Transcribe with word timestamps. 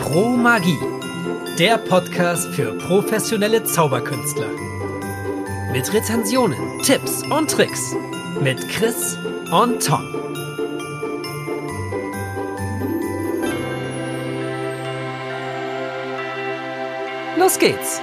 Pro 0.00 0.36
Magie, 0.36 0.78
der 1.58 1.78
Podcast 1.78 2.48
für 2.54 2.76
professionelle 2.78 3.62
Zauberkünstler. 3.64 4.50
Mit 5.72 5.92
Rezensionen, 5.92 6.80
Tipps 6.82 7.22
und 7.24 7.50
Tricks 7.50 7.94
mit 8.40 8.68
Chris 8.68 9.16
und 9.52 9.84
Tom. 9.84 10.02
Los 17.38 17.58
geht's! 17.58 18.00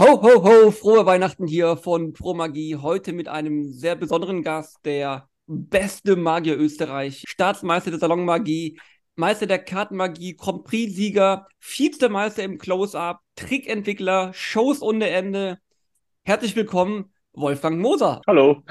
Ho, 0.00 0.20
ho, 0.20 0.42
ho, 0.42 0.70
frohe 0.72 1.06
Weihnachten 1.06 1.46
hier 1.46 1.76
von 1.76 2.12
Pro 2.12 2.34
Magie. 2.34 2.76
Heute 2.76 3.12
mit 3.12 3.28
einem 3.28 3.72
sehr 3.72 3.94
besonderen 3.94 4.42
Gast, 4.42 4.84
der 4.84 5.28
beste 5.46 6.16
Magier 6.16 6.58
Österreich, 6.58 7.24
Staatsmeister 7.26 7.90
der 7.90 8.00
Salonmagie, 8.00 8.78
Meister 9.16 9.46
der 9.46 9.58
Kartenmagie, 9.58 10.36
Grand 10.36 10.64
Prix-Sieger, 10.64 11.46
Vizemeister 11.60 12.42
im 12.42 12.58
Close-Up, 12.58 13.20
Trickentwickler, 13.36 14.32
Shows 14.32 14.80
ohne 14.80 15.08
Ende. 15.10 15.58
Herzlich 16.24 16.56
willkommen, 16.56 17.12
Wolfgang 17.34 17.78
Moser. 17.78 18.20
Hallo. 18.26 18.62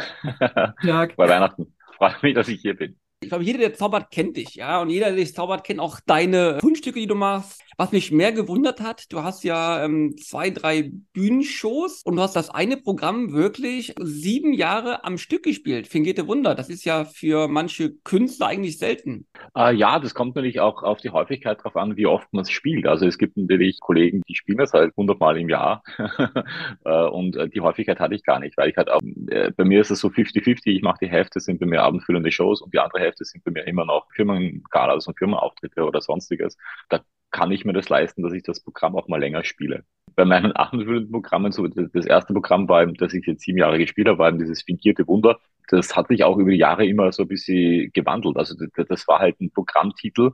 Tag. 0.83 1.15
Bei 1.15 1.29
Weihnachten. 1.29 1.75
Freut 1.97 2.23
mich, 2.23 2.33
dass 2.33 2.47
ich 2.47 2.61
hier 2.61 2.75
bin. 2.75 2.97
Ich 3.23 3.29
glaube, 3.29 3.43
jeder, 3.43 3.59
der 3.59 3.75
zaubert, 3.75 4.09
kennt 4.09 4.35
dich, 4.35 4.55
ja. 4.55 4.81
Und 4.81 4.89
jeder, 4.89 5.07
der 5.07 5.17
dich 5.17 5.35
zaubert, 5.35 5.63
kennt 5.63 5.79
auch 5.79 5.99
deine 6.07 6.57
Kunststücke, 6.59 6.99
die 6.99 7.05
du 7.05 7.13
machst. 7.13 7.61
Was 7.81 7.91
mich 7.91 8.11
mehr 8.11 8.31
gewundert 8.31 8.79
hat, 8.79 9.11
du 9.11 9.23
hast 9.23 9.43
ja 9.43 9.83
ähm, 9.83 10.15
zwei, 10.15 10.51
drei 10.51 10.91
Bühnenshows 11.13 12.03
und 12.03 12.15
du 12.15 12.21
hast 12.21 12.35
das 12.35 12.51
eine 12.51 12.77
Programm 12.77 13.33
wirklich 13.33 13.95
sieben 13.99 14.53
Jahre 14.53 15.03
am 15.03 15.17
Stück 15.17 15.41
gespielt. 15.41 15.87
Fingierte 15.87 16.27
Wunder. 16.27 16.53
Das 16.53 16.69
ist 16.69 16.85
ja 16.85 17.05
für 17.05 17.47
manche 17.47 17.95
Künstler 18.03 18.45
eigentlich 18.45 18.77
selten. 18.77 19.25
Äh, 19.57 19.73
ja, 19.73 19.97
das 19.97 20.13
kommt 20.13 20.35
natürlich 20.35 20.59
auch 20.59 20.83
auf 20.83 20.99
die 20.99 21.09
Häufigkeit 21.09 21.57
darauf 21.57 21.75
an, 21.75 21.97
wie 21.97 22.05
oft 22.05 22.31
man 22.31 22.43
es 22.43 22.51
spielt. 22.51 22.85
Also 22.85 23.07
es 23.07 23.17
gibt 23.17 23.35
natürlich 23.35 23.79
Kollegen, 23.79 24.21
die 24.29 24.35
spielen 24.35 24.59
das 24.59 24.73
halt 24.73 24.95
hundertmal 24.95 25.39
im 25.39 25.49
Jahr. 25.49 25.81
äh, 26.85 27.07
und 27.07 27.35
äh, 27.35 27.49
die 27.49 27.61
Häufigkeit 27.61 27.99
hatte 27.99 28.13
ich 28.13 28.23
gar 28.23 28.37
nicht, 28.37 28.55
weil 28.57 28.69
ich 28.69 28.77
halt 28.77 28.91
auch, 28.91 29.01
äh, 29.31 29.49
bei 29.57 29.63
mir 29.63 29.81
ist 29.81 29.89
es 29.89 30.01
so 30.01 30.09
50-50. 30.09 30.67
Ich 30.67 30.83
mache 30.83 30.99
die 31.01 31.09
Hälfte 31.09 31.39
sind 31.39 31.59
bei 31.59 31.65
mir 31.65 31.81
abendfüllende 31.81 32.31
Shows 32.31 32.61
und 32.61 32.75
die 32.75 32.79
andere 32.79 33.01
Hälfte 33.01 33.25
sind 33.25 33.43
bei 33.43 33.49
mir 33.49 33.65
immer 33.65 33.85
noch 33.85 34.05
Firmengala, 34.13 34.93
also 34.93 35.13
Firmenauftritte 35.13 35.83
oder 35.83 35.99
sonstiges. 35.99 36.57
Da 36.87 37.01
kann 37.31 37.51
ich 37.51 37.65
mir 37.65 37.73
das 37.73 37.89
leisten, 37.89 38.23
dass 38.23 38.33
ich 38.33 38.43
das 38.43 38.61
Programm 38.61 38.95
auch 38.95 39.07
mal 39.07 39.19
länger 39.19 39.43
spiele. 39.43 39.85
Bei 40.15 40.25
meinen 40.25 40.51
abendfüllenden 40.51 41.11
Programmen, 41.11 41.51
so 41.51 41.67
das 41.67 42.05
erste 42.05 42.33
Programm 42.33 42.67
war, 42.69 42.85
das 42.85 43.13
ich 43.13 43.25
jetzt 43.25 43.43
sieben 43.43 43.57
Jahre 43.57 43.77
gespielt 43.77 44.07
habe, 44.07 44.19
war 44.19 44.29
eben 44.29 44.39
dieses 44.39 44.61
fingierte 44.61 45.07
Wunder. 45.07 45.39
Das 45.69 45.95
hat 45.95 46.09
sich 46.09 46.23
auch 46.23 46.37
über 46.37 46.51
die 46.51 46.57
Jahre 46.57 46.85
immer 46.85 47.11
so 47.11 47.23
ein 47.23 47.29
bisschen 47.29 47.91
gewandelt. 47.93 48.37
Also 48.37 48.55
das, 48.55 48.87
das 48.87 49.07
war 49.07 49.19
halt 49.19 49.39
ein 49.39 49.51
Programmtitel 49.51 50.31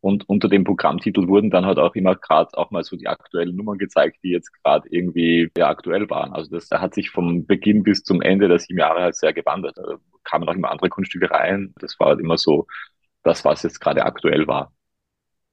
und 0.00 0.28
unter 0.28 0.48
dem 0.48 0.64
Programmtitel 0.64 1.26
wurden 1.26 1.50
dann 1.50 1.66
halt 1.66 1.78
auch 1.78 1.94
immer 1.94 2.14
gerade 2.14 2.56
auch 2.56 2.70
mal 2.70 2.84
so 2.84 2.96
die 2.96 3.08
aktuellen 3.08 3.56
Nummern 3.56 3.78
gezeigt, 3.78 4.18
die 4.22 4.30
jetzt 4.30 4.52
gerade 4.62 4.88
irgendwie 4.90 5.50
ja, 5.56 5.68
aktuell 5.68 6.08
waren. 6.08 6.32
Also 6.32 6.50
das 6.50 6.70
hat 6.70 6.94
sich 6.94 7.10
vom 7.10 7.46
Beginn 7.46 7.82
bis 7.82 8.04
zum 8.04 8.22
Ende 8.22 8.48
der 8.48 8.60
sieben 8.60 8.78
Jahre 8.78 9.00
halt 9.02 9.16
sehr 9.16 9.32
gewandelt. 9.32 9.76
Da 9.76 9.96
kamen 10.22 10.48
auch 10.48 10.54
immer 10.54 10.70
andere 10.70 10.88
Kunststücke 10.88 11.30
rein. 11.30 11.74
Das 11.80 11.98
war 11.98 12.08
halt 12.08 12.20
immer 12.20 12.38
so 12.38 12.66
das, 13.24 13.44
was 13.44 13.64
jetzt 13.64 13.80
gerade 13.80 14.04
aktuell 14.04 14.46
war. 14.46 14.72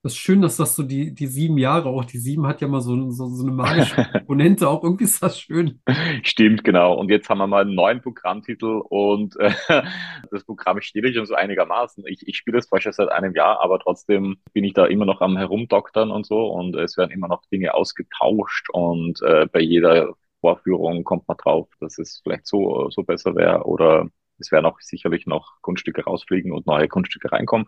Das 0.05 0.13
ist 0.13 0.19
schön, 0.19 0.43
dass 0.43 0.57
das 0.57 0.75
so 0.75 0.83
die, 0.83 1.15
die 1.15 1.25
sieben 1.25 1.57
Jahre 1.57 1.89
auch, 1.89 2.05
die 2.05 2.19
sieben 2.19 2.45
hat 2.45 2.61
ja 2.61 2.67
mal 2.67 2.79
so, 2.79 3.09
so, 3.09 3.25
so 3.25 3.41
eine 3.41 3.51
magische 3.51 4.05
Komponente 4.11 4.69
auch. 4.69 4.83
Irgendwie 4.83 5.05
ist 5.05 5.23
das 5.23 5.39
schön. 5.39 5.81
Stimmt, 6.21 6.63
genau. 6.63 6.93
Und 6.93 7.09
jetzt 7.09 7.27
haben 7.27 7.39
wir 7.39 7.47
mal 7.47 7.63
einen 7.63 7.73
neuen 7.73 8.03
Programmtitel 8.03 8.83
und 8.87 9.35
äh, 9.39 9.51
das 10.29 10.43
Programm 10.43 10.79
steht 10.81 11.11
schon 11.15 11.25
so 11.25 11.33
einigermaßen. 11.33 12.05
Ich, 12.05 12.27
ich 12.27 12.37
spiele 12.37 12.57
das 12.57 12.67
zwar 12.67 12.81
schon 12.81 12.91
seit 12.91 13.09
einem 13.09 13.33
Jahr, 13.33 13.59
aber 13.61 13.79
trotzdem 13.79 14.37
bin 14.53 14.63
ich 14.63 14.73
da 14.73 14.85
immer 14.85 15.05
noch 15.05 15.21
am 15.21 15.37
Herumdoktern 15.37 16.11
und 16.11 16.27
so 16.27 16.49
und 16.49 16.75
es 16.75 16.97
werden 16.97 17.09
immer 17.09 17.27
noch 17.27 17.41
Dinge 17.51 17.73
ausgetauscht 17.73 18.69
und 18.73 19.23
äh, 19.23 19.47
bei 19.51 19.61
jeder 19.61 20.13
Vorführung 20.39 21.03
kommt 21.03 21.27
man 21.27 21.37
drauf, 21.37 21.67
dass 21.79 21.97
es 21.97 22.19
vielleicht 22.21 22.45
so, 22.45 22.91
so 22.91 23.01
besser 23.01 23.35
wäre 23.35 23.63
oder 23.63 24.07
es 24.39 24.51
werden 24.51 24.65
auch 24.65 24.79
sicherlich 24.79 25.25
noch 25.25 25.53
Kunststücke 25.61 26.03
rausfliegen 26.03 26.51
und 26.51 26.67
neue 26.67 26.87
Kunststücke 26.87 27.31
reinkommen. 27.31 27.67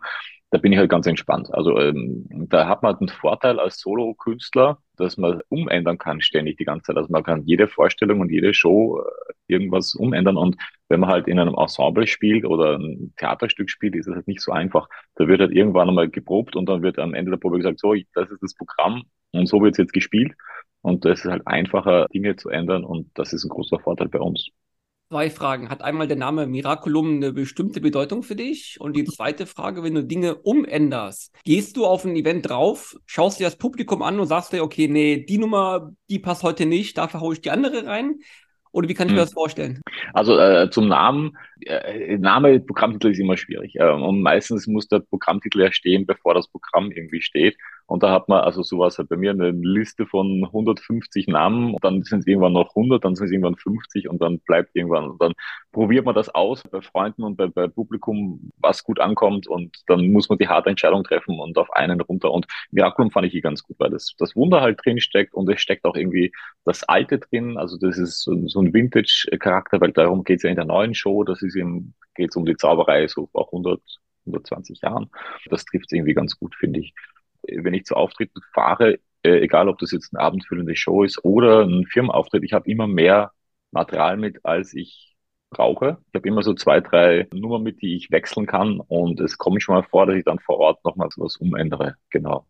Da 0.50 0.58
bin 0.58 0.72
ich 0.72 0.78
halt 0.78 0.90
ganz 0.90 1.06
entspannt. 1.06 1.52
Also 1.52 1.78
ähm, 1.78 2.26
da 2.48 2.68
hat 2.68 2.82
man 2.82 2.98
den 2.98 3.08
Vorteil 3.08 3.58
als 3.60 3.80
Solo-Künstler, 3.80 4.78
dass 4.96 5.16
man 5.18 5.40
umändern 5.48 5.98
kann 5.98 6.20
ständig 6.20 6.56
die 6.56 6.64
ganze 6.64 6.84
Zeit. 6.86 6.96
Also 6.96 7.10
man 7.10 7.22
kann 7.22 7.44
jede 7.44 7.68
Vorstellung 7.68 8.20
und 8.20 8.30
jede 8.30 8.54
Show 8.54 9.00
äh, 9.00 9.32
irgendwas 9.46 9.94
umändern. 9.94 10.36
Und 10.36 10.56
wenn 10.88 11.00
man 11.00 11.10
halt 11.10 11.28
in 11.28 11.38
einem 11.38 11.54
Ensemble 11.54 12.06
spielt 12.06 12.44
oder 12.44 12.78
ein 12.78 13.12
Theaterstück 13.16 13.70
spielt, 13.70 13.94
ist 13.94 14.06
es 14.08 14.14
halt 14.14 14.26
nicht 14.26 14.40
so 14.40 14.52
einfach. 14.52 14.88
Da 15.16 15.28
wird 15.28 15.40
halt 15.40 15.52
irgendwann 15.52 15.88
einmal 15.88 16.08
geprobt 16.08 16.56
und 16.56 16.66
dann 16.68 16.82
wird 16.82 16.98
am 16.98 17.14
Ende 17.14 17.30
der 17.32 17.38
Probe 17.38 17.58
gesagt, 17.58 17.80
so, 17.80 17.94
das 18.14 18.30
ist 18.30 18.42
das 18.42 18.54
Programm 18.54 19.04
und 19.32 19.46
so 19.46 19.60
wird 19.62 19.72
es 19.72 19.78
jetzt 19.78 19.92
gespielt. 19.92 20.34
Und 20.80 21.04
das 21.04 21.24
ist 21.24 21.30
halt 21.30 21.46
einfacher, 21.46 22.06
Dinge 22.14 22.36
zu 22.36 22.48
ändern 22.50 22.84
und 22.84 23.10
das 23.14 23.32
ist 23.32 23.44
ein 23.44 23.50
großer 23.50 23.80
Vorteil 23.80 24.08
bei 24.08 24.20
uns 24.20 24.50
zwei 25.08 25.30
Fragen. 25.30 25.70
Hat 25.70 25.82
einmal 25.82 26.06
der 26.06 26.16
Name 26.16 26.46
Miraculum 26.46 27.16
eine 27.16 27.32
bestimmte 27.32 27.80
Bedeutung 27.80 28.22
für 28.22 28.36
dich? 28.36 28.76
Und 28.78 28.94
die 28.94 29.04
zweite 29.04 29.46
Frage, 29.46 29.82
wenn 29.82 29.94
du 29.94 30.04
Dinge 30.04 30.36
umänderst, 30.36 31.34
gehst 31.44 31.76
du 31.76 31.86
auf 31.86 32.04
ein 32.04 32.16
Event 32.16 32.48
drauf, 32.48 32.96
schaust 33.06 33.40
dir 33.40 33.44
das 33.44 33.56
Publikum 33.56 34.02
an 34.02 34.20
und 34.20 34.26
sagst 34.26 34.52
dir, 34.52 34.62
okay, 34.62 34.88
nee, 34.88 35.24
die 35.24 35.38
Nummer, 35.38 35.92
die 36.10 36.18
passt 36.18 36.42
heute 36.42 36.66
nicht, 36.66 36.98
dafür 36.98 37.20
haue 37.20 37.34
ich 37.34 37.40
die 37.40 37.50
andere 37.50 37.86
rein? 37.86 38.20
Oder 38.70 38.88
wie 38.88 38.94
kann 38.94 39.08
ich 39.08 39.14
mir 39.14 39.20
hm. 39.20 39.24
das 39.24 39.32
vorstellen? 39.32 39.80
Also 40.12 40.38
äh, 40.38 40.68
zum 40.70 40.88
Namen, 40.88 41.38
äh, 41.60 42.18
Name 42.18 42.60
Programmtitel 42.60 43.10
ist 43.10 43.18
immer 43.18 43.38
schwierig. 43.38 43.76
Äh, 43.76 43.90
und 43.90 44.20
meistens 44.20 44.66
muss 44.66 44.88
der 44.88 45.00
Programmtitel 45.00 45.62
ja 45.62 45.72
stehen, 45.72 46.04
bevor 46.04 46.34
das 46.34 46.48
Programm 46.48 46.90
irgendwie 46.90 47.22
steht. 47.22 47.56
Und 47.88 48.02
da 48.02 48.10
hat 48.12 48.28
man, 48.28 48.42
also 48.42 48.62
sowas 48.62 48.98
halt 48.98 49.08
bei 49.08 49.16
mir 49.16 49.30
eine 49.30 49.50
Liste 49.50 50.06
von 50.06 50.44
150 50.44 51.26
Namen, 51.26 51.74
dann 51.80 52.02
sind 52.02 52.20
es 52.20 52.26
irgendwann 52.26 52.52
noch 52.52 52.76
100, 52.76 53.02
dann 53.02 53.16
sind 53.16 53.26
es 53.26 53.32
irgendwann 53.32 53.56
50 53.56 54.10
und 54.10 54.20
dann 54.20 54.40
bleibt 54.40 54.76
irgendwann, 54.76 55.08
und 55.08 55.22
dann 55.22 55.32
probiert 55.72 56.04
man 56.04 56.14
das 56.14 56.28
aus 56.28 56.62
bei 56.70 56.82
Freunden 56.82 57.24
und 57.24 57.36
bei, 57.36 57.46
bei 57.46 57.66
Publikum, 57.66 58.52
was 58.58 58.84
gut 58.84 59.00
ankommt 59.00 59.48
und 59.48 59.74
dann 59.86 60.12
muss 60.12 60.28
man 60.28 60.36
die 60.36 60.48
harte 60.48 60.68
Entscheidung 60.68 61.02
treffen 61.02 61.40
und 61.40 61.56
auf 61.56 61.72
einen 61.72 61.98
runter. 62.02 62.30
Und 62.30 62.46
Miraculum 62.72 63.10
fand 63.10 63.26
ich 63.26 63.32
hier 63.32 63.40
ganz 63.40 63.62
gut, 63.62 63.76
weil 63.80 63.88
das, 63.88 64.14
das 64.18 64.36
Wunder 64.36 64.60
halt 64.60 64.78
drin 64.84 65.00
steckt 65.00 65.32
und 65.32 65.48
es 65.48 65.58
steckt 65.58 65.86
auch 65.86 65.96
irgendwie 65.96 66.30
das 66.66 66.84
Alte 66.84 67.18
drin, 67.18 67.56
also 67.56 67.78
das 67.78 67.96
ist 67.96 68.20
so, 68.20 68.36
so 68.48 68.60
ein 68.60 68.74
Vintage-Charakter, 68.74 69.80
weil 69.80 69.92
darum 69.92 70.24
geht 70.24 70.36
es 70.36 70.42
ja 70.42 70.50
in 70.50 70.56
der 70.56 70.66
neuen 70.66 70.94
Show, 70.94 71.24
das 71.24 71.40
ist 71.40 71.56
eben, 71.56 71.94
geht 72.14 72.28
es 72.30 72.36
um 72.36 72.44
die 72.44 72.56
Zauberei 72.56 73.08
so 73.08 73.28
vor 73.28 73.46
100, 73.46 73.80
120 74.26 74.82
Jahren. 74.82 75.10
Das 75.48 75.64
trifft 75.64 75.86
es 75.86 75.92
irgendwie 75.92 76.12
ganz 76.12 76.38
gut, 76.38 76.54
finde 76.54 76.80
ich 76.80 76.92
wenn 77.56 77.74
ich 77.74 77.84
zu 77.84 77.94
Auftritten 77.96 78.40
fahre, 78.52 78.98
äh, 79.22 79.40
egal 79.40 79.68
ob 79.68 79.78
das 79.78 79.92
jetzt 79.92 80.14
eine 80.14 80.22
abendfüllende 80.22 80.76
Show 80.76 81.02
ist 81.04 81.24
oder 81.24 81.62
ein 81.62 81.86
Firmenauftritt, 81.86 82.44
ich 82.44 82.52
habe 82.52 82.70
immer 82.70 82.86
mehr 82.86 83.32
Material 83.70 84.16
mit, 84.16 84.44
als 84.44 84.74
ich 84.74 85.16
brauche. 85.50 85.98
Ich 86.08 86.14
habe 86.14 86.28
immer 86.28 86.42
so 86.42 86.54
zwei, 86.54 86.80
drei 86.80 87.26
Nummern 87.32 87.62
mit, 87.62 87.80
die 87.82 87.96
ich 87.96 88.10
wechseln 88.10 88.46
kann 88.46 88.80
und 88.80 89.20
es 89.20 89.38
kommt 89.38 89.62
schon 89.62 89.74
mal 89.74 89.82
vor, 89.82 90.06
dass 90.06 90.16
ich 90.16 90.24
dann 90.24 90.38
vor 90.38 90.58
Ort 90.58 90.84
nochmal 90.84 91.08
was 91.16 91.36
umändere. 91.36 91.96
Genau. 92.10 92.46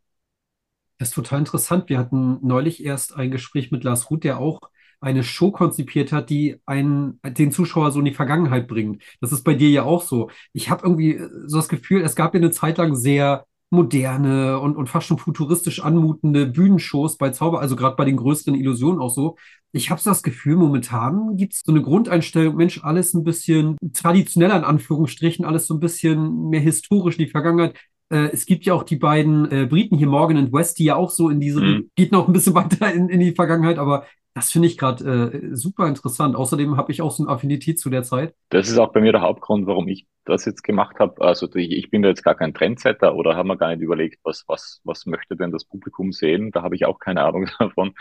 Das 0.98 1.08
ist 1.08 1.14
total 1.14 1.40
interessant. 1.40 1.88
Wir 1.88 1.98
hatten 1.98 2.38
neulich 2.42 2.84
erst 2.84 3.14
ein 3.14 3.30
Gespräch 3.30 3.70
mit 3.70 3.84
Lars 3.84 4.10
Ruth, 4.10 4.24
der 4.24 4.38
auch 4.40 4.60
eine 5.00 5.22
Show 5.22 5.52
konzipiert 5.52 6.10
hat, 6.10 6.28
die 6.28 6.60
einen, 6.66 7.20
den 7.24 7.52
Zuschauer 7.52 7.92
so 7.92 8.00
in 8.00 8.04
die 8.04 8.14
Vergangenheit 8.14 8.66
bringt. 8.66 9.02
Das 9.20 9.30
ist 9.30 9.44
bei 9.44 9.54
dir 9.54 9.70
ja 9.70 9.84
auch 9.84 10.02
so. 10.02 10.30
Ich 10.52 10.70
habe 10.70 10.82
irgendwie 10.84 11.20
so 11.46 11.58
das 11.58 11.68
Gefühl, 11.68 12.02
es 12.02 12.16
gab 12.16 12.34
ja 12.34 12.40
eine 12.40 12.50
Zeit 12.50 12.78
lang 12.78 12.96
sehr 12.96 13.46
moderne 13.70 14.58
und, 14.60 14.76
und 14.76 14.88
fast 14.88 15.06
schon 15.06 15.18
futuristisch 15.18 15.82
anmutende 15.82 16.46
Bühnenshows 16.46 17.18
bei 17.18 17.30
Zauber, 17.30 17.60
also 17.60 17.76
gerade 17.76 17.96
bei 17.96 18.04
den 18.04 18.16
größeren 18.16 18.54
Illusionen 18.54 19.00
auch 19.00 19.10
so. 19.10 19.36
Ich 19.72 19.90
habe 19.90 20.00
so 20.00 20.10
das 20.10 20.22
Gefühl, 20.22 20.56
momentan 20.56 21.36
gibt 21.36 21.52
es 21.52 21.62
so 21.64 21.72
eine 21.72 21.82
Grundeinstellung, 21.82 22.56
Mensch, 22.56 22.82
alles 22.82 23.12
ein 23.12 23.24
bisschen 23.24 23.76
traditioneller 23.92 24.56
in 24.56 24.64
Anführungsstrichen, 24.64 25.44
alles 25.44 25.66
so 25.66 25.74
ein 25.74 25.80
bisschen 25.80 26.48
mehr 26.48 26.60
historisch 26.60 27.18
in 27.18 27.26
die 27.26 27.30
Vergangenheit. 27.30 27.76
Äh, 28.10 28.30
es 28.32 28.46
gibt 28.46 28.64
ja 28.64 28.72
auch 28.72 28.84
die 28.84 28.96
beiden 28.96 29.50
äh, 29.50 29.66
Briten 29.66 29.98
hier, 29.98 30.08
Morgan 30.08 30.38
und 30.38 30.52
West, 30.52 30.78
die 30.78 30.84
ja 30.84 30.96
auch 30.96 31.10
so 31.10 31.28
in 31.28 31.40
diesem, 31.40 31.64
mhm. 31.64 31.90
geht 31.94 32.12
noch 32.12 32.26
ein 32.26 32.32
bisschen 32.32 32.54
weiter 32.54 32.92
in, 32.92 33.08
in 33.08 33.20
die 33.20 33.34
Vergangenheit, 33.34 33.78
aber 33.78 34.06
das 34.34 34.52
finde 34.52 34.68
ich 34.68 34.78
gerade 34.78 35.32
äh, 35.32 35.56
super 35.56 35.88
interessant. 35.88 36.36
Außerdem 36.36 36.76
habe 36.76 36.92
ich 36.92 37.02
auch 37.02 37.10
so 37.10 37.24
eine 37.24 37.32
Affinität 37.32 37.80
zu 37.80 37.90
der 37.90 38.02
Zeit. 38.02 38.34
Das 38.50 38.68
ist 38.68 38.78
auch 38.78 38.92
bei 38.92 39.00
mir 39.00 39.12
der 39.12 39.22
Hauptgrund, 39.22 39.66
warum 39.66 39.88
ich 39.88 40.06
das 40.24 40.44
jetzt 40.44 40.62
gemacht 40.62 40.98
habe. 41.00 41.20
Also 41.22 41.52
ich, 41.54 41.72
ich 41.72 41.90
bin 41.90 42.02
da 42.02 42.08
jetzt 42.08 42.22
gar 42.22 42.34
kein 42.34 42.54
Trendsetter 42.54 43.14
oder 43.14 43.36
habe 43.36 43.48
mir 43.48 43.56
gar 43.56 43.70
nicht 43.70 43.82
überlegt, 43.82 44.20
was, 44.22 44.44
was, 44.46 44.80
was 44.84 45.06
möchte 45.06 45.36
denn 45.36 45.50
das 45.50 45.64
Publikum 45.64 46.12
sehen. 46.12 46.50
Da 46.52 46.62
habe 46.62 46.76
ich 46.76 46.84
auch 46.84 46.98
keine 46.98 47.24
Ahnung 47.24 47.48
davon. 47.58 47.94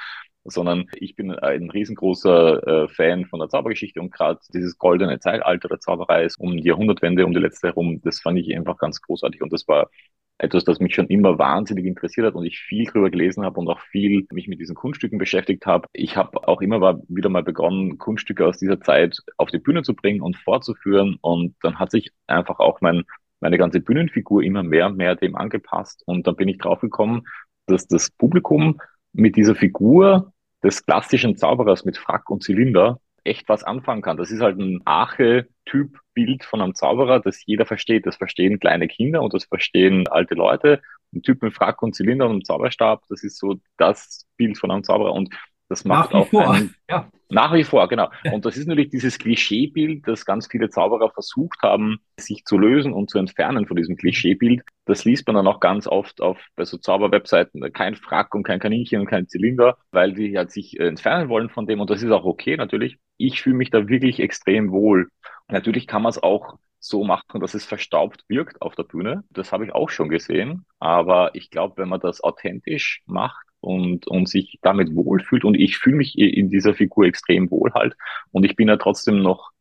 Sondern 0.50 0.86
ich 0.96 1.16
bin 1.16 1.32
ein 1.32 1.70
riesengroßer 1.70 2.86
äh, 2.86 2.88
Fan 2.88 3.26
von 3.26 3.40
der 3.40 3.50
Zaubergeschichte 3.50 4.00
und 4.00 4.14
gerade 4.14 4.40
dieses 4.54 4.78
goldene 4.78 5.20
Zeitalter 5.20 5.68
der 5.68 5.82
Zauberei 5.82 6.24
ist 6.24 6.40
um 6.40 6.56
die 6.56 6.70
Jahrhundertwende, 6.70 7.26
um 7.26 7.34
die 7.34 7.40
letzte 7.42 7.68
herum, 7.68 8.00
das 8.02 8.22
fand 8.22 8.40
ich 8.40 8.56
einfach 8.56 8.78
ganz 8.78 9.02
großartig. 9.02 9.42
Und 9.42 9.52
das 9.52 9.68
war 9.68 9.90
etwas, 10.38 10.64
das 10.64 10.80
mich 10.80 10.94
schon 10.96 11.08
immer 11.08 11.40
wahnsinnig 11.40 11.86
interessiert 11.86 12.28
hat 12.28 12.36
und 12.36 12.46
ich 12.46 12.60
viel 12.60 12.86
drüber 12.86 13.10
gelesen 13.10 13.44
habe 13.44 13.60
und 13.60 13.68
auch 13.68 13.80
viel 13.80 14.28
mich 14.32 14.48
mit 14.48 14.60
diesen 14.60 14.76
Kunststücken 14.76 15.18
beschäftigt 15.18 15.66
habe. 15.66 15.88
Ich 15.94 16.16
habe 16.16 16.48
auch 16.48 16.62
immer 16.62 16.80
mal 16.80 17.02
wieder 17.08 17.30
mal 17.30 17.44
begonnen, 17.44 17.98
Kunststücke 17.98 18.46
aus 18.46 18.58
dieser 18.58 18.80
Zeit 18.80 19.18
auf 19.38 19.50
die 19.50 19.60
Bühne 19.60 19.84
zu 19.84 19.96
bringen 19.96 20.22
und 20.22 20.38
vorzuführen 20.38 21.18
und 21.22 21.56
dann 21.62 21.80
hat 21.80 21.92
sich 21.92 22.12
einfach 22.28 22.60
auch 22.60 22.82
mein 22.82 23.04
meine 23.40 23.58
ganze 23.58 23.80
Bühnenfigur 23.80 24.44
immer 24.44 24.64
mehr 24.64 24.88
und 24.88 24.98
mehr 24.98 25.16
dem 25.16 25.36
angepasst. 25.36 26.04
Und 26.06 26.28
dann 26.28 26.36
bin 26.36 26.48
ich 26.48 26.58
draufgekommen, 26.58 27.28
dass 27.68 27.88
das 27.88 28.10
Publikum 28.10 28.82
mit 29.14 29.36
dieser 29.36 29.56
Figur 29.56 30.34
des 30.64 30.86
klassischen 30.86 31.38
Zauberers 31.38 31.86
mit 31.86 31.98
Frack 31.98 32.30
und 32.30 32.44
Zylinder 32.44 33.00
echt 33.28 33.48
was 33.50 33.64
anfangen 33.64 34.02
kann. 34.02 34.18
Das 34.18 34.32
ist 34.32 34.42
halt 34.42 34.58
ein 34.60 34.82
Arche-Typ-Bild 34.86 36.44
von 36.44 36.62
einem 36.62 36.76
Zauberer, 36.76 37.20
das 37.20 37.46
jeder 37.46 37.66
versteht. 37.66 38.06
Das 38.06 38.16
verstehen 38.16 38.60
kleine 38.60 38.88
Kinder 38.88 39.22
und 39.22 39.34
das 39.34 39.46
verstehen 39.46 40.08
alte 40.08 40.36
Leute. 40.36 40.82
Ein 41.14 41.22
Typ 41.22 41.42
mit 41.42 41.54
Frack 41.54 41.82
und 41.82 41.96
Zylinder 41.96 42.26
und 42.26 42.32
einem 42.32 42.44
Zauberstab, 42.44 43.04
das 43.10 43.24
ist 43.24 43.38
so 43.38 43.56
das 43.78 44.28
Bild 44.38 44.58
von 44.58 44.72
einem 44.72 44.84
Zauberer. 44.84 45.14
Und 45.14 45.34
das 45.70 45.84
macht 45.86 46.12
Nach 46.14 46.20
wie 46.20 46.24
auch 46.24 46.28
vor. 46.30 46.52
einen, 46.54 46.76
Ja. 46.90 47.10
nach 47.30 47.54
wie 47.54 47.64
vor, 47.66 47.88
genau. 47.90 48.10
Ja. 48.24 48.32
Und 48.34 48.46
das 48.46 48.56
ist 48.56 48.68
natürlich 48.68 48.90
dieses 48.90 49.18
Klischeebild, 49.20 50.08
das 50.08 50.26
ganz 50.26 50.48
viele 50.48 50.70
Zauberer 50.70 51.10
versucht 51.12 51.62
haben, 51.62 51.98
sich 52.18 52.46
zu 52.46 52.58
lösen 52.58 52.94
und 52.94 53.10
zu 53.10 53.20
entfernen 53.20 53.68
von 53.68 53.76
diesem 53.76 53.98
Klischeebild. 53.98 54.62
Das 54.86 55.04
liest 55.04 55.28
man 55.28 55.36
dann 55.36 55.48
auch 55.48 55.60
ganz 55.60 55.86
oft 55.88 56.22
auf 56.22 56.40
bei 56.56 56.64
so 56.64 56.78
Zauberwebseiten, 56.78 57.62
kein 57.74 57.96
Frack 57.96 58.34
und 58.34 58.44
kein 58.44 58.60
Kaninchen 58.60 59.02
und 59.02 59.08
kein 59.08 59.28
Zylinder, 59.28 59.78
weil 59.92 60.14
die 60.14 60.38
halt 60.38 60.52
sich 60.52 60.80
äh, 60.80 60.88
entfernen 60.88 61.28
wollen 61.28 61.50
von 61.50 61.68
dem. 61.68 61.82
Und 61.82 61.90
das 61.90 62.02
ist 62.02 62.12
auch 62.12 62.24
okay 62.26 62.56
natürlich. 62.56 62.98
Ich 63.18 63.42
fühle 63.42 63.56
mich 63.56 63.70
da 63.70 63.88
wirklich 63.88 64.20
extrem 64.20 64.72
wohl. 64.72 65.10
Natürlich 65.48 65.88
kann 65.88 66.02
man 66.02 66.12
es 66.12 66.22
auch 66.22 66.58
so 66.80 67.04
machen, 67.04 67.42
dass 67.42 67.54
es 67.54 67.66
verstaubt 67.66 68.24
wirkt 68.28 68.62
auf 68.62 68.76
der 68.76 68.84
Bühne. 68.84 69.24
Das 69.32 69.52
habe 69.52 69.66
ich 69.66 69.74
auch 69.74 69.90
schon 69.90 70.10
gesehen. 70.10 70.66
Aber 70.80 71.36
ich 71.36 71.50
glaube, 71.50 71.78
wenn 71.78 71.90
man 71.90 72.00
das 72.00 72.22
authentisch 72.22 73.02
macht, 73.06 73.48
und, 73.60 74.08
und 74.08 74.30
sich 74.30 74.60
damit 74.62 74.96
wohlfühlt. 74.96 75.44
Und 75.44 75.56
ich 75.56 75.78
fühle 75.78 75.98
mich 75.98 76.18
in 76.18 76.50
dieser 76.50 76.74
Figur 76.74 77.06
extrem 77.06 77.50
wohl 77.52 77.74
halt. 77.74 77.96
Und 78.32 78.44
ich 78.46 78.56
bin 78.56 78.68
ja 78.68 78.78
trotzdem 78.78 79.22
noch 79.22 79.52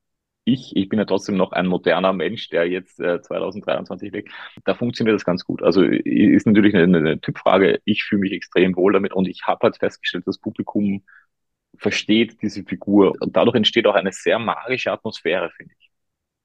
ich, 0.49 0.77
ich 0.77 0.89
bin 0.89 1.01
ja 1.01 1.05
trotzdem 1.05 1.37
noch 1.37 1.51
ein 1.51 1.67
moderner 1.67 2.13
Mensch, 2.13 2.49
der 2.51 2.69
jetzt 2.69 3.01
äh, 3.01 3.21
2023 3.21 4.13
lebt. 4.13 4.31
Da 4.65 4.75
funktioniert 4.75 5.17
das 5.17 5.25
ganz 5.25 5.45
gut. 5.45 5.61
Also 5.61 5.83
ist 5.83 6.47
natürlich 6.47 6.75
eine, 6.77 6.99
eine 6.99 7.21
Typfrage. 7.21 7.81
Ich 7.85 8.05
fühle 8.05 8.21
mich 8.21 8.33
extrem 8.33 8.77
wohl 8.77 8.93
damit 8.93 9.13
und 9.13 9.27
ich 9.27 9.43
habe 9.45 9.59
halt 9.65 9.77
festgestellt, 9.79 10.25
das 10.27 10.39
Publikum 10.39 11.03
versteht 11.79 12.41
diese 12.43 12.65
Figur 12.65 13.15
und 13.21 13.37
dadurch 13.37 13.57
entsteht 13.57 13.87
auch 13.87 13.95
eine 13.95 14.13
sehr 14.13 14.39
magische 14.39 14.93
Atmosphäre, 14.93 15.51
finde 15.57 15.75
ich. 15.79 15.91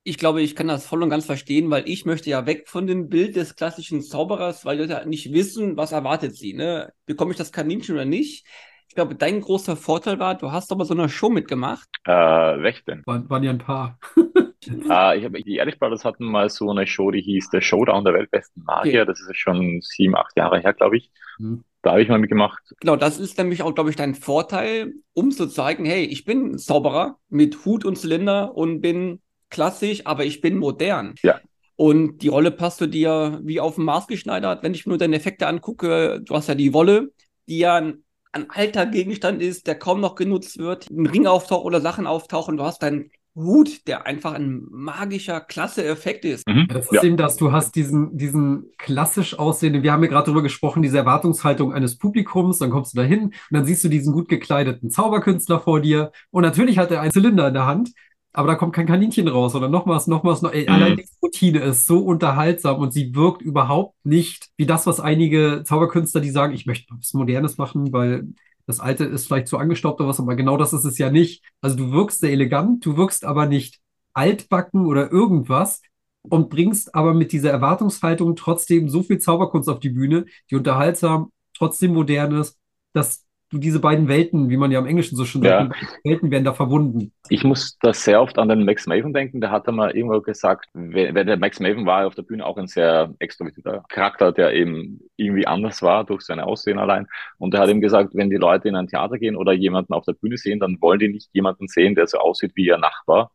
Ich 0.04 0.18
glaube, 0.18 0.42
ich 0.42 0.56
kann 0.56 0.68
das 0.68 0.86
voll 0.88 1.04
und 1.04 1.12
ganz 1.12 1.28
verstehen, 1.28 1.69
weil 1.69 1.88
ich 1.88 2.06
möchte 2.06 2.30
ja 2.30 2.48
weg 2.48 2.68
von 2.68 2.88
dem 2.88 3.07
Bild 3.07 3.36
des 3.36 3.56
klassischen 3.56 4.01
Zauberers, 4.01 4.66
weil 4.66 4.78
die 4.78 4.83
Leute 4.83 5.07
nicht 5.07 5.31
wissen, 5.31 5.78
was 5.78 5.92
erwartet 5.92 6.36
sie. 6.36 6.54
Ne? 6.54 6.92
Bekomme 7.06 7.31
ich 7.31 7.38
das 7.38 7.51
Kaninchen 7.51 7.95
oder 7.95 8.06
nicht? 8.06 8.48
Ich 8.88 8.95
glaube, 8.95 9.16
dein 9.16 9.42
großer 9.42 9.78
Vorteil 9.78 10.18
war, 10.18 10.36
du 10.36 10.51
hast 10.51 10.72
aber 10.72 10.86
so 10.86 10.94
eine 10.94 11.07
Show 11.07 11.30
mitgemacht. 11.30 11.88
Äh, 12.06 12.12
welch 12.12 12.84
denn? 12.84 13.04
Waren, 13.06 13.30
waren 13.30 13.44
ja 13.44 13.51
ein 13.51 13.60
paar. 13.60 14.00
Äh, 14.68 15.18
ich 15.18 15.25
habe 15.25 15.42
die 15.42 15.56
Ehrlich 15.56 15.80
Brothers 15.80 16.06
hatten 16.06 16.25
mal 16.25 16.50
so 16.50 16.69
eine 16.69 16.86
Show, 16.86 17.12
die 17.12 17.22
hieß 17.22 17.50
Der 17.50 17.62
Showdown 17.62 18.04
der 18.04 18.13
weltbesten 18.13 18.63
Magier. 18.63 19.02
Okay. 19.02 19.06
Das 19.06 19.22
ist 19.22 19.38
schon 19.38 19.81
sieben, 19.81 20.16
acht 20.16 20.36
Jahre 20.38 20.60
her, 20.60 20.74
glaube 20.74 20.98
ich. 20.98 21.12
Hm. 21.38 21.63
Da 21.81 21.92
habe 21.92 22.04
ich 22.04 22.10
mal 22.10 22.19
mitgemacht. 22.19 22.62
Genau, 22.80 22.96
das 22.96 23.18
ist 23.18 23.38
nämlich 23.40 23.63
auch, 23.63 23.74
glaube 23.74 23.90
ich, 23.90 23.96
dein 23.96 24.13
Vorteil, 24.13 24.94
um 25.13 25.31
zu 25.31 25.48
zeigen, 25.48 25.84
hey, 25.86 26.04
ich 26.04 26.25
bin 26.25 26.60
Zauberer 26.60 27.18
mit 27.30 27.66
Hut 27.66 27.86
und 27.86 27.98
Zylinder 27.98 28.56
und 28.56 28.81
bin 28.81 29.19
klassisch, 29.50 30.06
aber 30.06 30.24
ich 30.24 30.42
bin 30.42 30.58
modern. 30.58 31.16
Ja. 31.24 31.40
Und 31.75 32.19
die 32.19 32.28
Rolle 32.28 32.52
passt 32.52 32.80
du 32.81 32.86
dir 32.86 33.40
wie 33.44 33.60
auf 33.60 33.75
den 33.75 33.86
Maß 33.86 34.06
geschneidert. 34.06 34.62
Wenn 34.62 34.75
ich 34.75 34.86
mir 34.86 34.92
nur 34.92 35.00
deine 35.00 35.16
Effekte 35.16 35.48
angucke, 35.48 36.22
du 36.24 36.36
hast 36.36 36.48
ja 36.48 36.54
die 36.54 36.74
Wolle, 36.74 37.12
die 37.48 37.58
ja 37.58 37.78
ein, 37.78 38.04
ein 38.31 38.52
alter 38.52 38.86
Gegenstand 38.86 39.42
ist, 39.42 39.66
der 39.66 39.80
kaum 39.80 40.00
noch 40.00 40.13
genutzt 40.13 40.60
wird, 40.60 40.88
ein 40.92 41.08
Ring 41.08 41.25
auftaucht 41.25 41.66
oder 41.66 41.81
Sachen 41.81 42.06
auftauchen. 42.06 42.58
Du 42.58 42.63
hast 42.63 42.84
deinen 42.84 43.10
Hut, 43.36 43.88
der 43.88 44.06
einfach 44.06 44.33
ein 44.33 44.66
magischer, 44.69 45.39
klasse 45.39 45.86
Effekt 45.86 46.25
ist. 46.25 46.45
Mhm. 46.48 46.68
Das 46.68 46.86
ist 46.86 46.92
Ja. 46.92 47.04
eben 47.04 47.16
das, 47.18 47.38
du 47.38 47.51
hast 47.51 47.75
diesen, 47.75 48.18
diesen 48.18 48.66
klassisch 48.78 49.39
aussehenden, 49.39 49.83
wir 49.83 49.94
haben 49.94 50.04
ja 50.04 50.10
gerade 50.10 50.25
darüber 50.25 50.42
gesprochen, 50.42 50.81
diese 50.81 50.98
Erwartungshaltung 50.98 51.74
eines 51.74 51.98
Publikums, 51.98 52.60
dann 52.60 52.69
kommst 52.72 52.94
du 52.94 52.98
da 52.98 53.04
hin 53.04 53.24
und 53.25 53.33
dann 53.51 53.66
siehst 53.66 53.83
du 53.83 53.88
diesen 53.89 54.13
gut 54.13 54.28
gekleideten 54.28 54.89
Zauberkünstler 54.89 55.60
vor 55.62 55.80
dir 55.80 56.12
und 56.31 56.44
natürlich 56.44 56.78
hat 56.78 56.92
er 56.92 57.01
einen 57.01 57.12
Zylinder 57.12 57.48
in 57.48 57.54
der 57.54 57.66
Hand, 57.66 57.92
aber 58.33 58.48
da 58.50 58.56
kommt 58.56 58.74
kein 58.74 58.86
Kaninchen 58.88 59.28
raus 59.28 59.56
oder 59.56 59.68
noch 59.69 59.88
was, 59.88 60.07
noch 60.07 60.24
was, 60.24 60.42
noch, 60.42 60.54
ey, 60.54 60.63
Mhm. 60.68 60.74
allein 60.74 60.98
die 60.98 61.06
Routine 61.22 61.60
ist 61.60 61.86
so 61.86 62.00
unterhaltsam 62.00 62.80
und 62.80 62.92
sie 62.94 63.16
wirkt 63.16 63.42
überhaupt 63.42 63.95
nicht 64.06 64.50
wie 64.57 64.66
das, 64.66 64.88
was 64.88 65.00
einige 65.00 65.63
Zauberkünstler, 65.66 66.22
die 66.22 66.30
sagen, 66.31 66.54
ich 66.54 66.66
möchte 66.66 66.94
was 66.98 67.13
Modernes 67.13 67.57
machen, 67.57 67.92
weil 67.94 68.27
das 68.68 68.80
Alte 68.80 69.06
ist 69.06 69.28
vielleicht 69.28 69.48
zu 69.48 69.58
angestaubt 69.58 70.00
oder 70.00 70.10
was, 70.10 70.19
aber 70.19 70.36
genau 70.36 70.58
das 70.58 70.74
ist 70.74 70.86
es 70.86 70.98
ja 70.98 71.10
nicht. 71.10 71.44
Also 71.62 71.78
du 71.78 71.92
wirkst 71.92 72.19
sehr 72.19 72.31
elegant, 72.31 72.86
du 72.86 72.98
wirkst 72.98 73.25
aber 73.25 73.46
nicht 73.46 73.80
altbacken 74.13 74.86
oder 74.86 75.12
irgendwas 75.12 75.81
und 76.24 76.50
bringst 76.50 76.94
aber 76.96 77.13
mit 77.13 77.31
dieser 77.31 77.52
Erwartungshaltung 77.52 78.36
trotzdem 78.36 78.90
so 78.90 79.04
viel 79.04 79.19
Zauberkunst 79.19 79.69
auf 79.69 79.80
die 79.80 79.90
Bühne, 79.90 80.25
die 80.50 80.56
unterhaltsam, 80.56 81.31
trotzdem 81.54 81.94
modern 81.94 82.36
ist, 82.36 82.58
dass 82.94 83.25
diese 83.51 83.80
beiden 83.80 84.07
Welten, 84.07 84.50
wie 84.50 84.57
man 84.57 84.71
ja 84.71 84.80
im 84.80 84.86
Englischen 84.86 85.15
so 85.15 85.25
schön 85.25 85.44
sagt, 85.44 85.75
Ja. 85.75 85.88
Welten 86.03 86.31
werden 86.31 86.45
da 86.45 86.53
verbunden. 86.53 87.12
Ich 87.30 87.44
muss 87.44 87.77
da 87.81 87.94
sehr 87.94 88.21
oft 88.21 88.38
an 88.38 88.50
den 88.50 88.65
Max 88.65 88.88
Maven 88.88 89.13
denken. 89.13 89.42
Der 89.42 89.51
hat 89.51 89.68
einmal 89.68 89.92
irgendwo 89.92 90.21
gesagt, 90.21 90.68
wer 90.74 91.24
der 91.24 91.38
Max 91.38 91.59
Maven 91.59 91.86
war 91.86 92.07
auf 92.07 92.15
der 92.15 92.24
Bühne 92.24 92.45
auch 92.45 92.57
ein 92.57 92.68
sehr 92.68 93.13
extrovertierter 93.19 93.83
Charakter, 93.89 94.31
der 94.31 94.53
eben 94.53 95.01
irgendwie 95.18 95.48
anders 95.48 95.81
war 95.81 96.06
durch 96.06 96.21
sein 96.21 96.39
Aussehen 96.39 96.80
allein. 96.80 97.07
Und 97.38 97.53
er 97.53 97.62
hat 97.62 97.69
ihm 97.69 97.81
gesagt, 97.81 98.12
wenn 98.13 98.30
die 98.30 98.38
Leute 98.38 98.69
in 98.69 98.75
ein 98.75 98.88
Theater 98.88 99.18
gehen 99.18 99.36
oder 99.36 99.51
jemanden 99.51 99.94
auf 99.94 100.06
der 100.06 100.13
Bühne 100.13 100.38
sehen, 100.38 100.59
dann 100.59 100.77
wollen 100.81 101.00
die 101.00 101.09
nicht 101.09 101.30
jemanden 101.33 101.68
sehen, 101.68 101.95
der 101.95 102.07
so 102.07 102.18
aussieht 102.19 102.51
wie 102.56 102.65
ihr 102.65 102.77
Nachbar, 102.77 103.31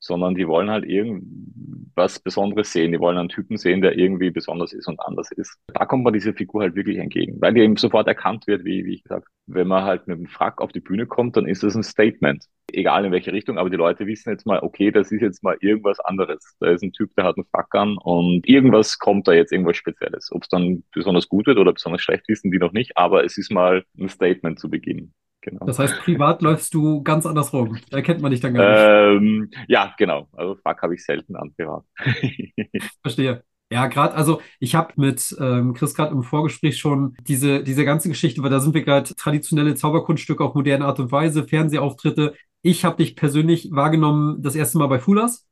sondern 0.00 0.34
die 0.34 0.48
wollen 0.48 0.70
halt 0.70 0.84
irgendwas 0.84 2.18
Besonderes 2.18 2.72
sehen. 2.72 2.92
Die 2.92 2.98
wollen 2.98 3.18
einen 3.18 3.28
Typen 3.28 3.58
sehen, 3.58 3.82
der 3.82 3.96
irgendwie 3.96 4.30
besonders 4.30 4.72
ist 4.72 4.88
und 4.88 4.98
anders 5.00 5.30
ist. 5.32 5.58
Da 5.68 5.84
kommt 5.84 6.04
man 6.04 6.14
dieser 6.14 6.32
Figur 6.32 6.62
halt 6.62 6.74
wirklich 6.74 6.98
entgegen, 6.98 7.40
weil 7.40 7.54
die 7.54 7.60
eben 7.60 7.76
sofort 7.76 8.08
erkannt 8.08 8.46
wird, 8.46 8.64
wie, 8.64 8.84
wie 8.86 8.94
ich 8.94 9.02
gesagt, 9.02 9.28
wenn 9.46 9.68
man 9.68 9.84
halt 9.84 10.06
mit 10.06 10.18
dem 10.18 10.26
Frack 10.26 10.60
auf 10.60 10.72
die 10.72 10.80
Bühne 10.80 11.06
kommt, 11.06 11.36
dann 11.36 11.46
ist 11.46 11.62
das 11.62 11.74
ein 11.74 11.82
Statement. 11.82 12.46
Egal 12.72 13.04
in 13.04 13.12
welche 13.12 13.32
Richtung, 13.32 13.58
aber 13.58 13.68
die 13.68 13.76
Leute 13.76 14.06
wissen 14.06 14.30
jetzt 14.30 14.46
mal, 14.46 14.60
okay, 14.62 14.90
das 14.90 15.12
ist 15.12 15.20
jetzt 15.20 15.42
mal 15.42 15.56
irgendwas 15.60 16.00
anderes. 16.00 16.56
Da 16.60 16.70
ist 16.70 16.82
ein 16.82 16.92
Typ, 16.92 17.14
der 17.16 17.24
hat 17.24 17.36
einen 17.36 17.46
Frack 17.46 17.74
an 17.74 17.98
und 17.98 18.48
irgendwas 18.48 18.98
kommt 18.98 19.28
da 19.28 19.32
jetzt, 19.32 19.52
irgendwas 19.52 19.76
Spezielles. 19.76 20.30
Ob 20.32 20.44
es 20.44 20.48
dann 20.48 20.84
besonders 20.92 21.28
gut 21.28 21.46
wird 21.46 21.58
oder 21.58 21.72
besonders 21.72 22.00
schlecht, 22.00 22.28
wissen 22.28 22.50
die 22.50 22.58
noch 22.58 22.72
nicht, 22.72 22.96
aber 22.96 23.24
es 23.24 23.36
ist 23.36 23.50
mal 23.50 23.84
ein 23.98 24.08
Statement 24.08 24.58
zu 24.58 24.70
Beginn. 24.70 25.12
Genau. 25.42 25.66
Das 25.66 25.78
heißt, 25.78 26.00
privat 26.00 26.42
läufst 26.42 26.74
du 26.74 27.02
ganz 27.02 27.26
anders 27.26 27.52
rum. 27.52 27.78
Da 27.90 27.98
erkennt 27.98 28.20
man 28.20 28.30
dich 28.30 28.40
dann 28.40 28.54
gar 28.54 29.14
nicht. 29.14 29.22
Ähm, 29.22 29.50
ja, 29.68 29.94
genau. 29.96 30.28
Also 30.32 30.56
Frack 30.56 30.82
habe 30.82 30.94
ich 30.94 31.04
selten 31.04 31.36
an 31.36 31.52
privat. 31.54 31.84
Verstehe. 33.02 33.42
Ja, 33.72 33.86
gerade, 33.86 34.14
also 34.14 34.40
ich 34.58 34.74
habe 34.74 34.94
mit 34.96 35.36
ähm, 35.40 35.74
Chris 35.74 35.94
gerade 35.94 36.12
im 36.12 36.24
Vorgespräch 36.24 36.78
schon 36.78 37.16
diese, 37.28 37.62
diese 37.62 37.84
ganze 37.84 38.08
Geschichte, 38.08 38.42
weil 38.42 38.50
da 38.50 38.58
sind 38.58 38.74
wir 38.74 38.82
gerade 38.82 39.14
traditionelle 39.14 39.76
Zauberkunststücke 39.76 40.42
auf 40.42 40.54
moderne 40.54 40.86
Art 40.86 40.98
und 40.98 41.12
Weise, 41.12 41.44
Fernsehauftritte. 41.46 42.34
Ich 42.62 42.84
habe 42.84 42.96
dich 42.96 43.14
persönlich 43.14 43.68
wahrgenommen 43.70 44.42
das 44.42 44.56
erste 44.56 44.78
Mal 44.78 44.88
bei 44.88 44.98
Fulas. 44.98 45.46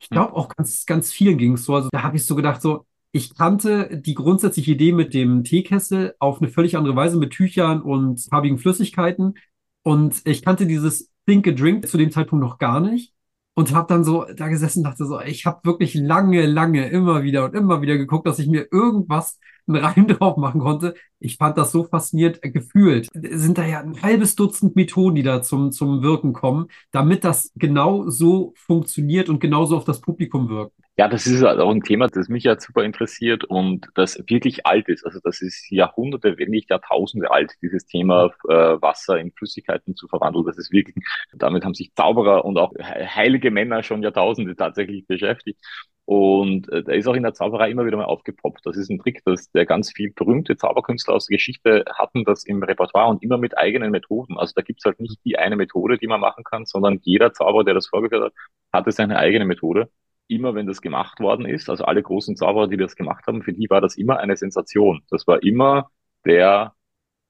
Ich 0.00 0.10
glaube 0.10 0.34
auch 0.34 0.48
ganz, 0.48 0.84
ganz 0.84 1.12
vielen 1.12 1.38
ging 1.38 1.54
es 1.54 1.64
so. 1.64 1.74
Also 1.74 1.88
da 1.90 2.02
habe 2.02 2.16
ich 2.16 2.26
so 2.26 2.34
gedacht, 2.34 2.60
so, 2.60 2.84
ich 3.12 3.34
kannte 3.34 4.00
die 4.00 4.14
grundsätzliche 4.14 4.72
Idee 4.72 4.92
mit 4.92 5.12
dem 5.12 5.44
Teekessel 5.44 6.14
auf 6.18 6.40
eine 6.40 6.50
völlig 6.50 6.76
andere 6.76 6.96
Weise 6.96 7.18
mit 7.18 7.30
Tüchern 7.30 7.82
und 7.82 8.20
farbigen 8.30 8.58
Flüssigkeiten. 8.58 9.34
Und 9.82 10.22
ich 10.24 10.42
kannte 10.42 10.66
dieses 10.66 11.10
Think 11.26 11.46
a 11.46 11.52
Drink 11.52 11.86
zu 11.86 11.98
dem 11.98 12.10
Zeitpunkt 12.10 12.42
noch 12.42 12.58
gar 12.58 12.80
nicht. 12.80 13.12
Und 13.54 13.74
habe 13.74 13.86
dann 13.86 14.02
so 14.02 14.24
da 14.34 14.48
gesessen 14.48 14.82
dachte 14.82 15.04
so, 15.04 15.20
ich 15.20 15.44
habe 15.44 15.60
wirklich 15.64 15.92
lange, 15.94 16.46
lange 16.46 16.88
immer 16.88 17.22
wieder 17.22 17.44
und 17.44 17.54
immer 17.54 17.82
wieder 17.82 17.98
geguckt, 17.98 18.26
dass 18.26 18.38
ich 18.38 18.48
mir 18.48 18.68
irgendwas 18.72 19.38
einen 19.66 19.84
Reim 19.84 20.06
drauf 20.08 20.36
machen 20.36 20.60
konnte. 20.60 20.94
Ich 21.18 21.36
fand 21.36 21.56
das 21.58 21.72
so 21.72 21.84
faszinierend 21.84 22.40
gefühlt. 22.42 23.08
Sind 23.12 23.58
da 23.58 23.64
ja 23.64 23.80
ein 23.80 24.02
halbes 24.02 24.34
Dutzend 24.34 24.76
Methoden, 24.76 25.14
die 25.14 25.22
da 25.22 25.42
zum, 25.42 25.72
zum 25.72 26.02
Wirken 26.02 26.32
kommen, 26.32 26.68
damit 26.90 27.24
das 27.24 27.52
genau 27.54 28.08
so 28.08 28.52
funktioniert 28.56 29.28
und 29.28 29.40
genauso 29.40 29.76
auf 29.76 29.84
das 29.84 30.00
Publikum 30.00 30.48
wirkt. 30.48 30.74
Ja, 30.98 31.08
das 31.08 31.26
ist 31.26 31.42
halt 31.42 31.58
auch 31.58 31.70
ein 31.70 31.80
Thema, 31.80 32.08
das 32.08 32.28
mich 32.28 32.44
ja 32.44 32.60
super 32.60 32.84
interessiert 32.84 33.44
und 33.44 33.88
das 33.94 34.22
wirklich 34.26 34.66
alt 34.66 34.88
ist. 34.90 35.06
Also 35.06 35.20
das 35.24 35.40
ist 35.40 35.70
Jahrhunderte, 35.70 36.36
wenn 36.36 36.50
nicht 36.50 36.68
Jahrtausende 36.68 37.30
alt, 37.30 37.52
dieses 37.62 37.86
Thema 37.86 38.30
äh, 38.46 38.52
Wasser 38.52 39.18
in 39.18 39.32
Flüssigkeiten 39.32 39.96
zu 39.96 40.06
verwandeln. 40.06 40.44
Das 40.44 40.58
ist 40.58 40.70
wirklich, 40.70 40.94
damit 41.32 41.64
haben 41.64 41.72
sich 41.72 41.94
Zauberer 41.94 42.44
und 42.44 42.58
auch 42.58 42.74
heilige 42.78 43.50
Männer 43.50 43.82
schon 43.82 44.02
Jahrtausende 44.02 44.54
tatsächlich 44.54 45.06
beschäftigt. 45.06 45.58
Und 46.04 46.68
äh, 46.70 46.82
da 46.82 46.92
ist 46.92 47.06
auch 47.06 47.14
in 47.14 47.22
der 47.22 47.34
Zauberei 47.34 47.70
immer 47.70 47.86
wieder 47.86 47.96
mal 47.96 48.04
aufgepoppt. 48.04 48.60
Das 48.64 48.76
ist 48.76 48.90
ein 48.90 48.98
Trick, 48.98 49.22
dass 49.24 49.50
der 49.52 49.66
ganz 49.66 49.92
viel 49.92 50.12
berühmte 50.12 50.56
Zauberkünstler 50.56 51.14
aus 51.14 51.26
der 51.26 51.36
Geschichte 51.36 51.84
hatten 51.94 52.24
das 52.24 52.44
im 52.44 52.62
Repertoire 52.62 53.08
und 53.08 53.22
immer 53.22 53.38
mit 53.38 53.56
eigenen 53.56 53.92
Methoden. 53.92 54.36
Also 54.36 54.52
da 54.56 54.62
gibt's 54.62 54.84
halt 54.84 55.00
nicht 55.00 55.20
die 55.24 55.38
eine 55.38 55.56
Methode, 55.56 55.98
die 55.98 56.08
man 56.08 56.20
machen 56.20 56.44
kann, 56.44 56.66
sondern 56.66 56.98
jeder 57.02 57.32
Zauberer, 57.32 57.64
der 57.64 57.74
das 57.74 57.86
vorgeführt 57.86 58.24
hat, 58.24 58.32
hatte 58.72 58.92
seine 58.92 59.18
eigene 59.18 59.44
Methode 59.44 59.88
immer 60.28 60.54
wenn 60.54 60.66
das 60.66 60.80
gemacht 60.80 61.20
worden 61.20 61.46
ist, 61.46 61.68
also 61.68 61.84
alle 61.84 62.02
großen 62.02 62.36
Zauberer, 62.36 62.68
die 62.68 62.76
das 62.76 62.96
gemacht 62.96 63.26
haben, 63.26 63.42
für 63.42 63.52
die 63.52 63.68
war 63.70 63.80
das 63.80 63.96
immer 63.96 64.18
eine 64.18 64.36
Sensation. 64.36 65.02
Das 65.10 65.26
war 65.26 65.42
immer 65.42 65.90
der 66.24 66.74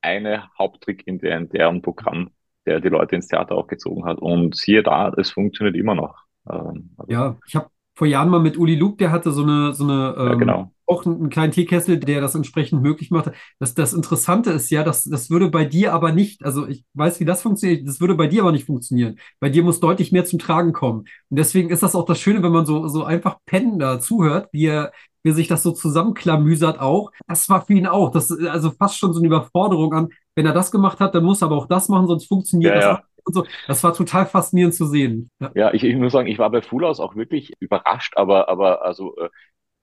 eine 0.00 0.48
Haupttrick 0.58 1.06
in, 1.06 1.18
der, 1.18 1.36
in 1.38 1.48
deren 1.48 1.82
Programm, 1.82 2.30
der 2.66 2.80
die 2.80 2.88
Leute 2.88 3.16
ins 3.16 3.28
Theater 3.28 3.56
auch 3.56 3.66
gezogen 3.66 4.04
hat. 4.04 4.18
Und 4.18 4.56
siehe 4.56 4.82
da, 4.82 5.12
es 5.16 5.30
funktioniert 5.30 5.76
immer 5.76 5.94
noch. 5.94 6.18
Ähm, 6.50 6.94
also 6.96 7.12
Ja, 7.12 7.36
ich 7.46 7.56
habe 7.56 7.68
vor 7.94 8.06
Jahren 8.06 8.28
mal 8.30 8.40
mit 8.40 8.56
Uli 8.58 8.74
Luke, 8.76 8.96
der 8.96 9.10
hatte 9.12 9.32
so 9.32 9.42
eine, 9.42 9.74
so 9.74 9.84
eine 9.84 10.14
Ja, 10.24 10.34
ähm, 10.34 10.36
genau. 10.36 10.72
auch 10.86 11.06
einen 11.06 11.30
kleinen 11.30 11.52
Teekessel, 11.52 11.98
der 11.98 12.20
das 12.20 12.34
entsprechend 12.34 12.82
möglich 12.82 13.10
machte. 13.10 13.32
Das, 13.58 13.74
das 13.74 13.92
Interessante 13.92 14.50
ist 14.50 14.70
ja, 14.70 14.82
dass 14.82 15.04
das 15.04 15.30
würde 15.30 15.48
bei 15.50 15.64
dir 15.64 15.92
aber 15.92 16.12
nicht, 16.12 16.44
also 16.44 16.66
ich 16.66 16.84
weiß, 16.94 17.20
wie 17.20 17.24
das 17.24 17.42
funktioniert, 17.42 17.86
das 17.88 18.00
würde 18.00 18.14
bei 18.14 18.26
dir 18.26 18.42
aber 18.42 18.52
nicht 18.52 18.66
funktionieren. 18.66 19.18
Bei 19.40 19.48
dir 19.48 19.62
muss 19.62 19.80
deutlich 19.80 20.12
mehr 20.12 20.24
zum 20.24 20.38
Tragen 20.38 20.72
kommen. 20.72 21.00
Und 21.30 21.38
deswegen 21.38 21.70
ist 21.70 21.82
das 21.82 21.94
auch 21.94 22.04
das 22.06 22.20
Schöne, 22.20 22.42
wenn 22.42 22.52
man 22.52 22.66
so, 22.66 22.88
so 22.88 23.04
einfach 23.04 23.36
pennen 23.46 23.78
da 23.78 24.00
zuhört, 24.00 24.48
wie 24.52 24.66
er, 24.66 24.92
wie 25.22 25.30
er 25.30 25.34
sich 25.34 25.48
das 25.48 25.62
so 25.62 25.72
zusammenklamüsert 25.72 26.80
auch. 26.80 27.12
Das 27.28 27.48
war 27.48 27.64
für 27.64 27.74
ihn 27.74 27.86
auch. 27.86 28.10
Das 28.10 28.30
ist 28.30 28.46
also 28.46 28.70
fast 28.72 28.98
schon 28.98 29.12
so 29.12 29.20
eine 29.20 29.28
Überforderung 29.28 29.92
an. 29.94 30.08
Wenn 30.34 30.46
er 30.46 30.52
das 30.54 30.70
gemacht 30.70 30.98
hat, 31.00 31.14
dann 31.14 31.24
muss 31.24 31.42
er 31.42 31.46
aber 31.46 31.56
auch 31.56 31.66
das 31.66 31.88
machen, 31.88 32.06
sonst 32.08 32.26
funktioniert 32.26 32.74
Ja, 32.74 32.74
das 32.74 32.88
ja. 32.88 33.02
Und 33.24 33.34
so. 33.34 33.46
Das 33.66 33.82
war 33.84 33.94
total 33.94 34.26
faszinierend 34.26 34.74
zu 34.74 34.86
sehen. 34.86 35.30
Ja. 35.40 35.52
Ja, 35.54 35.74
ich, 35.74 35.84
ich 35.84 35.96
muss 35.96 36.12
sagen, 36.12 36.28
ich 36.28 36.38
war 36.38 36.50
bei 36.50 36.62
Full 36.62 36.84
House 36.84 37.00
auch 37.00 37.16
wirklich 37.16 37.52
überrascht, 37.60 38.14
aber, 38.16 38.48
aber 38.48 38.84
also 38.84 39.14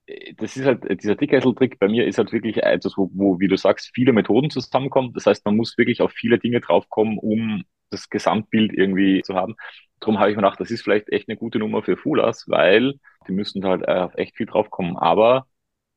äh, 0.06 0.34
das 0.36 0.56
ist 0.56 0.64
halt, 0.66 0.84
dieser 1.02 1.16
Dickkessel-Trick 1.16 1.78
bei 1.78 1.88
mir 1.88 2.06
ist 2.06 2.18
halt 2.18 2.32
wirklich 2.32 2.58
etwas, 2.58 2.96
wo, 2.96 3.10
wo, 3.14 3.40
wie 3.40 3.48
du 3.48 3.56
sagst, 3.56 3.90
viele 3.94 4.12
Methoden 4.12 4.50
zusammenkommen. 4.50 5.12
Das 5.14 5.26
heißt, 5.26 5.44
man 5.44 5.56
muss 5.56 5.78
wirklich 5.78 6.02
auf 6.02 6.12
viele 6.12 6.38
Dinge 6.38 6.60
draufkommen, 6.60 7.18
um 7.18 7.64
das 7.90 8.08
Gesamtbild 8.08 8.72
irgendwie 8.72 9.22
zu 9.22 9.34
haben. 9.34 9.56
Darum 10.00 10.18
habe 10.18 10.30
ich 10.30 10.36
mir 10.36 10.42
gedacht, 10.42 10.60
das 10.60 10.70
ist 10.70 10.82
vielleicht 10.82 11.10
echt 11.10 11.28
eine 11.28 11.36
gute 11.36 11.58
Nummer 11.58 11.82
für 11.82 11.96
House, 12.04 12.44
weil 12.48 12.94
die 13.28 13.32
müssen 13.32 13.64
halt 13.64 13.82
äh, 13.86 13.92
auf 13.92 14.14
echt 14.16 14.36
viel 14.36 14.46
draufkommen. 14.46 14.96
Aber 14.96 15.46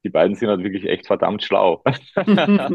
die 0.03 0.09
beiden 0.09 0.35
sind 0.35 0.49
halt 0.49 0.63
wirklich 0.63 0.85
echt 0.87 1.07
verdammt 1.07 1.43
schlau. 1.43 1.83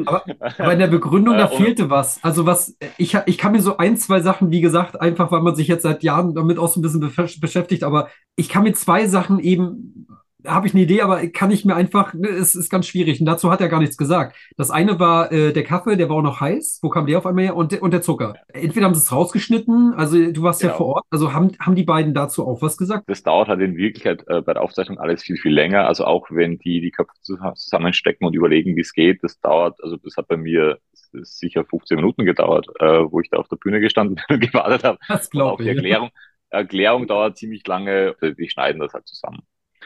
Aber, 0.04 0.26
aber 0.58 0.72
in 0.72 0.78
der 0.78 0.86
Begründung, 0.88 1.36
da 1.36 1.48
Äh, 1.48 1.48
fehlte 1.48 1.90
was. 1.90 2.22
Also 2.24 2.46
was, 2.46 2.76
ich, 2.96 3.14
ich 3.26 3.38
kann 3.38 3.52
mir 3.52 3.60
so 3.62 3.76
ein, 3.76 3.96
zwei 3.96 4.20
Sachen, 4.20 4.50
wie 4.50 4.60
gesagt, 4.60 5.00
einfach 5.00 5.30
weil 5.32 5.42
man 5.42 5.56
sich 5.56 5.68
jetzt 5.68 5.82
seit 5.82 6.02
Jahren 6.02 6.34
damit 6.34 6.58
auch 6.58 6.68
so 6.68 6.80
ein 6.80 6.82
bisschen 6.82 7.00
beschäftigt, 7.40 7.82
aber 7.84 8.08
ich 8.36 8.48
kann 8.48 8.62
mir 8.64 8.72
zwei 8.72 9.06
Sachen 9.06 9.38
eben, 9.40 10.06
habe 10.48 10.66
ich 10.66 10.74
eine 10.74 10.82
Idee, 10.82 11.02
aber 11.02 11.26
kann 11.28 11.50
ich 11.50 11.64
mir 11.64 11.74
einfach, 11.76 12.14
ne, 12.14 12.28
es 12.28 12.54
ist 12.54 12.70
ganz 12.70 12.86
schwierig. 12.86 13.20
Und 13.20 13.26
dazu 13.26 13.50
hat 13.50 13.60
er 13.60 13.68
gar 13.68 13.80
nichts 13.80 13.96
gesagt. 13.96 14.36
Das 14.56 14.70
eine 14.70 14.98
war 14.98 15.30
äh, 15.32 15.52
der 15.52 15.62
Kaffee, 15.64 15.96
der 15.96 16.08
war 16.08 16.16
auch 16.16 16.22
noch 16.22 16.40
heiß. 16.40 16.80
Wo 16.82 16.88
kam 16.88 17.06
der 17.06 17.18
auf 17.18 17.26
einmal 17.26 17.44
her? 17.44 17.56
Und, 17.56 17.72
der- 17.72 17.82
und 17.82 17.92
der 17.92 18.02
Zucker. 18.02 18.34
Entweder 18.48 18.86
haben 18.86 18.94
sie 18.94 19.00
es 19.00 19.12
rausgeschnitten, 19.12 19.94
also 19.94 20.16
du 20.32 20.42
warst 20.42 20.62
ja 20.62 20.68
Genau. 20.68 20.78
vor 20.78 20.86
Ort, 20.96 21.04
also 21.10 21.32
haben, 21.32 21.52
haben 21.60 21.74
die 21.74 21.84
beiden 21.84 22.14
dazu 22.14 22.46
auch 22.46 22.62
was 22.62 22.76
gesagt? 22.76 23.04
Das 23.08 23.22
dauert 23.22 23.48
halt 23.48 23.60
in 23.60 23.76
Wirklichkeit 23.76 24.24
äh, 24.28 24.40
bei 24.42 24.52
der 24.54 24.62
Aufzeichnung 24.62 24.98
alles 24.98 25.22
viel, 25.22 25.36
viel 25.36 25.52
länger. 25.52 25.86
Also 25.86 26.04
auch 26.04 26.26
wenn 26.30 26.58
die 26.58 26.80
die 26.80 26.90
Köpfe 26.90 27.12
zus- 27.22 27.54
zusammenstecken 27.56 28.26
und 28.26 28.34
überlegen, 28.34 28.76
wie 28.76 28.80
es 28.80 28.92
geht, 28.92 29.22
das 29.22 29.38
dauert, 29.40 29.78
also 29.82 29.96
das 29.96 30.16
hat 30.16 30.28
bei 30.28 30.36
mir 30.36 30.78
sicher 31.22 31.64
15 31.64 31.96
Minuten 31.96 32.24
gedauert, 32.26 32.66
äh, 32.80 32.84
wo 33.10 33.20
ich 33.20 33.30
da 33.30 33.38
auf 33.38 33.48
der 33.48 33.56
Bühne 33.56 33.80
gestanden 33.80 34.16
bin 34.28 34.36
und 34.36 34.40
gewartet 34.52 34.84
habe. 34.84 34.98
Das 35.08 35.30
glaube 35.30 35.62
die 35.64 35.70
ich. 35.70 35.76
Erklärung, 35.76 36.10
Erklärung 36.50 37.06
dauert 37.06 37.36
ziemlich 37.38 37.66
lange. 37.66 38.14
Die 38.38 38.48
schneiden 38.50 38.80
das 38.80 38.92
halt 38.94 39.06
zusammen. 39.06 39.40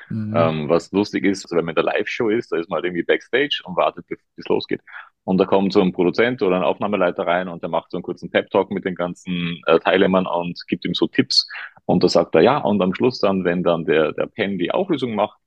Mhm. 0.09 0.35
Ähm, 0.37 0.69
was 0.69 0.93
lustig 0.93 1.25
ist, 1.25 1.45
also 1.45 1.57
wenn 1.57 1.65
man 1.65 1.73
in 1.73 1.83
der 1.83 1.85
Live-Show 1.85 2.29
ist, 2.29 2.53
da 2.53 2.59
ist 2.59 2.69
man 2.69 2.77
halt 2.77 2.87
irgendwie 2.87 3.03
Backstage 3.03 3.63
und 3.65 3.77
wartet, 3.77 4.07
bis 4.07 4.19
es 4.37 4.49
losgeht. 4.49 4.81
Und 5.25 5.39
da 5.39 5.45
kommt 5.45 5.73
so 5.73 5.81
ein 5.81 5.93
Produzent 5.93 6.43
oder 6.43 6.57
ein 6.57 6.65
Aufnahmeleiter 6.65 7.27
rein 7.27 7.49
und 7.49 7.63
der 7.63 7.71
macht 7.71 7.91
so 7.91 7.97
einen 7.97 8.03
kurzen 8.03 8.31
Pep-Talk 8.31 8.71
mit 8.71 8.85
den 8.85 8.95
ganzen 8.95 9.61
äh, 9.67 9.79
Teilnehmern 9.79 10.27
und 10.27 10.61
gibt 10.67 10.85
ihm 10.85 10.95
so 10.95 11.07
Tipps. 11.07 11.49
Und 11.85 12.03
da 12.03 12.09
sagt 12.09 12.35
er 12.35 12.43
ja, 12.43 12.59
und 12.59 12.83
am 12.83 12.95
Schluss 12.95 13.21
dann, 13.21 13.45
wenn 13.45 13.63
dann 13.63 13.85
der, 13.85 14.13
der 14.13 14.27
Pen 14.27 14.59
die 14.59 14.73
Auflösung 14.73 15.15
macht, 15.15 15.39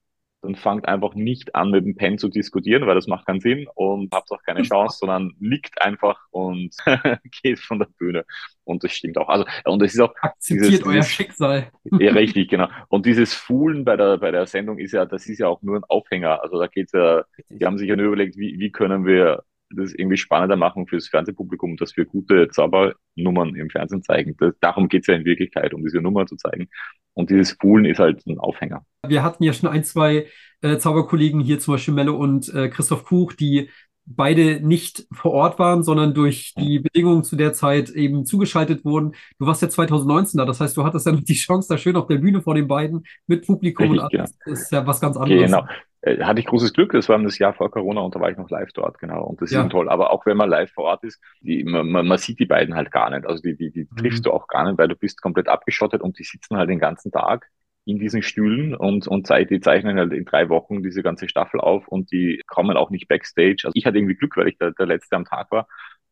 dann 0.45 0.55
fangt 0.55 0.87
einfach 0.87 1.15
nicht 1.15 1.55
an, 1.55 1.71
mit 1.71 1.85
dem 1.85 1.95
Pen 1.95 2.17
zu 2.17 2.29
diskutieren, 2.29 2.85
weil 2.87 2.95
das 2.95 3.07
macht 3.07 3.25
keinen 3.25 3.39
Sinn 3.41 3.67
und 3.75 4.13
habt 4.13 4.31
auch 4.31 4.41
keine 4.43 4.61
Chance, 4.63 4.97
sondern 4.99 5.33
liegt 5.39 5.81
einfach 5.81 6.19
und 6.31 6.75
geht 7.43 7.59
von 7.59 7.79
der 7.79 7.87
Bühne. 7.97 8.25
Und 8.63 8.83
das 8.83 8.93
stimmt 8.93 9.17
auch. 9.17 9.29
Also, 9.29 9.45
und 9.65 9.81
es 9.83 9.93
ist 9.93 9.99
auch, 9.99 10.13
Akzeptiert 10.21 10.71
dieses- 10.71 10.85
euer 10.85 10.93
dieses- 10.95 11.11
Schicksal. 11.11 11.71
ja, 11.99 12.11
richtig, 12.13 12.49
genau. 12.49 12.67
Und 12.87 13.05
dieses 13.05 13.33
Foolen 13.33 13.85
bei 13.85 13.95
der, 13.97 14.17
bei 14.17 14.31
der 14.31 14.47
Sendung 14.47 14.79
ist 14.79 14.91
ja, 14.93 15.05
das 15.05 15.27
ist 15.27 15.39
ja 15.39 15.47
auch 15.47 15.61
nur 15.61 15.77
ein 15.77 15.83
Aufhänger. 15.83 16.41
Also 16.41 16.59
da 16.59 16.67
geht's 16.67 16.91
ja, 16.93 17.23
die 17.49 17.65
haben 17.65 17.77
sich 17.77 17.87
ja 17.89 17.95
nur 17.95 18.07
überlegt, 18.07 18.37
wie, 18.37 18.57
wie 18.59 18.71
können 18.71 19.05
wir 19.05 19.43
das 19.75 19.93
irgendwie 19.93 20.17
spannender 20.17 20.55
machen 20.55 20.87
fürs 20.87 21.07
Fernsehpublikum, 21.07 21.77
dass 21.77 21.95
wir 21.97 22.05
gute 22.05 22.49
Zaubernummern 22.49 23.55
im 23.55 23.69
Fernsehen 23.69 24.03
zeigen. 24.03 24.35
Das, 24.37 24.53
darum 24.59 24.87
geht's 24.87 25.07
ja 25.07 25.15
in 25.15 25.25
Wirklichkeit, 25.25 25.73
um 25.73 25.83
diese 25.83 26.01
Nummer 26.01 26.25
zu 26.25 26.35
zeigen. 26.35 26.67
Und 27.13 27.29
dieses 27.29 27.53
Foolen 27.53 27.85
ist 27.85 27.99
halt 27.99 28.25
ein 28.27 28.39
Aufhänger. 28.39 28.85
Wir 29.07 29.23
hatten 29.23 29.43
ja 29.43 29.53
schon 29.53 29.69
ein, 29.69 29.83
zwei 29.83 30.27
äh, 30.61 30.77
Zauberkollegen 30.77 31.39
hier, 31.39 31.59
zum 31.59 31.75
Beispiel 31.75 31.93
Melle 31.93 32.13
und 32.13 32.53
äh, 32.53 32.69
Christoph 32.69 33.05
Kuch, 33.05 33.33
die 33.33 33.69
beide 34.05 34.59
nicht 34.65 35.07
vor 35.11 35.31
Ort 35.31 35.59
waren, 35.59 35.83
sondern 35.83 36.13
durch 36.13 36.53
die 36.57 36.79
Bedingungen 36.79 37.23
zu 37.23 37.35
der 37.35 37.53
Zeit 37.53 37.89
eben 37.89 38.25
zugeschaltet 38.25 38.85
wurden. 38.85 39.13
Du 39.39 39.45
warst 39.47 39.61
ja 39.61 39.69
2019 39.69 40.37
da, 40.37 40.45
das 40.45 40.59
heißt, 40.61 40.77
du 40.77 40.83
hattest 40.83 41.05
ja 41.05 41.11
noch 41.11 41.21
die 41.23 41.33
Chance, 41.33 41.67
da 41.69 41.77
schön 41.77 41.95
auf 41.95 42.07
der 42.07 42.17
Bühne 42.17 42.41
vor 42.41 42.55
den 42.55 42.67
beiden 42.67 43.03
mit 43.27 43.45
Publikum 43.45 43.89
und 43.91 43.99
Richtig, 43.99 44.19
alles. 44.19 44.37
Das 44.45 44.61
ist 44.61 44.71
ja 44.71 44.85
was 44.85 45.01
ganz 45.01 45.17
anderes. 45.17 45.51
Genau. 45.51 45.65
Äh, 46.01 46.23
Hatte 46.23 46.39
ich 46.39 46.45
großes 46.45 46.73
Glück, 46.73 46.91
das 46.91 47.09
war 47.09 47.17
das 47.17 47.39
Jahr 47.39 47.53
vor 47.53 47.71
Corona 47.71 48.01
und 48.01 48.13
da 48.15 48.19
war 48.19 48.29
ich 48.29 48.37
noch 48.37 48.49
live 48.51 48.71
dort, 48.73 48.99
genau. 48.99 49.23
Und 49.25 49.41
das 49.41 49.49
ist 49.49 49.55
Ja. 49.55 49.61
eben 49.61 49.71
toll. 49.71 49.89
Aber 49.89 50.11
auch 50.11 50.25
wenn 50.27 50.37
man 50.37 50.49
live 50.49 50.71
vor 50.71 50.83
Ort 50.83 51.03
ist, 51.03 51.19
die, 51.41 51.63
man, 51.63 51.89
man, 51.89 52.17
sieht 52.19 52.39
die 52.39 52.45
beiden 52.45 52.75
halt 52.75 52.91
gar 52.91 53.09
nicht. 53.09 53.25
Also 53.25 53.41
die, 53.41 53.57
die, 53.57 53.71
die 53.71 53.87
Mhm. 53.89 53.95
triffst 53.97 54.25
du 54.25 54.31
auch 54.31 54.47
gar 54.47 54.65
nicht, 54.65 54.77
weil 54.77 54.87
du 54.87 54.95
bist 54.95 55.21
komplett 55.21 55.47
abgeschottet 55.47 56.01
und 56.01 56.19
die 56.19 56.23
sitzen 56.23 56.57
halt 56.57 56.69
den 56.69 56.79
ganzen 56.79 57.11
Tag 57.11 57.47
in 57.85 57.99
diesen 57.99 58.21
Stühlen 58.23 58.75
und, 58.75 59.07
und 59.07 59.29
die 59.49 59.59
zeichnen 59.59 59.97
halt 59.97 60.13
in 60.13 60.25
drei 60.25 60.49
Wochen 60.49 60.83
diese 60.83 61.03
ganze 61.03 61.29
Staffel 61.29 61.59
auf 61.59 61.87
und 61.87 62.11
die 62.11 62.41
kommen 62.47 62.77
auch 62.77 62.89
nicht 62.89 63.07
backstage. 63.07 63.63
Also 63.65 63.71
ich 63.75 63.85
hatte 63.85 63.97
irgendwie 63.97 64.15
Glück, 64.15 64.37
weil 64.37 64.47
ich 64.47 64.57
der, 64.57 64.71
der 64.71 64.87
Letzte 64.87 65.15
am 65.15 65.25
Tag 65.25 65.51
war, 65.51 65.67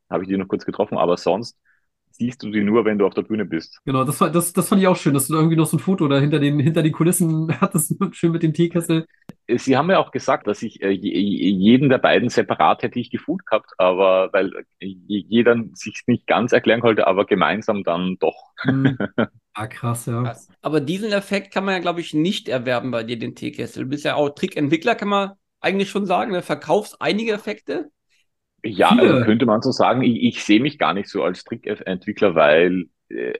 habe 0.10 0.24
ich 0.24 0.30
die 0.30 0.38
noch 0.38 0.48
kurz 0.48 0.66
getroffen, 0.66 0.98
aber 0.98 1.18
sonst 1.18 1.58
siehst 2.12 2.44
du 2.44 2.52
die 2.52 2.62
nur, 2.64 2.86
wenn 2.86 3.00
du 3.00 3.08
auf 3.08 3.16
der 3.16 3.24
Bühne 3.24 3.46
bist. 3.46 3.80
Genau, 3.86 4.04
das, 4.04 4.22
war, 4.22 4.30
das, 4.30 4.54
das 4.54 4.68
fand 4.70 4.82
ich 4.82 4.88
auch 4.88 4.96
schön, 4.96 5.14
dass 5.16 5.28
du 5.28 5.34
da 5.34 5.40
irgendwie 5.40 5.56
noch 5.58 5.66
so 5.66 5.78
ein 5.78 5.80
Foto 5.80 6.08
da 6.08 6.20
hinter 6.20 6.40
den, 6.40 6.60
hinter 6.60 6.84
den 6.84 6.92
Kulissen 6.92 7.50
hattest, 7.62 7.96
schön 8.16 8.32
mit 8.32 8.44
dem 8.44 8.54
Teekessel. 8.54 9.06
Sie 9.48 9.76
haben 9.76 9.90
ja 9.90 10.00
auch 10.00 10.12
gesagt, 10.12 10.48
dass 10.48 10.62
ich 10.64 10.82
äh, 10.82 10.90
je- 10.92 11.50
jeden 11.50 11.90
der 11.90 11.98
beiden 11.98 12.30
separat 12.30 12.84
hätte 12.84 13.00
ich 13.00 13.10
gefühlt 13.12 13.46
gehabt, 13.46 13.72
aber 13.78 14.32
weil 14.32 14.54
äh, 14.80 14.86
jeder 15.08 15.58
sich 15.74 16.04
nicht 16.08 16.28
ganz 16.28 16.52
erklären 16.54 16.82
konnte, 16.82 17.08
aber 17.08 17.26
gemeinsam 17.26 17.84
dann 17.84 18.18
doch. 18.20 18.52
Hm. 18.66 18.98
Ah, 19.54 19.68
krass, 19.68 20.06
ja. 20.08 20.24
Krass. 20.24 20.48
Aber 20.62 20.82
diesen 20.82 21.12
Effekt 21.12 21.54
kann 21.54 21.66
man 21.66 21.76
ja, 21.76 21.80
glaube 21.80 22.02
ich, 22.02 22.14
nicht 22.14 22.48
erwerben 22.50 22.92
bei 22.92 23.04
dir, 23.04 23.20
den 23.20 23.36
Teekessel. 23.36 23.84
Du 23.84 23.90
bist 23.90 24.06
ja 24.06 24.16
auch 24.16 24.30
Trickentwickler, 24.30 24.96
kann 24.96 25.10
man 25.10 25.32
eigentlich 25.60 25.90
schon 25.90 26.06
sagen. 26.06 26.34
Du 26.34 26.42
verkaufst 26.42 27.02
einige 27.02 27.34
Effekte. 27.34 27.92
Ja, 28.66 28.90
Viele. 28.90 29.02
also 29.14 29.26
könnte 29.26 29.46
man 29.46 29.62
so 29.62 29.72
sagen, 29.72 30.02
ich, 30.04 30.24
ich 30.24 30.44
sehe 30.44 30.62
mich 30.62 30.80
gar 30.80 30.94
nicht 30.94 31.10
so 31.10 31.24
als 31.24 31.44
Trickentwickler, 31.44 32.34
weil 32.36 32.86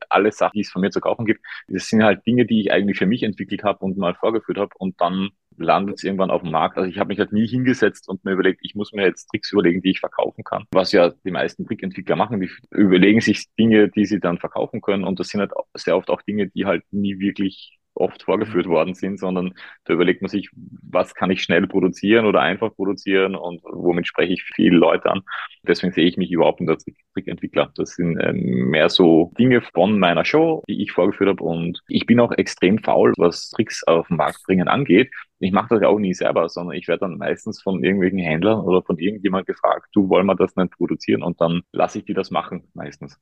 alle 0.10 0.32
Sachen, 0.32 0.54
die 0.56 0.62
es 0.62 0.72
von 0.72 0.82
mir 0.82 0.92
zu 0.92 1.02
kaufen 1.02 1.26
gibt, 1.26 1.44
das 1.68 1.88
sind 1.88 2.04
halt 2.04 2.26
Dinge, 2.26 2.46
die 2.46 2.62
ich 2.62 2.72
eigentlich 2.72 2.98
für 2.98 3.06
mich 3.06 3.24
entwickelt 3.24 3.64
habe 3.64 3.80
und 3.86 3.98
mal 3.98 4.14
vorgeführt 4.14 4.58
habe 4.58 4.72
und 4.78 5.00
dann 5.02 5.30
landet 5.58 5.98
es 5.98 6.04
irgendwann 6.04 6.32
auf 6.32 6.42
dem 6.42 6.52
Markt. 6.52 6.78
Also 6.78 6.90
ich 6.90 6.98
habe 6.98 7.10
mich 7.10 7.20
halt 7.20 7.32
nie 7.32 7.48
hingesetzt 7.48 8.10
und 8.10 8.24
mir 8.26 8.32
überlegt, 8.32 8.62
ich 8.64 8.76
muss 8.76 8.92
mir 8.92 9.04
jetzt 9.04 9.28
Tricks 9.28 9.52
überlegen, 9.52 9.82
die 9.82 9.92
ich 9.92 10.00
verkaufen 10.00 10.44
kann. 10.44 10.66
Was 10.72 10.92
ja 10.92 11.12
die 11.24 11.32
meisten 11.32 11.66
Trickentwickler 11.66 12.16
machen, 12.16 12.40
die 12.40 12.50
überlegen 12.72 13.22
sich 13.22 13.48
Dinge, 13.58 13.90
die 13.90 14.06
sie 14.06 14.20
dann 14.20 14.40
verkaufen 14.40 14.82
können 14.82 15.04
und 15.04 15.20
das 15.20 15.28
sind 15.28 15.42
halt 15.42 15.52
sehr 15.76 15.98
oft 15.98 16.10
auch 16.10 16.22
Dinge, 16.22 16.48
die 16.48 16.66
halt 16.66 16.84
nie 16.92 17.20
wirklich 17.20 17.80
oft 17.96 18.24
vorgeführt 18.24 18.68
worden 18.68 18.94
sind, 18.94 19.20
sondern 19.20 19.54
da 19.86 19.94
überlegt 19.94 20.22
man 20.22 20.30
sich, 20.30 20.50
was 20.56 21.14
kann 21.16 21.32
ich 21.32 21.44
schnell 21.44 21.68
produzieren 21.68 22.26
oder 22.26 22.42
einfach 22.42 22.74
produzieren 22.76 23.36
und 23.36 23.62
womit 23.64 24.08
spreche 24.08 24.34
ich 24.34 24.44
viele 24.56 24.78
Leute 24.78 25.12
an. 25.12 25.22
Deswegen 25.68 25.94
sehe 25.94 26.06
ich 26.06 26.18
mich 26.18 26.32
überhaupt 26.32 26.60
nicht 26.62 26.70
als 26.70 26.84
Trick- 26.84 26.98
Trickentwickler. 27.14 27.72
Das 27.76 27.92
sind 27.96 28.20
ähm, 28.22 28.70
mehr 28.70 28.90
so 28.90 29.32
Dinge 29.38 29.62
von 29.62 30.00
meiner 30.00 30.26
Show, 30.26 30.64
die 30.68 30.82
ich 30.82 30.92
vorgeführt 30.92 31.30
habe 31.30 31.44
und 31.44 31.82
ich 31.88 32.06
bin 32.06 32.20
auch 32.20 32.32
extrem 32.32 32.80
faul, 32.80 33.14
was 33.18 33.50
Tricks 33.52 33.84
auf 33.86 34.08
den 34.08 34.18
Markt 34.18 34.44
bringen 34.46 34.68
angeht. 34.68 35.12
Ich 35.44 35.52
mache 35.52 35.70
das 35.70 35.82
ja 35.82 35.88
auch 35.90 36.00
nie 36.00 36.14
selber, 36.14 36.50
sondern 36.50 36.76
ich 36.78 36.88
werde 36.88 37.02
dann 37.02 37.18
meistens 37.18 37.62
von 37.62 37.84
irgendwelchen 37.84 38.20
Händlern 38.20 38.62
oder 38.62 38.82
von 38.84 38.98
irgendjemand 38.98 39.46
gefragt, 39.48 39.90
du 39.94 40.10
wollen 40.10 40.26
wir 40.28 40.36
das 40.36 40.56
nicht 40.56 40.72
produzieren 40.78 41.24
und 41.24 41.42
dann 41.42 41.62
lasse 41.72 42.00
ich 42.00 42.06
die 42.06 42.14
das 42.14 42.32
machen, 42.32 42.70
meistens. 42.74 43.20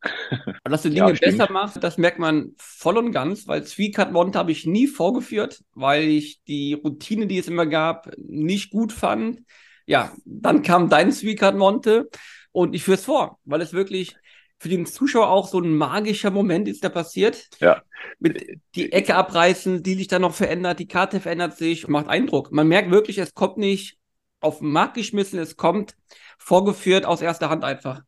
Aber 0.64 0.74
dass 0.74 0.84
du 0.84 0.90
Ja, 0.94 1.06
Dinge 1.06 1.16
stimmt. 1.16 1.22
besser 1.40 1.52
machst, 1.52 1.84
das 1.84 1.98
merkt 1.98 2.20
man 2.20 2.54
voll 2.58 2.98
und 2.98 3.12
ganz, 3.12 3.48
weil 3.48 3.64
Three-Cut 3.64 4.12
Monte 4.12 4.38
habe 4.38 4.52
ich 4.52 4.66
nie 4.66 4.88
vorgeführt, 4.88 5.64
weil 5.74 6.04
ich 6.04 6.44
die 6.44 6.74
Routine, 6.74 7.28
die 7.28 7.40
es 7.40 7.48
immer 7.48 7.66
gab, 7.66 8.12
nicht 8.18 8.72
gut 8.72 8.94
fand. 8.94 9.42
Ja, 9.88 10.12
dann 10.26 10.62
kam 10.62 10.90
dein 10.90 11.12
Three-Cut 11.12 11.56
Monte 11.56 12.10
und 12.52 12.76
ich 12.76 12.84
führe 12.84 12.96
es 12.96 13.06
vor, 13.06 13.40
weil 13.44 13.62
es 13.62 13.74
wirklich 13.74 14.16
für 14.62 14.70
den 14.70 14.86
Zuschauer 14.86 15.28
auch 15.30 15.48
so 15.48 15.60
ein 15.60 15.76
magischer 15.76 16.30
Moment 16.30 16.68
ist, 16.68 16.84
der 16.84 16.90
passiert. 16.90 17.50
Ja. 17.60 17.84
Mit 18.20 18.60
die 18.76 18.92
Ecke 18.92 19.16
abreißen, 19.16 19.82
die 19.82 19.96
sich 19.96 20.08
dann 20.08 20.22
noch 20.22 20.36
verändert, 20.36 20.78
die 20.78 20.88
Karte 20.88 21.20
verändert 21.20 21.58
sich, 21.58 21.88
macht 21.88 22.08
Eindruck. 22.08 22.52
Man 22.52 22.68
merkt 22.68 22.92
wirklich, 22.92 23.18
es 23.18 23.34
kommt 23.34 23.58
nicht 23.58 23.98
auf 24.40 24.60
den 24.60 24.72
Markt 24.72 24.94
geschmissen, 24.94 25.40
es 25.40 25.58
kommt 25.58 25.96
vorgeführt 26.38 27.06
aus 27.08 27.24
erster 27.24 27.50
Hand 27.50 27.64
einfach. 27.64 28.04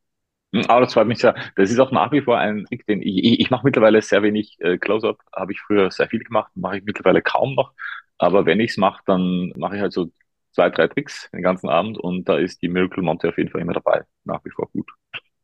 Hm, 0.53 0.65
Aber 0.67 0.81
das 0.81 0.93
freut 0.93 1.07
mich 1.07 1.17
sehr. 1.19 1.33
Das 1.55 1.71
ist 1.71 1.79
auch 1.79 1.91
nach 1.91 2.11
wie 2.11 2.21
vor 2.21 2.37
ein 2.37 2.65
Trick, 2.65 2.85
den 2.85 3.01
ich, 3.01 3.17
ich, 3.23 3.39
ich 3.39 3.49
mache 3.49 3.65
mittlerweile 3.65 3.99
sehr 4.03 4.21
wenig 4.21 4.57
äh, 4.59 4.77
Close-Up. 4.77 5.17
Habe 5.35 5.53
ich 5.53 5.59
früher 5.59 5.89
sehr 5.89 6.07
viel 6.07 6.23
gemacht, 6.23 6.51
mache 6.55 6.77
ich 6.77 6.83
mittlerweile 6.83 7.23
kaum 7.23 7.55
noch. 7.55 7.73
Aber 8.19 8.45
wenn 8.45 8.59
ich 8.59 8.71
es 8.71 8.77
mache, 8.77 9.01
dann 9.07 9.51
mache 9.55 9.75
ich 9.77 9.81
halt 9.81 9.93
so 9.93 10.11
zwei, 10.51 10.69
drei 10.69 10.87
Tricks 10.87 11.29
den 11.33 11.41
ganzen 11.41 11.69
Abend 11.69 11.97
und 11.97 12.29
da 12.29 12.37
ist 12.37 12.61
die 12.61 12.69
Miracle 12.69 13.01
Monte 13.03 13.29
auf 13.29 13.37
jeden 13.39 13.49
Fall 13.49 13.61
immer 13.61 13.73
dabei. 13.73 14.03
Nach 14.23 14.45
wie 14.45 14.51
vor 14.51 14.69
gut. 14.69 14.91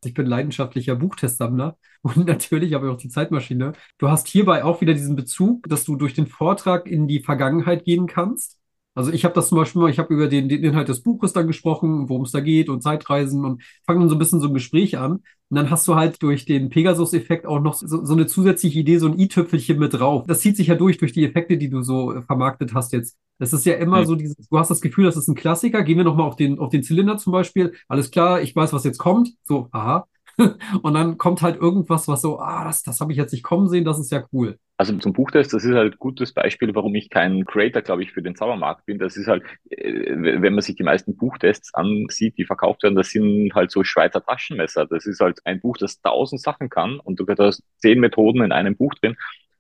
Ich 0.06 0.14
bin 0.14 0.26
leidenschaftlicher 0.26 0.96
Buchtestsammler 0.96 1.78
und 2.02 2.26
natürlich 2.26 2.74
habe 2.74 2.88
ich 2.88 2.94
auch 2.94 2.98
die 2.98 3.10
Zeitmaschine. 3.10 3.74
Du 3.98 4.10
hast 4.10 4.28
hierbei 4.28 4.64
auch 4.64 4.82
wieder 4.82 4.94
diesen 4.94 5.16
Bezug, 5.16 5.68
dass 5.68 5.84
du 5.84 5.96
durch 5.96 6.14
den 6.14 6.28
Vortrag 6.28 6.88
in 6.88 7.08
die 7.08 7.20
Vergangenheit 7.22 7.84
gehen 7.84 8.08
kannst. 8.08 8.58
Also 8.96 9.12
ich 9.12 9.24
habe 9.26 9.34
das 9.36 9.50
zum 9.50 9.58
Beispiel 9.58 9.82
mal, 9.82 9.92
ich 9.92 10.00
habe 10.00 10.14
über 10.14 10.28
den, 10.28 10.50
den 10.50 10.64
Inhalt 10.64 10.90
des 10.90 11.04
Buches 11.04 11.34
dann 11.34 11.48
gesprochen, 11.48 12.10
worum 12.10 12.24
es 12.24 12.32
da 12.32 12.40
geht 12.40 12.70
und 12.70 12.82
Zeitreisen 12.82 13.46
und 13.46 13.62
fange 13.86 14.00
dann 14.00 14.10
so 14.10 14.16
ein 14.16 14.20
bisschen 14.20 14.42
so 14.42 14.48
ein 14.48 14.54
Gespräch 14.54 14.98
an. 14.98 15.24
Und 15.50 15.56
dann 15.56 15.72
hast 15.72 15.88
du 15.88 15.96
halt 15.96 16.22
durch 16.22 16.46
den 16.46 16.70
Pegasus-Effekt 16.70 17.48
auch 17.48 17.60
noch 17.60 17.74
so, 17.74 18.06
so 18.06 18.14
eine 18.14 18.28
zusätzliche 18.28 18.80
Idee, 18.80 19.00
so 19.00 19.08
ein 19.08 19.18
i-Tüpfelchen 19.18 19.80
mit 19.80 19.96
drauf. 19.96 20.26
Das 20.28 20.42
zieht 20.42 20.56
sich 20.56 20.68
ja 20.68 20.76
durch, 20.76 20.98
durch 21.00 21.12
die 21.12 21.26
Effekte, 21.26 21.58
die 21.58 21.70
du 21.70 21.82
so 21.82 22.14
äh, 22.14 22.22
vermarktet 22.22 22.74
hast 22.76 22.94
jetzt. 22.94 23.18
Das 23.40 23.54
ist 23.54 23.66
ja 23.66 23.74
immer 23.76 24.02
mhm. 24.02 24.06
so 24.06 24.16
dieses, 24.16 24.36
du 24.36 24.60
hast 24.60 24.70
das 24.70 24.82
Gefühl, 24.82 25.06
das 25.06 25.18
ist 25.18 25.28
ein 25.28 25.36
Klassiker. 25.36 25.84
Gehen 25.84 25.98
wir 25.98 26.04
nochmal 26.04 26.28
auf 26.28 26.36
den, 26.36 26.60
auf 26.60 26.70
den 26.70 26.84
Zylinder 26.84 27.18
zum 27.18 27.34
Beispiel. 27.34 27.74
Alles 27.88 28.12
klar, 28.12 28.42
ich 28.42 28.56
weiß, 28.56 28.74
was 28.74 28.84
jetzt 28.84 29.00
kommt. 29.00 29.34
So, 29.44 29.70
aha. 29.72 30.08
und 30.82 30.94
dann 30.94 31.18
kommt 31.18 31.42
halt 31.42 31.58
irgendwas, 31.58 32.08
was 32.08 32.22
so, 32.22 32.40
ah, 32.40 32.64
das, 32.64 32.84
das 32.84 33.00
habe 33.02 33.12
ich 33.12 33.18
jetzt 33.18 33.32
nicht 33.32 33.44
kommen 33.44 33.68
sehen, 33.68 33.86
das 33.86 34.00
ist 34.00 34.12
ja 34.12 34.26
cool. 34.32 34.58
Also 34.78 34.98
zum 34.98 35.12
Buchtest, 35.12 35.54
das 35.54 35.66
ist 35.66 35.76
halt 35.76 35.96
ein 35.96 36.00
gutes 36.00 36.34
Beispiel, 36.34 36.74
warum 36.74 36.96
ich 36.96 37.10
kein 37.10 37.44
Creator, 37.46 37.82
glaube 37.82 38.02
ich, 38.02 38.14
für 38.14 38.22
den 38.22 38.36
Zaubermarkt 38.36 38.86
bin. 38.86 38.98
Das 38.98 39.18
ist 39.18 39.28
halt, 39.28 39.44
äh, 39.70 40.14
wenn 40.16 40.54
man 40.54 40.62
sich 40.62 40.78
die 40.78 40.84
meisten 40.84 41.18
Buchtests 41.18 41.74
ansieht, 41.74 42.38
die 42.38 42.46
verkauft 42.46 42.84
werden, 42.84 42.96
das 42.96 43.10
sind 43.10 43.54
halt 43.54 43.72
so 43.72 43.84
Schweizer 43.84 44.24
Taschenmesser. 44.24 44.86
Das 44.86 45.06
ist 45.06 45.20
halt 45.20 45.40
ein 45.44 45.60
Buch, 45.60 45.76
das 45.78 46.00
tausend 46.00 46.42
Sachen 46.42 46.70
kann 46.70 47.00
und 47.02 47.20
du 47.20 47.26
hast 47.28 47.62
zehn 47.80 48.00
Methoden 48.00 48.42
in 48.42 48.54
einem 48.54 48.78
Buch 48.78 48.94
drin 48.96 49.18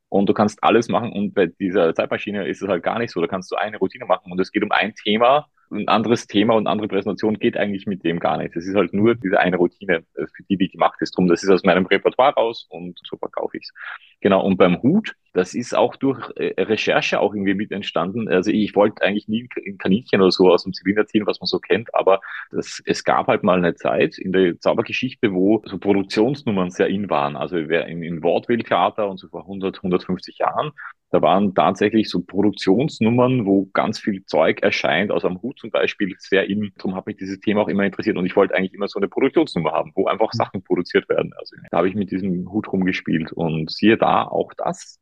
und 0.07 0.29
du 0.29 0.33
kannst 0.33 0.63
alles 0.63 0.87
machen 0.87 1.11
und 1.11 1.33
bei 1.33 1.47
dieser 1.47 1.93
Zeitmaschine 1.93 2.47
ist 2.47 2.61
es 2.61 2.69
halt 2.69 2.83
gar 2.83 2.97
nicht 2.97 3.11
so. 3.11 3.19
Da 3.19 3.27
kannst 3.27 3.51
du 3.51 3.57
eine 3.57 3.77
Routine 3.77 4.05
machen 4.05 4.31
und 4.31 4.39
es 4.39 4.53
geht 4.53 4.63
um 4.63 4.71
ein 4.71 4.95
Thema 4.95 5.47
ein 5.71 5.87
anderes 5.87 6.27
Thema 6.27 6.55
und 6.55 6.67
andere 6.67 6.87
Präsentation 6.87 7.37
geht 7.37 7.57
eigentlich 7.57 7.85
mit 7.85 8.03
dem 8.03 8.19
gar 8.19 8.37
nicht. 8.37 8.55
Das 8.55 8.65
ist 8.65 8.75
halt 8.75 8.93
nur 8.93 9.15
diese 9.15 9.39
eine 9.39 9.57
Routine, 9.57 10.03
äh, 10.15 10.25
für 10.35 10.43
die 10.49 10.57
die 10.57 10.69
gemacht 10.69 11.01
ist. 11.01 11.15
Drum, 11.15 11.27
das 11.27 11.43
ist 11.43 11.49
aus 11.49 11.63
meinem 11.63 11.85
Repertoire 11.85 12.33
raus 12.33 12.67
und 12.69 12.99
so 13.03 13.17
verkaufe 13.17 13.57
ich 13.57 13.63
es. 13.63 13.73
Genau, 14.21 14.43
und 14.45 14.57
beim 14.57 14.81
Hut, 14.81 15.15
das 15.33 15.53
ist 15.53 15.75
auch 15.75 15.95
durch 15.95 16.31
äh, 16.35 16.61
Recherche 16.61 17.19
auch 17.19 17.33
irgendwie 17.33 17.53
mit 17.53 17.71
entstanden. 17.71 18.27
Also 18.27 18.51
ich 18.51 18.75
wollte 18.75 19.01
eigentlich 19.01 19.27
nie 19.27 19.47
ein 19.65 19.77
Kaninchen 19.77 20.21
oder 20.21 20.31
so 20.31 20.49
aus 20.51 20.63
dem 20.63 20.73
Zylinder 20.73 21.05
ziehen, 21.05 21.25
was 21.25 21.39
man 21.39 21.47
so 21.47 21.59
kennt, 21.59 21.93
aber 21.93 22.21
das, 22.51 22.81
es 22.85 23.03
gab 23.03 23.27
halt 23.27 23.43
mal 23.43 23.57
eine 23.57 23.75
Zeit 23.75 24.17
in 24.17 24.31
der 24.31 24.59
Zaubergeschichte, 24.59 25.33
wo 25.33 25.61
so 25.65 25.77
Produktionsnummern 25.77 26.71
sehr 26.71 26.87
in 26.87 27.09
waren. 27.09 27.35
Also 27.35 27.55
wer 27.67 27.87
in, 27.87 28.03
in 28.03 28.23
Wortwilltheater 28.23 29.09
und 29.09 29.17
so 29.17 29.27
vor 29.27 29.41
100, 29.41 29.77
150 29.77 30.37
Jahren, 30.39 30.71
da 31.11 31.21
waren 31.21 31.55
tatsächlich 31.55 32.09
so 32.09 32.21
Produktionsnummern, 32.21 33.45
wo 33.45 33.65
ganz 33.73 33.99
viel 33.99 34.23
Zeug 34.25 34.61
erscheint, 34.61 35.11
aus 35.11 35.25
einem 35.25 35.41
Hut 35.41 35.57
zum 35.57 35.71
Beispiel, 35.71 36.15
sehr 36.19 36.47
in. 36.47 36.71
Darum 36.77 36.95
hat 36.95 37.07
mich 37.07 37.17
dieses 37.17 37.39
Thema 37.39 37.61
auch 37.61 37.67
immer 37.67 37.83
interessiert 37.83 38.17
und 38.17 38.25
ich 38.25 38.35
wollte 38.35 38.53
eigentlich 38.53 38.73
immer 38.73 38.87
so 38.87 38.99
eine 38.99 39.07
Produktionsnummer 39.07 39.71
haben, 39.71 39.91
wo 39.95 40.05
einfach 40.05 40.31
Sachen 40.33 40.63
produziert 40.63 41.09
werden. 41.09 41.33
Also 41.39 41.55
da 41.71 41.77
habe 41.77 41.89
ich 41.89 41.95
mit 41.95 42.11
diesem 42.11 42.51
Hut 42.51 42.71
rumgespielt 42.71 43.31
und 43.31 43.71
siehe 43.71 43.97
da 43.97 44.23
auch 44.23 44.53
das, 44.55 44.98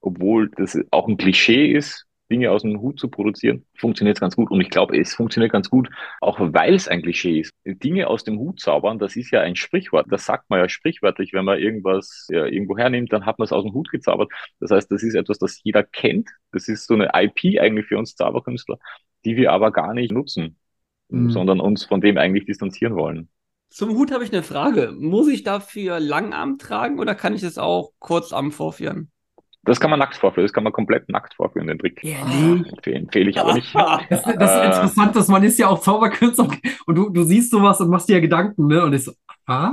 obwohl 0.00 0.50
das 0.50 0.78
auch 0.90 1.08
ein 1.08 1.16
Klischee 1.16 1.72
ist, 1.72 2.06
Dinge 2.30 2.50
aus 2.52 2.62
dem 2.62 2.80
Hut 2.80 2.98
zu 2.98 3.08
produzieren, 3.08 3.66
funktioniert 3.74 4.16
es 4.16 4.20
ganz 4.20 4.36
gut. 4.36 4.50
Und 4.50 4.60
ich 4.60 4.70
glaube, 4.70 4.96
es 4.98 5.14
funktioniert 5.14 5.52
ganz 5.52 5.68
gut, 5.68 5.90
auch 6.20 6.38
weil 6.40 6.74
es 6.74 6.86
ein 6.86 7.02
Klischee 7.02 7.40
ist. 7.40 7.52
Dinge 7.64 8.06
aus 8.06 8.24
dem 8.24 8.38
Hut 8.38 8.60
zaubern, 8.60 8.98
das 8.98 9.16
ist 9.16 9.32
ja 9.32 9.40
ein 9.40 9.56
Sprichwort. 9.56 10.06
Das 10.10 10.26
sagt 10.26 10.48
man 10.48 10.60
ja 10.60 10.68
sprichwörtlich, 10.68 11.32
wenn 11.32 11.44
man 11.44 11.58
irgendwas 11.58 12.28
ja, 12.30 12.46
irgendwo 12.46 12.78
hernimmt, 12.78 13.12
dann 13.12 13.26
hat 13.26 13.38
man 13.38 13.46
es 13.46 13.52
aus 13.52 13.64
dem 13.64 13.74
Hut 13.74 13.90
gezaubert. 13.90 14.30
Das 14.60 14.70
heißt, 14.70 14.90
das 14.90 15.02
ist 15.02 15.14
etwas, 15.14 15.38
das 15.38 15.60
jeder 15.64 15.82
kennt. 15.82 16.30
Das 16.52 16.68
ist 16.68 16.86
so 16.86 16.94
eine 16.94 17.10
IP 17.14 17.60
eigentlich 17.60 17.86
für 17.86 17.98
uns 17.98 18.14
Zauberkünstler, 18.14 18.78
die 19.24 19.36
wir 19.36 19.50
aber 19.52 19.72
gar 19.72 19.92
nicht 19.92 20.12
nutzen, 20.12 20.56
mhm. 21.08 21.30
sondern 21.30 21.60
uns 21.60 21.84
von 21.84 22.00
dem 22.00 22.16
eigentlich 22.16 22.46
distanzieren 22.46 22.94
wollen. 22.94 23.28
Zum 23.70 23.90
Hut 23.90 24.12
habe 24.12 24.24
ich 24.24 24.32
eine 24.32 24.42
Frage. 24.42 24.92
Muss 24.96 25.28
ich 25.28 25.42
dafür 25.42 26.00
Langarm 26.00 26.58
tragen 26.58 26.98
oder 26.98 27.14
kann 27.14 27.34
ich 27.34 27.42
es 27.42 27.58
auch 27.58 27.92
Kurzarm 27.98 28.50
vorführen? 28.50 29.10
Das 29.62 29.78
kann 29.78 29.90
man 29.90 29.98
nackt 29.98 30.16
vorführen, 30.16 30.46
das 30.46 30.52
kann 30.52 30.64
man 30.64 30.72
komplett 30.72 31.08
nackt 31.10 31.34
vorführen, 31.34 31.66
den 31.66 31.78
Trick. 31.78 32.02
Ja, 32.02 32.24
nee. 32.26 32.62
Empfehle, 32.70 32.96
empfehle 32.96 33.30
ich 33.30 33.38
aber 33.38 33.54
nicht. 33.54 33.74
Das, 33.74 34.22
das 34.22 34.24
ist 34.24 34.56
äh, 34.56 34.66
interessant, 34.66 35.16
dass 35.16 35.28
man 35.28 35.42
ist 35.42 35.58
ja 35.58 35.68
auch 35.68 35.80
Zauberkünstler 35.80 36.48
und 36.86 36.94
du, 36.94 37.10
du 37.10 37.24
siehst 37.24 37.50
sowas 37.50 37.80
und 37.80 37.90
machst 37.90 38.08
dir 38.08 38.14
ja 38.14 38.20
Gedanken, 38.20 38.66
ne? 38.68 38.82
Und 38.84 38.94
ich 38.94 39.04
so, 39.04 39.12
ah. 39.46 39.72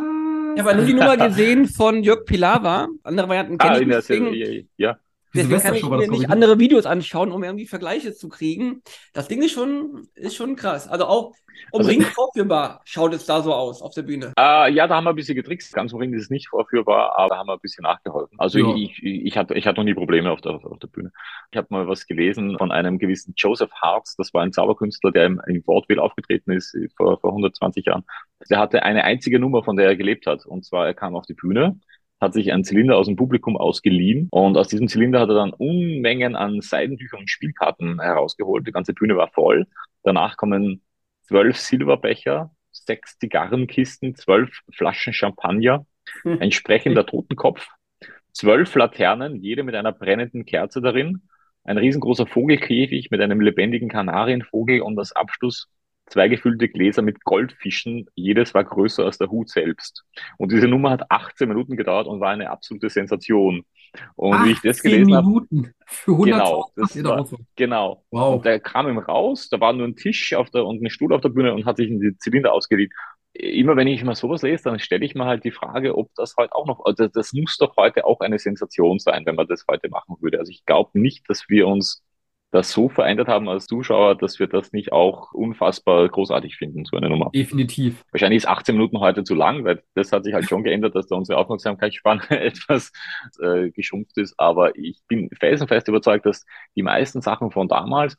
Ich 0.56 0.64
habe 0.64 0.76
nur 0.76 0.86
die 0.86 0.94
Nummer 0.94 1.16
gesehen 1.18 1.68
von 1.68 2.04
Jörg 2.04 2.26
Pilawa. 2.26 2.88
Andere 3.04 3.30
Varianten 3.30 3.58
kenne 3.58 3.74
ah, 3.74 3.80
ich 3.80 3.88
nicht. 3.88 3.98
Deswegen, 3.98 4.70
ja. 4.78 4.98
Deswegen 5.34 5.62
kann 5.62 5.76
ich 5.76 5.84
mir 5.84 6.08
nicht 6.08 6.30
andere 6.30 6.60
Videos 6.60 6.86
anschauen, 6.86 7.32
um 7.32 7.44
irgendwie 7.44 7.68
Vergleiche 7.68 8.14
zu 8.14 8.30
kriegen. 8.30 8.82
Das 9.14 9.28
Ding 9.28 9.42
ist 9.42 9.52
schon, 9.52 10.08
ist 10.16 10.36
schon 10.36 10.56
krass. 10.56 10.88
Also 10.88 11.06
auch 11.06 11.34
um 11.72 11.80
also, 11.80 11.90
Ring 11.90 12.02
vorführbar 12.02 12.82
schaut 12.86 13.14
es 13.14 13.26
da 13.26 13.42
so 13.42 13.54
aus 13.54 13.82
auf 13.82 13.94
der 13.94 14.04
Bühne. 14.04 14.34
Äh, 14.38 14.72
ja, 14.72 14.88
da 14.88 14.96
haben 14.96 15.06
wir 15.06 15.12
ein 15.12 15.16
bisschen 15.16 15.36
getrickst. 15.36 15.74
Ganz 15.74 15.94
um 15.94 16.00
Ring 16.00 16.14
ist 16.14 16.24
es 16.24 16.30
nicht 16.30 16.50
vorführbar, 16.50 17.18
aber 17.18 17.30
da 17.30 17.38
haben 17.38 17.48
wir 17.48 17.54
ein 17.54 17.60
bisschen 17.60 17.84
nachgeholfen. 17.84 18.40
Also 18.40 18.60
ja. 18.60 18.76
ich, 18.76 19.04
ich, 19.04 19.26
ich, 19.26 19.38
hatte, 19.38 19.56
ich 19.56 19.66
hatte 19.66 19.80
noch 19.80 19.86
nie 19.86 19.94
Probleme 19.94 20.32
auf 20.32 20.42
der, 20.42 20.54
auf 20.54 20.80
der 20.80 20.88
Bühne. 20.88 21.12
Ich 21.52 21.58
habe 21.58 21.68
mal 21.70 21.88
was 21.88 22.06
gelesen 22.06 22.58
von 22.58 22.72
einem 22.72 23.00
gewissen 23.00 23.34
Joseph 23.36 23.72
Hartz. 23.74 24.16
Das 24.16 24.34
war 24.34 24.44
ein 24.44 24.54
Zauberkünstler, 24.54 25.12
der 25.12 25.26
im, 25.26 25.42
im 25.48 25.64
Vaudeville 25.66 26.02
aufgetreten 26.02 26.52
ist 26.52 26.78
vor, 26.96 27.20
vor 27.20 27.32
120 27.32 27.86
Jahren. 27.86 28.04
Der 28.50 28.60
hatte 28.60 28.84
eine 28.84 29.04
einzige 29.04 29.40
Nummer, 29.40 29.64
von 29.64 29.76
der 29.76 29.88
er 29.88 29.96
gelebt 29.96 30.28
hat. 30.28 30.46
Und 30.46 30.66
zwar, 30.66 30.86
er 30.86 30.94
kam 30.94 31.16
auf 31.16 31.26
die 31.26 31.34
Bühne 31.34 31.80
hat 32.20 32.34
sich 32.34 32.52
einen 32.52 32.64
Zylinder 32.64 32.98
aus 32.98 33.08
dem 33.08 33.16
Publikum 33.16 33.58
ausgeliehen 33.58 34.28
und 34.32 34.58
aus 34.58 34.68
diesem 34.68 34.88
Zylinder 34.88 35.20
hat 35.20 35.30
er 35.30 35.36
dann 35.36 35.54
Unmengen 35.54 36.36
an 36.36 36.62
Seidentüchern 36.62 37.22
und 37.22 37.30
Spielkarten 37.30 38.02
herausgeholt. 38.02 38.66
Die 38.66 38.72
ganze 38.72 38.94
Bühne 38.94 39.16
war 39.16 39.30
voll. 39.30 39.68
Danach 40.04 40.38
kommen 40.38 40.82
zwölf 41.24 41.58
Silberbecher, 41.58 42.52
sechs 42.72 43.18
Zigarrenkisten, 43.20 44.16
zwölf 44.16 44.62
Flaschen 44.72 45.14
Champagner, 45.14 45.86
hm. 46.24 46.40
ein 46.42 46.52
sprechender 46.52 47.06
Totenkopf, 47.06 47.68
zwölf 48.32 48.74
Laternen, 48.76 49.36
jede 49.36 49.64
mit 49.64 49.76
einer 49.76 49.92
brennenden 49.92 50.46
Kerze 50.46 50.82
darin, 50.82 51.22
ein 51.64 51.78
riesengroßer 51.78 52.26
Vogelkäfig 52.26 53.12
mit 53.12 53.22
einem 53.22 53.42
lebendigen 53.42 53.90
Kanarienvogel 53.90 54.82
und 54.82 54.98
als 54.98 55.12
Abschluss 55.12 55.70
zwei 56.08 56.28
gefüllte 56.28 56.70
Gläser 56.70 57.02
mit 57.02 57.24
Goldfischen. 57.24 58.08
Jedes 58.16 58.54
war 58.54 58.64
größer 58.64 59.06
als 59.06 59.18
der 59.18 59.30
Hut 59.30 59.50
selbst. 59.50 60.04
Und 60.38 60.52
diese 60.52 60.68
Nummer 60.68 60.92
hat 60.92 61.12
18 61.12 61.48
Minuten 61.48 61.78
gedauert 61.78 62.08
und 62.08 62.20
war 62.20 62.30
eine 62.32 62.50
absolute 62.50 62.90
Sensation. 62.90 63.64
Und 64.16 64.46
wie 64.46 64.52
ich 64.52 64.62
das 64.62 64.82
gelesen 64.82 65.16
habe. 65.16 65.46
Für 65.86 66.12
100 66.12 66.34
genau, 66.34 66.72
das 66.76 67.04
war, 67.04 67.26
genau. 67.56 68.04
Wow. 68.12 68.36
Und 68.36 68.46
der 68.46 68.60
kam 68.60 68.88
ihm 68.88 68.98
raus, 68.98 69.50
da 69.50 69.60
war 69.60 69.74
nur 69.74 69.88
ein 69.88 69.96
Tisch 69.96 70.34
auf 70.34 70.50
der, 70.50 70.66
und 70.66 70.82
ein 70.82 70.90
Stuhl 70.90 71.14
auf 71.14 71.22
der 71.22 71.30
Bühne 71.30 71.54
und 71.54 71.66
hat 71.66 71.78
sich 71.78 71.90
in 71.90 72.00
die 72.00 72.18
Zylinder 72.18 72.54
ausgeliehen. 72.54 72.92
Immer 73.34 73.76
wenn 73.76 73.88
ich 73.88 74.04
mal 74.04 74.16
sowas 74.16 74.42
lese, 74.42 74.64
dann 74.66 74.80
stelle 74.80 75.06
ich 75.06 75.14
mir 75.14 75.26
halt 75.26 75.44
die 75.44 75.52
Frage, 75.52 75.98
ob 75.98 76.10
das 76.16 76.36
heute 76.38 76.56
auch 76.56 76.66
noch, 76.66 76.86
also 76.86 77.08
das 77.08 77.34
muss 77.34 77.58
doch 77.58 77.78
heute 77.78 78.06
auch 78.06 78.20
eine 78.20 78.40
Sensation 78.40 79.00
sein, 79.00 79.26
wenn 79.26 79.36
man 79.36 79.48
das 79.48 79.66
heute 79.70 79.90
machen 79.90 80.16
würde. 80.20 80.40
Also 80.40 80.52
ich 80.52 80.66
glaube 80.66 81.00
nicht, 81.00 81.30
dass 81.30 81.48
wir 81.48 81.68
uns 81.68 82.04
das 82.52 82.72
so 82.72 82.88
verändert 82.88 83.28
haben 83.28 83.50
als 83.50 83.66
Zuschauer, 83.66 84.16
dass 84.16 84.40
wir 84.40 84.48
das 84.48 84.72
nicht 84.72 84.94
auch 84.94 85.34
unfassbar 85.34 86.08
großartig 86.08 86.56
finden, 86.56 86.86
so 86.86 86.96
eine 86.96 87.10
Nummer. 87.10 87.30
Definitiv. 87.34 88.06
Wahrscheinlich 88.12 88.38
ist 88.38 88.48
18 88.48 88.76
Minuten 88.76 89.00
heute 89.00 89.24
zu 89.24 89.36
lang, 89.36 89.66
weil 89.66 89.84
das 89.96 90.12
hat 90.12 90.24
sich 90.24 90.34
halt 90.34 90.48
schon 90.48 90.64
geändert, 90.64 90.96
dass 90.96 91.08
da 91.08 91.16
unsere 91.16 91.40
Aufmerksamkeitsspanne 91.40 92.30
etwas 92.30 92.92
äh, 93.42 93.70
geschrumpft 93.72 94.18
ist. 94.18 94.36
Aber 94.38 94.78
ich 94.78 95.02
bin 95.08 95.30
felsenfest 95.38 95.90
überzeugt, 95.90 96.26
dass 96.26 96.46
die 96.76 96.84
meisten 96.84 97.22
Sachen 97.22 97.52
von 97.52 97.68
damals, 97.68 98.18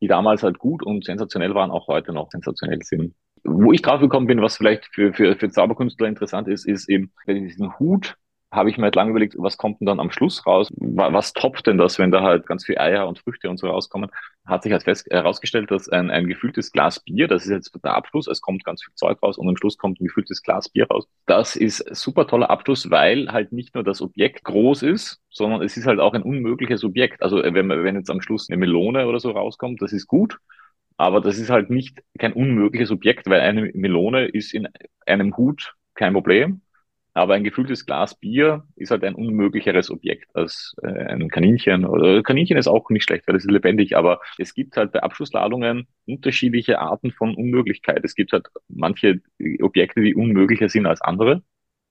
die 0.00 0.08
damals 0.08 0.42
halt 0.42 0.58
gut 0.58 0.82
und 0.82 1.04
sensationell 1.04 1.54
waren, 1.54 1.70
auch 1.70 1.86
heute 1.86 2.12
noch 2.12 2.30
sensationell 2.30 2.82
sind. 2.82 3.14
Wo 3.44 3.72
ich 3.72 3.82
drauf 3.82 4.00
gekommen 4.00 4.26
bin, 4.26 4.40
was 4.40 4.56
vielleicht 4.56 4.86
für, 4.86 5.12
für, 5.12 5.36
für 5.36 5.50
Zauberkünstler 5.50 6.08
interessant 6.08 6.48
ist, 6.48 6.66
ist 6.66 6.88
eben 6.88 7.12
diesen 7.26 7.78
Hut 7.78 8.16
habe 8.52 8.70
ich 8.70 8.78
mir 8.78 8.84
halt 8.84 8.94
lange 8.94 9.10
überlegt, 9.10 9.34
was 9.38 9.56
kommt 9.56 9.80
denn 9.80 9.86
dann 9.86 10.00
am 10.00 10.10
Schluss 10.10 10.46
raus? 10.46 10.72
Was 10.76 11.32
toppt 11.32 11.66
denn 11.66 11.78
das, 11.78 11.98
wenn 11.98 12.10
da 12.10 12.22
halt 12.22 12.46
ganz 12.46 12.64
viel 12.64 12.78
Eier 12.78 13.08
und 13.08 13.18
Früchte 13.18 13.50
und 13.50 13.58
so 13.58 13.68
rauskommen? 13.68 14.10
Hat 14.46 14.62
sich 14.62 14.72
halt 14.72 14.84
fest 14.84 15.08
herausgestellt, 15.10 15.70
dass 15.70 15.88
ein, 15.88 16.10
ein 16.10 16.28
gefülltes 16.28 16.70
Glas 16.70 17.00
Bier, 17.00 17.26
das 17.28 17.44
ist 17.44 17.50
jetzt 17.50 17.72
der 17.84 17.94
Abschluss, 17.94 18.28
es 18.28 18.40
kommt 18.40 18.64
ganz 18.64 18.84
viel 18.84 18.94
Zeug 18.94 19.22
raus 19.22 19.36
und 19.36 19.48
am 19.48 19.56
Schluss 19.56 19.76
kommt 19.76 20.00
ein 20.00 20.06
gefülltes 20.06 20.42
Glas 20.42 20.68
Bier 20.68 20.86
raus. 20.86 21.06
Das 21.26 21.56
ist 21.56 21.84
super 21.94 22.26
toller 22.26 22.48
Abschluss, 22.48 22.90
weil 22.90 23.28
halt 23.32 23.52
nicht 23.52 23.74
nur 23.74 23.82
das 23.82 24.00
Objekt 24.00 24.44
groß 24.44 24.82
ist, 24.82 25.20
sondern 25.30 25.62
es 25.62 25.76
ist 25.76 25.86
halt 25.86 25.98
auch 25.98 26.14
ein 26.14 26.22
unmögliches 26.22 26.84
Objekt. 26.84 27.22
Also 27.22 27.42
wenn, 27.42 27.68
wenn 27.68 27.96
jetzt 27.96 28.10
am 28.10 28.20
Schluss 28.20 28.48
eine 28.48 28.56
Melone 28.58 29.06
oder 29.06 29.18
so 29.18 29.32
rauskommt, 29.32 29.82
das 29.82 29.92
ist 29.92 30.06
gut. 30.06 30.38
Aber 30.98 31.20
das 31.20 31.38
ist 31.38 31.50
halt 31.50 31.68
nicht 31.68 32.02
kein 32.18 32.32
unmögliches 32.32 32.90
Objekt, 32.90 33.26
weil 33.28 33.40
eine 33.40 33.70
Melone 33.74 34.26
ist 34.26 34.54
in 34.54 34.68
einem 35.04 35.36
Hut 35.36 35.74
kein 35.94 36.14
Problem. 36.14 36.62
Aber 37.16 37.32
ein 37.32 37.44
gefülltes 37.44 37.86
Glas 37.86 38.14
Bier 38.14 38.64
ist 38.76 38.90
halt 38.90 39.02
ein 39.02 39.14
unmöglicheres 39.14 39.90
Objekt 39.90 40.28
als 40.36 40.76
äh, 40.82 40.86
ein 40.86 41.30
Kaninchen. 41.30 41.86
Oder 41.86 42.22
Kaninchen 42.22 42.58
ist 42.58 42.66
auch 42.66 42.90
nicht 42.90 43.04
schlecht, 43.04 43.26
weil 43.26 43.36
es 43.36 43.46
ist 43.46 43.50
lebendig, 43.50 43.96
aber 43.96 44.20
es 44.36 44.52
gibt 44.52 44.76
halt 44.76 44.92
bei 44.92 45.02
Abschlussladungen 45.02 45.88
unterschiedliche 46.04 46.78
Arten 46.78 47.12
von 47.12 47.34
Unmöglichkeit. 47.34 48.04
Es 48.04 48.14
gibt 48.16 48.32
halt 48.32 48.48
manche 48.68 49.22
Objekte, 49.62 50.02
die 50.02 50.14
unmöglicher 50.14 50.68
sind 50.68 50.84
als 50.84 51.00
andere. 51.00 51.42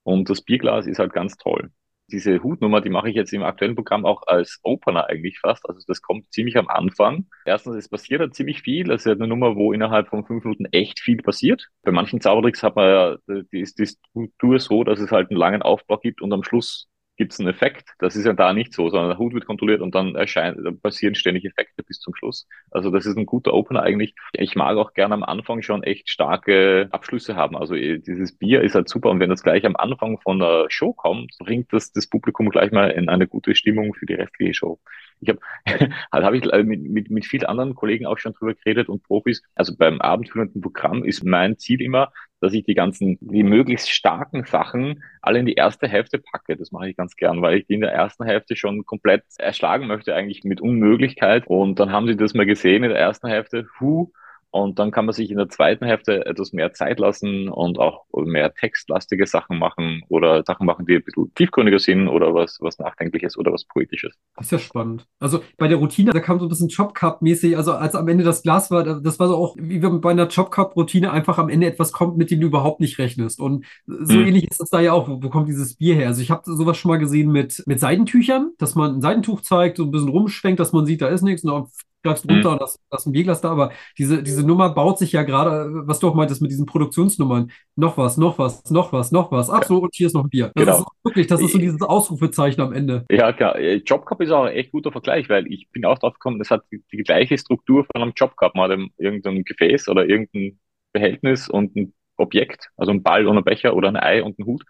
Und 0.03 0.29
das 0.29 0.43
Bierglas 0.43 0.85
ist 0.85 0.99
halt 0.99 1.11
ganz 1.11 1.37
toll. 1.37 1.71
Diese 2.11 2.43
Hutnummer, 2.43 2.81
die 2.81 2.89
mache 2.89 3.09
ich 3.09 3.15
jetzt 3.15 3.33
im 3.33 3.43
aktuellen 3.43 3.75
Programm 3.75 4.05
auch 4.05 4.23
als 4.27 4.59
Opener 4.61 5.09
eigentlich 5.09 5.39
fast. 5.39 5.67
Also 5.67 5.81
das 5.87 6.01
kommt 6.01 6.31
ziemlich 6.31 6.57
am 6.57 6.67
Anfang. 6.67 7.25
Erstens, 7.45 7.75
es 7.75 7.89
passiert 7.89 8.21
da 8.21 8.31
ziemlich 8.31 8.61
viel. 8.61 8.83
Das 8.85 9.05
ist 9.05 9.11
eine 9.11 9.27
Nummer, 9.27 9.55
wo 9.55 9.73
innerhalb 9.73 10.09
von 10.09 10.25
fünf 10.25 10.43
Minuten 10.43 10.65
echt 10.71 10.99
viel 10.99 11.17
passiert. 11.17 11.67
Bei 11.83 11.91
manchen 11.91 12.21
Zaubertricks 12.21 12.61
hat 12.61 12.75
man 12.75 12.89
ja, 12.89 13.17
die 13.51 13.59
ist 13.59 13.79
die 13.79 13.87
Struktur 13.87 14.59
so, 14.59 14.83
dass 14.83 14.99
es 14.99 15.11
halt 15.11 15.31
einen 15.31 15.39
langen 15.39 15.63
Aufbau 15.63 15.97
gibt 15.97 16.21
und 16.21 16.31
am 16.31 16.43
Schluss 16.43 16.87
gibt 17.17 17.33
es 17.33 17.39
einen 17.39 17.49
Effekt. 17.49 17.89
Das 17.99 18.15
ist 18.15 18.25
ja 18.25 18.33
da 18.33 18.53
nicht 18.53 18.73
so, 18.73 18.89
sondern 18.89 19.09
der 19.09 19.17
Hut 19.17 19.33
wird 19.33 19.45
kontrolliert 19.45 19.81
und 19.81 19.95
dann 19.95 20.15
erscheint, 20.15 20.57
dann 20.63 20.79
passieren 20.79 21.15
ständig 21.15 21.45
Effekte 21.45 21.83
bis 21.83 21.99
zum 21.99 22.15
Schluss. 22.15 22.47
Also 22.71 22.91
das 22.91 23.05
ist 23.05 23.17
ein 23.17 23.25
guter 23.25 23.53
Opener 23.53 23.83
eigentlich. 23.83 24.15
Ich 24.33 24.55
mag 24.55 24.77
auch 24.77 24.93
gerne 24.93 25.13
am 25.13 25.23
Anfang 25.23 25.61
schon 25.61 25.83
echt 25.83 26.09
starke 26.09 26.87
Abschlüsse 26.91 27.35
haben. 27.35 27.55
Also 27.55 27.75
eh, 27.75 27.99
dieses 27.99 28.37
Bier 28.37 28.61
ist 28.61 28.75
halt 28.75 28.89
super 28.89 29.09
und 29.09 29.19
wenn 29.19 29.29
das 29.29 29.43
gleich 29.43 29.65
am 29.65 29.75
Anfang 29.75 30.19
von 30.19 30.39
der 30.39 30.65
Show 30.69 30.93
kommt, 30.93 31.31
bringt 31.39 31.71
das 31.71 31.91
das 31.91 32.07
Publikum 32.07 32.49
gleich 32.49 32.71
mal 32.71 32.91
in 32.91 33.09
eine 33.09 33.27
gute 33.27 33.55
Stimmung 33.55 33.93
für 33.93 34.05
die 34.05 34.15
restliche 34.15 34.53
Show. 34.53 34.79
Ich 35.21 35.29
habe 35.29 35.39
halt 35.67 35.91
habe 36.11 36.37
ich 36.37 36.45
äh, 36.51 36.63
mit, 36.63 36.83
mit, 36.83 37.09
mit 37.09 37.25
vielen 37.25 37.45
anderen 37.45 37.75
Kollegen 37.75 38.05
auch 38.05 38.17
schon 38.17 38.33
drüber 38.33 38.53
geredet 38.53 38.89
und 38.89 39.03
Profis. 39.03 39.41
Also 39.55 39.75
beim 39.77 40.01
abendführenden 40.01 40.61
Programm 40.61 41.03
ist 41.03 41.23
mein 41.23 41.57
Ziel 41.57 41.81
immer, 41.81 42.11
dass 42.45 42.53
ich 42.53 42.63
die 42.63 42.75
ganzen, 42.75 43.17
die 43.21 43.43
möglichst 43.43 43.89
starken 43.89 44.45
Sachen 44.45 45.03
alle 45.21 45.39
in 45.39 45.47
die 45.47 45.55
erste 45.55 45.87
Hälfte 45.87 46.19
packe. 46.19 46.55
Das 46.55 46.71
mache 46.71 46.89
ich 46.89 46.95
ganz 46.95 47.15
gern, 47.15 47.41
weil 47.41 47.57
ich 47.57 47.65
die 47.65 47.73
in 47.73 47.81
der 47.81 47.91
ersten 47.91 48.23
Hälfte 48.23 48.55
schon 48.55 48.85
komplett 48.85 49.23
erschlagen 49.39 49.87
möchte, 49.87 50.13
eigentlich 50.13 50.43
mit 50.43 50.61
Unmöglichkeit. 50.61 51.47
Und 51.47 51.79
dann 51.79 51.91
haben 51.91 52.05
sie 52.05 52.15
das 52.15 52.35
mal 52.35 52.45
gesehen 52.45 52.83
in 52.83 52.91
der 52.91 52.99
ersten 52.99 53.27
Hälfte. 53.27 53.67
Huh, 53.79 54.11
und 54.55 54.79
dann 54.79 54.91
kann 54.91 55.05
man 55.05 55.13
sich 55.13 55.31
in 55.31 55.37
der 55.37 55.49
zweiten 55.49 55.85
Hälfte 55.85 56.25
etwas 56.25 56.53
mehr 56.53 56.71
Zeit 56.71 56.97
lassen 56.99 57.49
und 57.49 57.77
auch 57.77 58.05
mehr 58.13 58.53
textlastige 58.53 59.27
Sachen 59.27 59.59
machen 59.59 60.01
oder 60.07 60.43
Sachen 60.45 60.65
machen, 60.65 60.85
die 60.85 60.95
ein 60.95 61.03
bisschen 61.03 61.33
tiefgründiger 61.35 61.79
sind 61.79 62.07
oder 62.07 62.33
was, 62.33 62.59
was 62.61 62.79
Nachdenkliches 62.79 63.37
oder 63.37 63.51
was 63.51 63.65
Poetisches. 63.65 64.15
Das 64.37 64.45
ist 64.45 64.51
ja 64.51 64.59
spannend. 64.59 65.07
Also 65.19 65.41
bei 65.57 65.67
der 65.67 65.77
Routine, 65.77 66.11
da 66.11 66.21
kam 66.21 66.39
so 66.39 66.45
ein 66.45 66.49
bisschen 66.49 66.69
Chop 66.69 66.95
Cup-mäßig, 66.95 67.57
also 67.57 67.73
als 67.73 67.95
am 67.95 68.07
Ende 68.07 68.23
das 68.23 68.43
Glas 68.43 68.71
war, 68.71 69.01
das 69.01 69.19
war 69.19 69.27
so 69.27 69.35
auch, 69.35 69.57
wie 69.59 69.81
wenn 69.81 69.99
bei 69.99 70.11
einer 70.11 70.29
Chop 70.29 70.51
Cup-Routine 70.51 71.11
einfach 71.11 71.37
am 71.37 71.49
Ende 71.49 71.67
etwas 71.67 71.91
kommt, 71.91 72.15
mit 72.15 72.31
dem 72.31 72.39
du 72.39 72.47
überhaupt 72.47 72.79
nicht 72.79 72.97
rechnest. 72.97 73.41
Und 73.41 73.65
so 73.85 74.17
mhm. 74.17 74.27
ähnlich 74.27 74.49
ist 74.49 74.61
das 74.61 74.69
da 74.69 74.79
ja 74.79 74.93
auch. 74.93 75.09
Wo, 75.09 75.21
wo 75.21 75.29
kommt 75.29 75.49
dieses 75.49 75.75
Bier 75.75 75.95
her? 75.95 76.07
Also 76.07 76.21
ich 76.21 76.31
habe 76.31 76.43
sowas 76.45 76.77
schon 76.77 76.89
mal 76.89 76.97
gesehen 76.97 77.29
mit, 77.29 77.61
mit 77.65 77.81
Seidentüchern, 77.81 78.53
dass 78.57 78.75
man 78.75 78.95
ein 78.95 79.01
Seidentuch 79.01 79.41
zeigt, 79.41 79.75
so 79.77 79.83
ein 79.83 79.91
bisschen 79.91 80.07
rumschwenkt, 80.07 80.61
dass 80.61 80.71
man 80.71 80.85
sieht, 80.85 81.01
da 81.01 81.09
ist 81.09 81.23
nichts. 81.23 81.43
Und 81.43 81.51
dann 81.51 81.67
greifst 82.05 82.29
runter 82.29 82.49
mhm. 82.49 82.55
und 82.55 82.61
hast, 82.61 82.79
hast 82.91 83.05
ein 83.05 83.11
Bierglas 83.11 83.41
da, 83.41 83.51
aber 83.51 83.71
diese, 83.97 84.23
diese 84.23 84.45
Nummer 84.45 84.69
baut 84.73 84.99
sich 84.99 85.11
ja 85.11 85.23
gerade, 85.23 85.69
was 85.87 85.99
du 85.99 86.07
auch 86.07 86.15
meintest 86.15 86.41
mit 86.41 86.51
diesen 86.51 86.65
Produktionsnummern, 86.65 87.51
noch 87.75 87.97
was, 87.97 88.17
noch 88.17 88.37
was, 88.39 88.69
noch 88.71 88.93
was, 88.93 89.11
noch 89.11 89.31
was. 89.31 89.49
Ach 89.49 89.63
so, 89.63 89.79
und 89.79 89.93
hier 89.93 90.07
ist 90.07 90.13
noch 90.13 90.23
ein 90.23 90.29
Bier. 90.29 90.51
Das 90.55 90.65
genau. 90.65 90.77
ist 90.79 90.85
wirklich, 91.03 91.27
das 91.27 91.41
ist 91.41 91.51
so 91.51 91.57
dieses 91.57 91.81
Ausrufezeichen 91.81 92.61
am 92.61 92.73
Ende. 92.73 93.05
Ja, 93.11 93.33
klar. 93.33 93.57
Äh, 93.57 93.75
Jobcup 93.77 94.21
ist 94.21 94.31
auch 94.31 94.45
ein 94.45 94.53
echt 94.53 94.71
guter 94.71 94.91
Vergleich, 94.91 95.29
weil 95.29 95.47
ich 95.47 95.69
bin 95.71 95.85
auch 95.85 95.99
drauf 95.99 96.13
gekommen, 96.13 96.39
das 96.39 96.51
hat 96.51 96.63
die, 96.71 96.83
die 96.91 96.97
gleiche 96.97 97.37
Struktur 97.37 97.85
von 97.85 98.01
einem 98.01 98.13
Jobcup. 98.15 98.55
Man 98.55 98.71
hat 98.71 98.79
irgendein 98.97 99.43
Gefäß 99.43 99.89
oder 99.89 100.07
irgendein 100.07 100.59
Behältnis 100.93 101.49
und 101.49 101.75
ein 101.75 101.93
Objekt, 102.17 102.69
also 102.77 102.91
ein 102.91 103.03
Ball 103.03 103.27
und 103.27 103.37
ein 103.37 103.43
Becher 103.43 103.75
oder 103.75 103.89
ein 103.89 103.97
Ei 103.97 104.23
und 104.23 104.39
ein 104.39 104.45
Hut. 104.45 104.63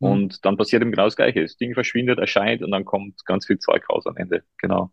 Mhm. 0.00 0.08
Und 0.08 0.44
dann 0.44 0.56
passiert 0.56 0.82
eben 0.82 0.90
genau 0.90 1.04
das 1.04 1.16
Gleiche. 1.16 1.42
Das 1.42 1.56
Ding 1.56 1.74
verschwindet, 1.74 2.18
erscheint 2.18 2.62
und 2.62 2.70
dann 2.70 2.84
kommt 2.84 3.24
ganz 3.26 3.46
viel 3.46 3.58
Zeug 3.58 3.88
raus 3.90 4.06
am 4.06 4.16
Ende. 4.16 4.42
Genau. 4.58 4.90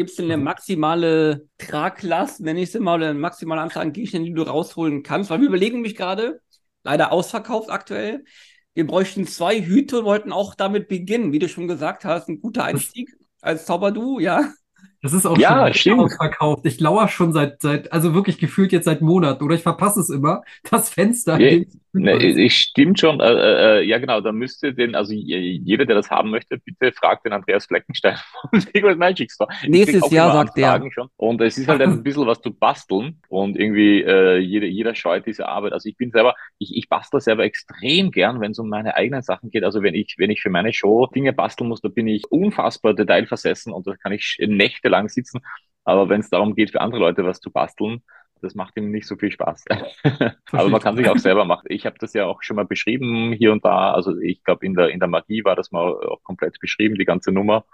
Gibt 0.00 0.08
es 0.12 0.16
denn 0.16 0.32
eine 0.32 0.42
maximale 0.42 1.46
Traglast, 1.58 2.40
nenne 2.40 2.62
ich 2.62 2.74
es 2.74 2.80
mal, 2.80 2.96
oder 2.96 3.10
eine 3.10 3.18
maximale 3.18 3.60
Anzahl 3.60 3.82
an 3.82 3.92
Gegenständen, 3.92 4.30
die 4.30 4.34
du 4.34 4.40
rausholen 4.40 5.02
kannst? 5.02 5.28
Weil 5.28 5.42
wir 5.42 5.48
überlegen 5.48 5.82
mich 5.82 5.94
gerade, 5.94 6.40
leider 6.84 7.12
ausverkauft 7.12 7.68
aktuell. 7.68 8.24
Wir 8.72 8.86
bräuchten 8.86 9.26
zwei 9.26 9.60
Hüte 9.60 9.98
und 9.98 10.04
wollten 10.06 10.32
auch 10.32 10.54
damit 10.54 10.88
beginnen. 10.88 11.32
Wie 11.34 11.38
du 11.38 11.50
schon 11.50 11.68
gesagt 11.68 12.06
hast, 12.06 12.30
ein 12.30 12.40
guter 12.40 12.64
Einstieg 12.64 13.14
als 13.42 13.66
Zauberdu, 13.66 14.20
ja. 14.20 14.54
Das 15.02 15.14
ist 15.14 15.24
auch 15.24 15.38
ja, 15.38 15.72
schon 15.72 16.00
ausverkauft. 16.00 16.66
Ich 16.66 16.78
lauere 16.78 17.08
schon 17.08 17.32
seit, 17.32 17.62
seit, 17.62 17.90
also 17.90 18.12
wirklich 18.12 18.38
gefühlt 18.38 18.70
jetzt 18.70 18.84
seit 18.84 19.00
Monaten 19.00 19.42
oder 19.42 19.54
ich 19.54 19.62
verpasse 19.62 20.00
es 20.00 20.10
immer, 20.10 20.42
das 20.70 20.90
Fenster. 20.90 21.40
Ja, 21.40 21.64
ne, 21.92 22.16
ich 22.18 22.56
stimmt 22.56 23.00
schon. 23.00 23.18
Äh, 23.20 23.32
äh, 23.32 23.78
äh, 23.78 23.82
ja, 23.82 23.98
genau. 23.98 24.20
Da 24.20 24.32
müsste 24.32 24.74
den, 24.74 24.94
also 24.94 25.14
jeder, 25.14 25.86
der 25.86 25.96
das 25.96 26.10
haben 26.10 26.30
möchte, 26.30 26.58
bitte 26.58 26.92
fragt 26.92 27.24
den 27.24 27.32
Andreas 27.32 27.64
Fleckenstein 27.64 28.16
von 28.50 28.60
Secret 28.60 28.98
Magic 28.98 29.32
Store. 29.32 29.50
Nächstes 29.66 30.10
Jahr 30.10 30.32
sagt 30.32 30.58
er. 30.58 30.80
Schon. 30.92 31.08
Und 31.16 31.40
es 31.40 31.56
ist 31.56 31.68
halt 31.68 31.80
ein 31.80 32.02
bisschen 32.02 32.26
was 32.26 32.42
zu 32.42 32.52
basteln 32.52 33.20
und 33.28 33.58
irgendwie 33.58 34.02
äh, 34.02 34.38
jeder, 34.38 34.66
jeder 34.66 34.94
scheut 34.94 35.26
diese 35.26 35.48
Arbeit. 35.48 35.72
Also 35.72 35.88
ich 35.88 35.96
bin 35.96 36.10
selber, 36.10 36.34
ich, 36.58 36.76
ich 36.76 36.88
bastle 36.90 37.20
selber 37.20 37.44
extrem 37.44 38.10
gern, 38.10 38.40
wenn 38.40 38.50
es 38.50 38.58
um 38.58 38.68
meine 38.68 38.96
eigenen 38.96 39.22
Sachen 39.22 39.50
geht. 39.50 39.64
Also 39.64 39.82
wenn 39.82 39.94
ich, 39.94 40.16
wenn 40.18 40.30
ich 40.30 40.42
für 40.42 40.50
meine 40.50 40.74
Show 40.74 41.06
Dinge 41.06 41.32
basteln 41.32 41.68
muss, 41.68 41.80
da 41.80 41.88
bin 41.88 42.06
ich 42.06 42.30
unfassbar 42.30 42.92
detailversessen 42.92 43.72
und 43.72 43.86
da 43.86 43.96
kann 43.96 44.12
ich 44.12 44.36
Nächte 44.40 44.89
lang 44.90 45.08
sitzen. 45.08 45.40
Aber 45.84 46.08
wenn 46.08 46.20
es 46.20 46.30
darum 46.30 46.54
geht, 46.54 46.70
für 46.70 46.80
andere 46.80 47.00
Leute 47.00 47.24
was 47.24 47.40
zu 47.40 47.50
basteln, 47.50 48.02
das 48.42 48.54
macht 48.54 48.76
ihm 48.76 48.90
nicht 48.90 49.06
so 49.06 49.16
viel 49.16 49.30
Spaß. 49.30 49.64
Aber 50.52 50.68
man 50.68 50.80
kann 50.80 50.96
sich 50.96 51.08
auch 51.08 51.18
selber 51.18 51.44
machen. 51.44 51.66
Ich 51.68 51.86
habe 51.86 51.96
das 51.98 52.12
ja 52.14 52.26
auch 52.26 52.42
schon 52.42 52.56
mal 52.56 52.64
beschrieben 52.64 53.32
hier 53.32 53.52
und 53.52 53.64
da. 53.64 53.92
Also 53.92 54.18
ich 54.18 54.42
glaube, 54.44 54.64
in 54.64 54.74
der, 54.74 54.88
in 54.88 54.98
der 54.98 55.08
Magie 55.08 55.44
war 55.44 55.56
das 55.56 55.70
mal 55.70 55.92
auch 55.92 56.22
komplett 56.22 56.58
beschrieben, 56.60 56.96
die 56.96 57.04
ganze 57.04 57.32
Nummer 57.32 57.64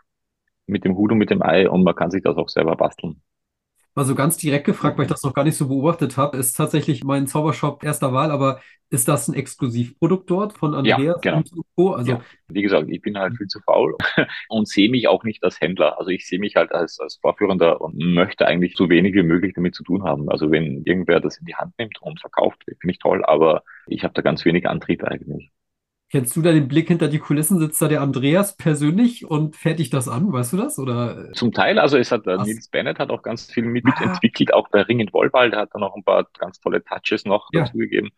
mit 0.66 0.85
dem 0.85 0.96
Hut 0.96 1.12
und 1.12 1.18
mit 1.18 1.31
dem 1.31 1.42
Ei. 1.42 1.68
Und 1.68 1.85
man 1.85 1.94
kann 1.94 2.11
sich 2.11 2.22
das 2.22 2.37
auch 2.37 2.48
selber 2.48 2.76
basteln. 2.76 3.22
Mal 3.96 4.04
so 4.04 4.14
ganz 4.14 4.37
direkt 4.37 4.66
gefragt, 4.66 4.98
weil 4.98 5.06
ich 5.06 5.11
das 5.11 5.22
noch 5.22 5.32
gar 5.32 5.44
nicht 5.44 5.56
so 5.56 5.68
beobachtet 5.68 6.18
habe, 6.18 6.37
ist 6.37 6.52
tatsächlich 6.52 7.02
mein 7.02 7.26
Zaubershop 7.26 7.82
erster 7.82 8.12
Wahl, 8.12 8.30
aber 8.30 8.61
ist 8.90 9.09
das 9.09 9.26
ein 9.26 9.35
Exklusivprodukt 9.35 10.30
dort 10.30 10.52
von 10.52 10.74
Andreas? 10.74 11.18
Ja, 11.24 11.42
genau. 11.42 11.92
Also, 11.94 12.12
ja. 12.12 12.20
Wie 12.48 12.62
gesagt, 12.62 12.88
ich 12.90 13.00
bin 13.00 13.18
halt 13.18 13.37
viel 13.37 13.46
zu 13.46 13.59
faul 13.61 13.96
und 14.48 14.68
sehe 14.68 14.90
mich 14.90 15.09
auch 15.09 15.24
nicht 15.24 15.42
als 15.42 15.61
Händler. 15.61 15.98
Also 15.98 16.11
ich 16.11 16.26
sehe 16.26 16.38
mich 16.38 16.56
halt 16.56 16.72
als, 16.72 17.00
als 17.00 17.16
Vorführender 17.16 17.80
und 17.80 17.96
möchte 17.96 18.46
eigentlich 18.46 18.76
so 18.76 18.88
wenig 18.90 19.14
wie 19.14 19.22
möglich 19.22 19.54
damit 19.54 19.74
zu 19.74 19.82
tun 19.82 20.04
haben. 20.04 20.28
Also 20.28 20.50
wenn 20.50 20.82
irgendwer 20.85 21.18
das 21.18 21.38
in 21.38 21.46
die 21.46 21.56
Hand 21.56 21.72
nimmt 21.78 22.00
und 22.02 22.20
verkauft, 22.20 22.62
finde 22.64 22.92
ich 22.92 22.98
toll, 22.98 23.24
aber 23.24 23.64
ich 23.87 24.04
habe 24.04 24.14
da 24.14 24.22
ganz 24.22 24.44
wenig 24.44 24.68
Antrieb 24.68 25.02
eigentlich. 25.04 25.50
Kennst 26.09 26.37
du 26.37 26.42
da 26.42 26.53
den 26.53 26.69
Blick 26.69 26.87
hinter 26.87 27.09
die 27.09 27.19
Kulissen? 27.19 27.59
Sitzt 27.59 27.83
da 27.83 27.88
der 27.88 28.01
Andreas 28.01 28.57
persönlich 28.57 29.27
und 29.27 29.57
fertigt 29.57 29.92
das 29.92 30.07
an? 30.07 30.33
Weißt 30.33 30.53
du 30.53 30.57
das? 30.57 30.79
Oder? 30.79 31.33
Zum 31.33 31.51
Teil, 31.53 31.81
also 31.81 31.99
es 31.99 32.12
hat, 32.12 32.27
äh, 32.29 32.37
Nils 32.37 32.69
Bennett 32.69 33.01
hat 33.01 33.11
auch 33.11 33.23
ganz 33.23 33.51
viel 33.51 33.64
mitentwickelt, 33.64 34.53
ah. 34.53 34.57
auch 34.57 34.69
bei 34.69 34.83
Ring 34.83 35.01
in 35.01 35.12
Wollwald, 35.12 35.53
der 35.53 35.61
hat 35.61 35.71
da 35.73 35.81
noch 35.81 35.97
ein 35.97 36.05
paar 36.05 36.29
ganz 36.38 36.61
tolle 36.61 36.85
Touches 36.85 37.25
noch 37.25 37.49
ja. 37.53 37.62
dazugegeben. 37.62 38.11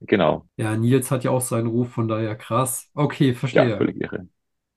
Genau. 0.00 0.46
Ja, 0.56 0.76
Nils 0.76 1.10
hat 1.10 1.22
ja 1.22 1.30
auch 1.30 1.40
seinen 1.40 1.68
Ruf, 1.68 1.92
von 1.92 2.08
daher 2.08 2.34
krass. 2.34 2.88
Okay, 2.94 3.34
verstehe. 3.34 3.68
Ja, 3.68 3.76
völlig 3.76 4.00
irre. 4.00 4.26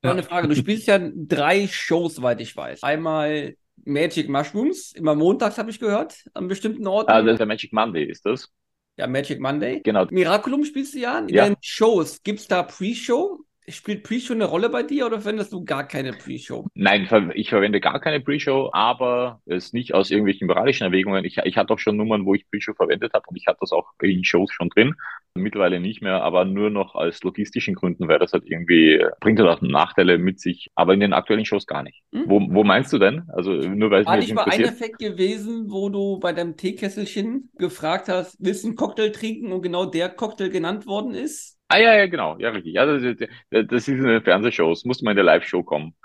Ja. 0.04 0.12
Eine 0.12 0.24
Frage, 0.24 0.48
du 0.48 0.56
spielst 0.56 0.86
ja 0.88 1.00
drei 1.02 1.68
Shows, 1.68 2.16
soweit 2.16 2.42
ich 2.42 2.56
weiß. 2.56 2.84
Einmal 2.84 3.56
Magic 3.86 4.30
Mushrooms, 4.30 4.92
immer 4.92 5.16
montags 5.16 5.58
habe 5.58 5.72
ich 5.72 5.80
gehört, 5.80 6.26
an 6.34 6.48
bestimmten 6.48 6.86
Orten. 6.86 7.10
Ah, 7.10 7.22
das 7.22 7.34
ist 7.34 7.40
der 7.40 7.48
Magic 7.48 7.74
Monday, 7.74 8.04
ist 8.04 8.26
das? 8.26 8.52
Ja, 8.98 9.08
Magic 9.08 9.40
Monday. 9.40 9.82
Genau. 9.84 10.06
Miraculum 10.12 10.66
spielst 10.66 10.94
du 10.94 11.00
ja 11.00 11.20
in 11.20 11.30
ja. 11.30 11.46
den 11.46 11.56
Shows. 11.62 12.22
Gibt 12.24 12.42
es 12.42 12.48
da 12.48 12.64
Pre-Show? 12.64 13.43
Spielt 13.68 14.04
Pre-Show 14.04 14.34
eine 14.34 14.46
Rolle 14.46 14.70
bei 14.70 14.84
dir 14.84 15.06
oder 15.06 15.22
verwendest 15.22 15.54
du 15.54 15.64
gar 15.64 15.88
keine 15.88 16.12
Pre-Show? 16.14 16.68
Nein, 16.74 17.08
ich 17.34 17.50
verwende 17.50 17.80
gar 17.80 18.00
keine 18.00 18.20
Pre-Show, 18.20 18.70
aber 18.74 19.42
es 19.46 19.74
nicht 19.74 19.94
aus 19.94 20.12
irgendwelchen 20.12 20.48
moralischen 20.48 20.86
Erwägungen. 20.86 21.24
Ich, 21.24 21.38
ich 21.38 21.58
hatte 21.58 21.74
auch 21.74 21.80
schon 21.80 21.96
Nummern, 21.96 22.26
wo 22.26 22.34
ich 22.34 22.50
Pre-Show 22.50 22.74
verwendet 22.74 23.14
habe 23.14 23.24
und 23.28 23.38
ich 23.38 23.48
hatte 23.48 23.60
das 23.62 23.72
auch 23.72 23.92
in 24.02 24.24
Shows 24.24 24.52
schon 24.52 24.70
drin. 24.70 24.96
Mittlerweile 25.36 25.80
nicht 25.80 26.02
mehr, 26.02 26.22
aber 26.22 26.46
nur 26.46 26.70
noch 26.70 26.94
aus 26.94 27.24
logistischen 27.24 27.74
Gründen, 27.74 28.08
weil 28.08 28.20
das 28.20 28.34
halt 28.34 28.44
irgendwie 28.46 29.04
bringt 29.20 29.40
halt 29.40 29.50
auch 29.50 29.62
Nachteile 29.62 30.18
mit 30.18 30.40
sich, 30.40 30.70
aber 30.76 30.94
in 30.94 31.00
den 31.00 31.14
aktuellen 31.14 31.46
Shows 31.46 31.66
gar 31.66 31.84
nicht. 31.84 32.04
Hm? 32.14 32.26
Wo, 32.28 32.40
wo 32.50 32.64
meinst 32.64 32.94
du 32.94 33.00
denn? 33.00 33.24
Also 33.30 33.54
nur 33.54 33.90
weil 33.90 34.02
es 34.02 34.08
War 34.08 34.18
nicht 34.18 34.34
mal 34.34 34.44
ein 34.44 34.62
Effekt 34.62 35.00
gewesen, 35.00 35.72
wo 35.72 35.90
du 35.90 36.20
bei 36.20 36.34
deinem 36.34 36.58
Teekesselchen 36.58 37.50
gefragt 37.58 38.10
hast, 38.10 38.38
willst 38.40 38.64
du 38.64 38.68
einen 38.68 38.76
Cocktail 38.76 39.10
trinken 39.10 39.52
und 39.52 39.62
genau 39.62 39.86
der 39.86 40.10
Cocktail 40.10 40.50
genannt 40.50 40.86
worden 40.86 41.14
ist? 41.14 41.58
Ah 41.74 41.80
ja, 41.80 41.96
ja, 41.96 42.06
genau. 42.06 42.38
Ja, 42.38 42.50
richtig. 42.50 42.76
Ja, 42.76 42.86
das, 42.86 43.02
das 43.50 43.68
ist 43.72 43.88
in 43.88 44.04
den 44.04 44.22
Fernsehshows. 44.22 44.86
Muss 44.86 45.02
man 45.02 45.14
in 45.14 45.16
der 45.16 45.26
Live-Show 45.26 45.64
kommen. 45.64 45.96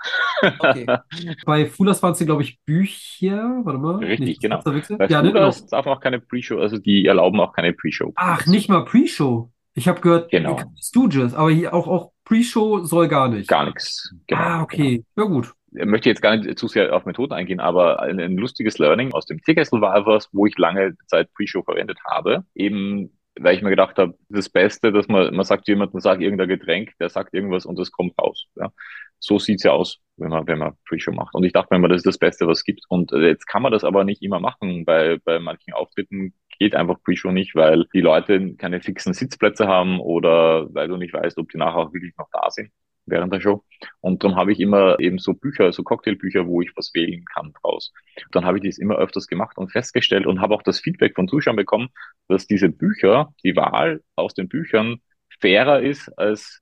Okay. 0.41 0.87
Bei 1.45 1.67
Fulas 1.67 2.01
waren 2.01 2.13
es, 2.13 2.25
glaube 2.25 2.41
ich, 2.41 2.59
Bücher. 2.65 3.61
Warte 3.63 3.77
mal. 3.77 3.97
Richtig, 3.97 4.19
nicht, 4.27 4.41
genau. 4.41 4.61
Bei 4.63 5.05
ja, 5.07 5.21
Fulas 5.23 5.59
genau. 5.59 5.69
darf 5.69 5.85
man 5.85 5.97
auch 5.97 6.01
keine 6.01 6.19
Pre-Show, 6.19 6.59
also 6.59 6.79
die 6.79 7.05
erlauben 7.05 7.39
auch 7.39 7.53
keine 7.53 7.73
Pre-Show. 7.73 8.13
Ach, 8.15 8.47
nicht 8.47 8.67
mal 8.67 8.83
Pre-Show. 8.83 9.51
Ich 9.75 9.87
habe 9.87 10.01
gehört, 10.01 10.31
genau. 10.31 10.59
Stooges, 10.81 11.35
aber 11.35 11.51
hier 11.51 11.71
auch, 11.71 11.87
auch 11.87 12.11
Pre-Show 12.25 12.85
soll 12.85 13.07
gar 13.07 13.27
nicht. 13.27 13.47
Gar 13.47 13.65
nichts. 13.65 14.11
Genau, 14.25 14.41
ah, 14.41 14.61
okay. 14.63 15.03
Genau. 15.15 15.27
Ja, 15.27 15.33
gut. 15.33 15.53
Ich 15.71 15.85
möchte 15.85 16.09
jetzt 16.09 16.23
gar 16.23 16.35
nicht 16.35 16.57
zu 16.57 16.67
sehr 16.67 16.95
auf 16.95 17.05
Methoden 17.05 17.33
eingehen, 17.33 17.59
aber 17.59 18.01
ein, 18.01 18.19
ein 18.19 18.37
lustiges 18.37 18.79
Learning 18.79 19.13
aus 19.13 19.27
dem 19.27 19.39
Teekessel 19.39 19.81
war 19.81 19.95
etwas, 19.95 20.29
wo 20.31 20.47
ich 20.47 20.57
lange 20.57 20.95
Zeit 21.05 21.31
Pre-Show 21.35 21.61
verwendet 21.61 21.99
habe. 22.05 22.43
Eben 22.55 23.11
weil 23.39 23.55
ich 23.55 23.61
mir 23.61 23.69
gedacht 23.69 23.97
habe, 23.97 24.15
das 24.29 24.49
Beste, 24.49 24.91
dass 24.91 25.07
man, 25.07 25.33
man 25.35 25.45
sagt 25.45 25.67
jemandem, 25.67 25.99
sagt 25.99 26.21
irgendein 26.21 26.47
Getränk, 26.49 26.93
der 26.99 27.09
sagt 27.09 27.33
irgendwas 27.33 27.65
und 27.65 27.77
das 27.77 27.91
kommt 27.91 28.17
raus. 28.19 28.47
Ja. 28.55 28.71
So 29.19 29.39
sieht's 29.39 29.63
ja 29.63 29.71
aus, 29.71 29.99
wenn 30.17 30.29
man, 30.29 30.47
wenn 30.47 30.59
man 30.59 30.75
Pre-Show 30.87 31.11
macht. 31.11 31.35
Und 31.35 31.43
ich 31.43 31.53
dachte 31.53 31.67
mir 31.71 31.77
immer, 31.77 31.89
das 31.89 31.97
ist 31.99 32.05
das 32.05 32.17
Beste, 32.17 32.47
was 32.47 32.59
es 32.59 32.63
gibt. 32.63 32.83
Und 32.89 33.11
äh, 33.11 33.27
jetzt 33.27 33.47
kann 33.47 33.61
man 33.61 33.71
das 33.71 33.83
aber 33.83 34.03
nicht 34.03 34.21
immer 34.21 34.39
machen. 34.39 34.85
Bei, 34.85 35.19
bei 35.23 35.39
manchen 35.39 35.73
Auftritten 35.73 36.33
geht 36.57 36.75
einfach 36.75 37.01
Pre-Show 37.03 37.31
nicht, 37.31 37.55
weil 37.55 37.85
die 37.93 38.01
Leute 38.01 38.55
keine 38.55 38.81
fixen 38.81 39.13
Sitzplätze 39.13 39.67
haben 39.67 39.99
oder 39.99 40.73
weil 40.73 40.87
du 40.87 40.97
nicht 40.97 41.13
weißt, 41.13 41.37
ob 41.37 41.49
die 41.49 41.57
nachher 41.57 41.77
auch 41.77 41.93
wirklich 41.93 42.15
noch 42.17 42.29
da 42.31 42.49
sind. 42.49 42.71
während 43.09 43.33
der 43.33 43.41
Show. 43.41 43.63
Und 44.01 44.23
dann 44.23 44.35
habe 44.35 44.51
ich 44.51 44.59
immer 44.59 44.99
eben 44.99 45.17
so 45.17 45.33
Bücher, 45.33 45.71
so 45.71 45.83
Cocktailbücher, 45.83 46.47
wo 46.47 46.61
ich 46.61 46.71
was 46.75 46.93
wählen 46.93 47.25
kann 47.25 47.53
draus. 47.61 47.91
Dann 48.31 48.45
habe 48.45 48.57
ich 48.57 48.63
das 48.63 48.77
immer 48.77 48.95
öfters 48.95 49.27
gemacht 49.27 49.57
und 49.57 49.71
festgestellt 49.71 50.25
und 50.25 50.41
habe 50.41 50.53
auch 50.55 50.61
das 50.61 50.79
Feedback 50.79 51.15
von 51.15 51.27
Zuschauern 51.27 51.55
bekommen, 51.55 51.89
dass 52.29 52.47
diese 52.47 52.69
Bücher, 52.69 53.33
die 53.43 53.55
Wahl 53.57 54.03
aus 54.15 54.33
den 54.33 54.47
Büchern 54.49 55.01
fairer 55.41 55.81
ist 55.81 56.09
als, 56.17 56.61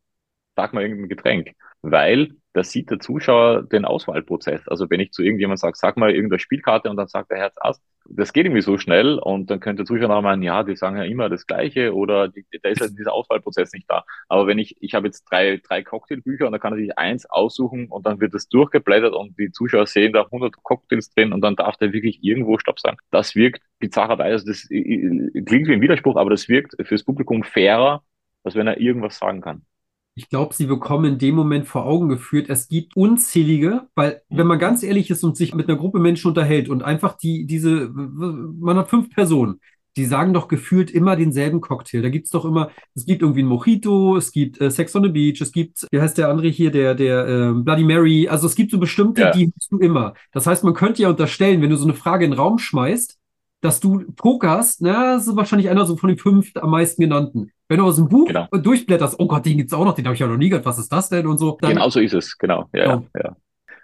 sag 0.56 0.74
mal, 0.74 0.84
irgendein 0.84 1.10
Getränk. 1.10 1.52
Weil 1.82 2.32
da 2.58 2.64
sieht 2.64 2.90
der 2.90 3.00
Zuschauer 3.00 3.62
den 3.62 3.86
Auswahlprozess. 3.86 4.68
Also 4.68 4.90
wenn 4.90 5.00
ich 5.00 5.12
zu 5.12 5.22
irgendjemand 5.22 5.60
sage, 5.60 5.78
sag 5.78 5.96
mal 5.96 6.10
irgendeine 6.10 6.40
Spielkarte 6.40 6.90
und 6.90 6.98
dann 6.98 7.08
sagt 7.08 7.30
der 7.30 7.38
Herz 7.38 7.56
Ast, 7.62 7.84
das 8.10 8.34
geht 8.34 8.48
irgendwie 8.48 8.64
so 8.64 8.80
schnell 8.80 9.20
und 9.20 9.52
dann 9.52 9.60
könnte 9.60 9.84
der 9.84 9.86
Zuschauer 9.86 10.10
auch 10.10 10.24
meinen, 10.24 10.42
ja, 10.42 10.64
die 10.64 10.76
sagen 10.76 10.98
ja 10.98 11.04
immer 11.04 11.30
das 11.30 11.46
Gleiche 11.46 11.94
oder 11.94 12.30
die, 12.30 12.48
da 12.64 12.70
ist 12.70 12.82
halt 12.82 12.98
dieser 12.98 13.14
Auswahlprozess 13.14 13.74
nicht 13.74 13.88
da. 13.88 14.06
Aber 14.28 14.48
wenn 14.48 14.58
ich, 14.58 14.76
ich 14.82 14.96
habe 14.96 15.06
jetzt 15.06 15.26
drei, 15.26 15.62
drei 15.64 15.84
Cocktailbücher 15.84 16.48
und 16.48 16.52
da 16.52 16.58
kann 16.58 16.74
er 16.74 16.80
sich 16.80 16.98
eins 16.98 17.30
aussuchen 17.30 17.90
und 17.90 18.08
dann 18.08 18.20
wird 18.20 18.34
das 18.34 18.50
durchgeblättert 18.50 19.14
und 19.14 19.38
die 19.38 19.52
Zuschauer 19.52 19.86
sehen 19.86 20.14
da 20.14 20.24
100 20.24 20.56
Cocktails 20.64 21.12
drin 21.14 21.34
und 21.34 21.42
dann 21.42 21.56
darf 21.56 21.78
der 21.78 21.94
wirklich 21.94 22.24
irgendwo 22.24 22.58
Stopp 22.58 22.80
sagen. 22.80 22.98
Das 23.12 23.36
wirkt 23.36 23.62
bizarrerweise, 23.78 24.48
das 24.48 24.68
klingt 24.68 25.68
wie 25.68 25.74
ein 25.74 25.82
Widerspruch, 25.82 26.16
aber 26.16 26.32
das 26.32 26.50
wirkt 26.50 26.76
fürs 26.88 27.04
Publikum 27.04 27.44
fairer, 27.44 28.04
als 28.44 28.56
wenn 28.56 28.66
er 28.66 28.80
irgendwas 28.80 29.20
sagen 29.20 29.42
kann. 29.42 29.67
Ich 30.18 30.30
glaube, 30.30 30.56
sie 30.56 30.66
bekommen 30.66 31.14
in 31.14 31.18
dem 31.20 31.36
Moment 31.36 31.68
vor 31.68 31.86
Augen 31.86 32.10
geführt, 32.10 32.50
es 32.50 32.68
gibt 32.68 32.98
unzählige, 32.98 33.88
weil, 33.94 34.24
wenn 34.30 34.48
man 34.48 34.58
ganz 34.58 34.82
ehrlich 34.82 35.12
ist 35.12 35.24
und 35.24 35.38
sich 35.38 35.54
mit 35.54 35.70
einer 35.70 35.78
Gruppe 35.78 36.00
Menschen 36.00 36.30
unterhält 36.30 36.70
und 36.70 36.82
einfach 36.82 37.16
die, 37.16 37.46
diese, 37.46 37.90
man 37.90 38.78
hat 38.78 38.90
fünf 38.90 39.12
Personen, 39.12 39.60
die 39.96 40.06
sagen 40.06 40.34
doch 40.34 40.48
gefühlt 40.48 40.90
immer 40.90 41.16
denselben 41.16 41.62
Cocktail. 41.62 42.02
Da 42.02 42.10
gibt's 42.10 42.32
doch 42.32 42.46
immer, 42.46 42.72
es 42.96 43.06
gibt 43.06 43.22
irgendwie 43.22 43.44
ein 43.44 43.48
Mojito, 43.48 44.18
es 44.18 44.32
gibt 44.32 44.60
äh, 44.60 44.72
Sex 44.72 44.96
on 44.96 45.04
the 45.04 45.10
Beach, 45.10 45.40
es 45.40 45.52
gibt, 45.52 45.86
wie 45.92 46.02
heißt 46.02 46.18
der 46.18 46.30
andere 46.30 46.48
hier, 46.48 46.72
der, 46.72 46.96
der 46.96 47.28
äh, 47.28 47.54
Bloody 47.54 47.84
Mary, 47.84 48.28
also 48.28 48.48
es 48.48 48.56
gibt 48.56 48.72
so 48.72 48.80
bestimmte, 48.80 49.22
ja. 49.22 49.32
die 49.32 49.54
hast 49.56 49.72
du 49.72 49.78
immer. 49.78 50.16
Das 50.32 50.48
heißt, 50.48 50.64
man 50.64 50.74
könnte 50.74 51.04
ja 51.04 51.10
unterstellen, 51.10 51.62
wenn 51.62 51.70
du 51.70 51.78
so 51.78 51.86
eine 51.86 51.94
Frage 51.94 52.26
in 52.26 52.32
den 52.32 52.40
Raum 52.40 52.58
schmeißt, 52.58 53.20
dass 53.62 53.80
du 53.80 54.06
pokerst, 54.16 54.82
na, 54.82 55.16
das 55.16 55.28
ist 55.28 55.36
wahrscheinlich 55.36 55.70
einer 55.70 55.86
so 55.86 55.98
von 55.98 56.10
den 56.10 56.18
fünf 56.18 56.52
am 56.56 56.72
meisten 56.72 57.02
genannten. 57.02 57.52
Wenn 57.68 57.80
du 57.80 57.86
aus 57.86 57.98
dem 57.98 58.08
Buch 58.08 58.28
genau. 58.28 58.48
durchblätterst, 58.52 59.20
oh 59.20 59.28
Gott, 59.28 59.46
den 59.46 59.58
gibt's 59.58 59.74
auch 59.74 59.84
noch, 59.84 59.96
den 59.96 60.06
habe 60.06 60.14
ich 60.14 60.20
ja 60.20 60.28
noch 60.28 60.38
nie 60.38 60.50
gehört, 60.50 60.66
was 60.66 60.78
ist 60.78 60.92
das 60.92 61.10
denn 61.10 61.28
und 61.28 61.38
so. 61.38 61.58
Dann, 61.62 61.72
genau 61.72 61.90
so 61.90 62.00
ist 62.00 62.14
es, 62.14 62.38
genau. 62.38 62.70
Ja, 62.74 62.96
genau. 62.96 63.08
ja. 63.16 63.36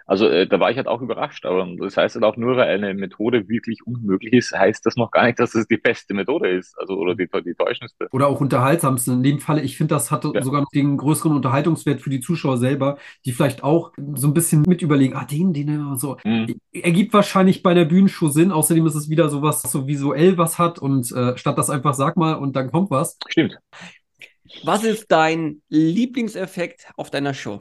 Also 0.06 0.28
äh, 0.28 0.46
da 0.46 0.60
war 0.60 0.70
ich 0.70 0.76
halt 0.76 0.86
auch 0.86 1.00
überrascht, 1.00 1.46
aber 1.46 1.66
das 1.78 1.96
heißt 1.96 2.14
halt 2.16 2.24
auch 2.24 2.36
nur, 2.36 2.56
weil 2.56 2.68
eine 2.68 2.92
Methode 2.94 3.48
wirklich 3.48 3.86
unmöglich 3.86 4.34
ist, 4.34 4.52
heißt 4.52 4.84
das 4.84 4.96
noch 4.96 5.10
gar 5.10 5.24
nicht, 5.24 5.38
dass 5.38 5.54
es 5.54 5.66
die 5.66 5.78
beste 5.78 6.12
Methode 6.12 6.50
ist, 6.50 6.78
also 6.78 6.94
oder 6.94 7.14
die, 7.14 7.26
die 7.44 7.54
täuschendste. 7.54 8.08
Oder 8.12 8.28
auch 8.28 8.40
unterhaltsamste. 8.40 9.12
In 9.12 9.22
dem 9.22 9.40
Falle, 9.40 9.62
ich 9.62 9.76
finde, 9.76 9.94
das 9.94 10.10
hat 10.10 10.24
ja. 10.24 10.42
sogar 10.42 10.66
den 10.74 10.98
größeren 10.98 11.32
Unterhaltungswert 11.32 12.00
für 12.00 12.10
die 12.10 12.20
Zuschauer 12.20 12.58
selber, 12.58 12.98
die 13.24 13.32
vielleicht 13.32 13.64
auch 13.64 13.92
so 14.14 14.28
ein 14.28 14.34
bisschen 14.34 14.62
mit 14.66 14.82
überlegen, 14.82 15.14
ah, 15.14 15.24
den, 15.24 15.52
den 15.54 15.86
und 15.86 15.98
so. 15.98 16.18
Mhm. 16.24 16.54
Ergibt 16.72 17.14
wahrscheinlich 17.14 17.62
bei 17.62 17.70
einer 17.70 17.84
Bühnenshow 17.84 18.28
Sinn, 18.28 18.52
außerdem 18.52 18.86
ist 18.86 18.94
es 18.94 19.08
wieder 19.08 19.28
sowas, 19.30 19.62
so 19.62 19.86
visuell 19.86 20.36
was 20.36 20.58
hat 20.58 20.78
und 20.78 21.10
äh, 21.12 21.36
statt 21.38 21.56
das 21.56 21.70
einfach 21.70 21.94
sag 21.94 22.16
mal 22.16 22.34
und 22.34 22.56
dann 22.56 22.70
kommt 22.70 22.90
was. 22.90 23.18
Stimmt. 23.28 23.58
Was 24.62 24.84
ist 24.84 25.10
dein 25.10 25.62
Lieblingseffekt 25.68 26.86
auf 26.96 27.10
deiner 27.10 27.34
Show? 27.34 27.58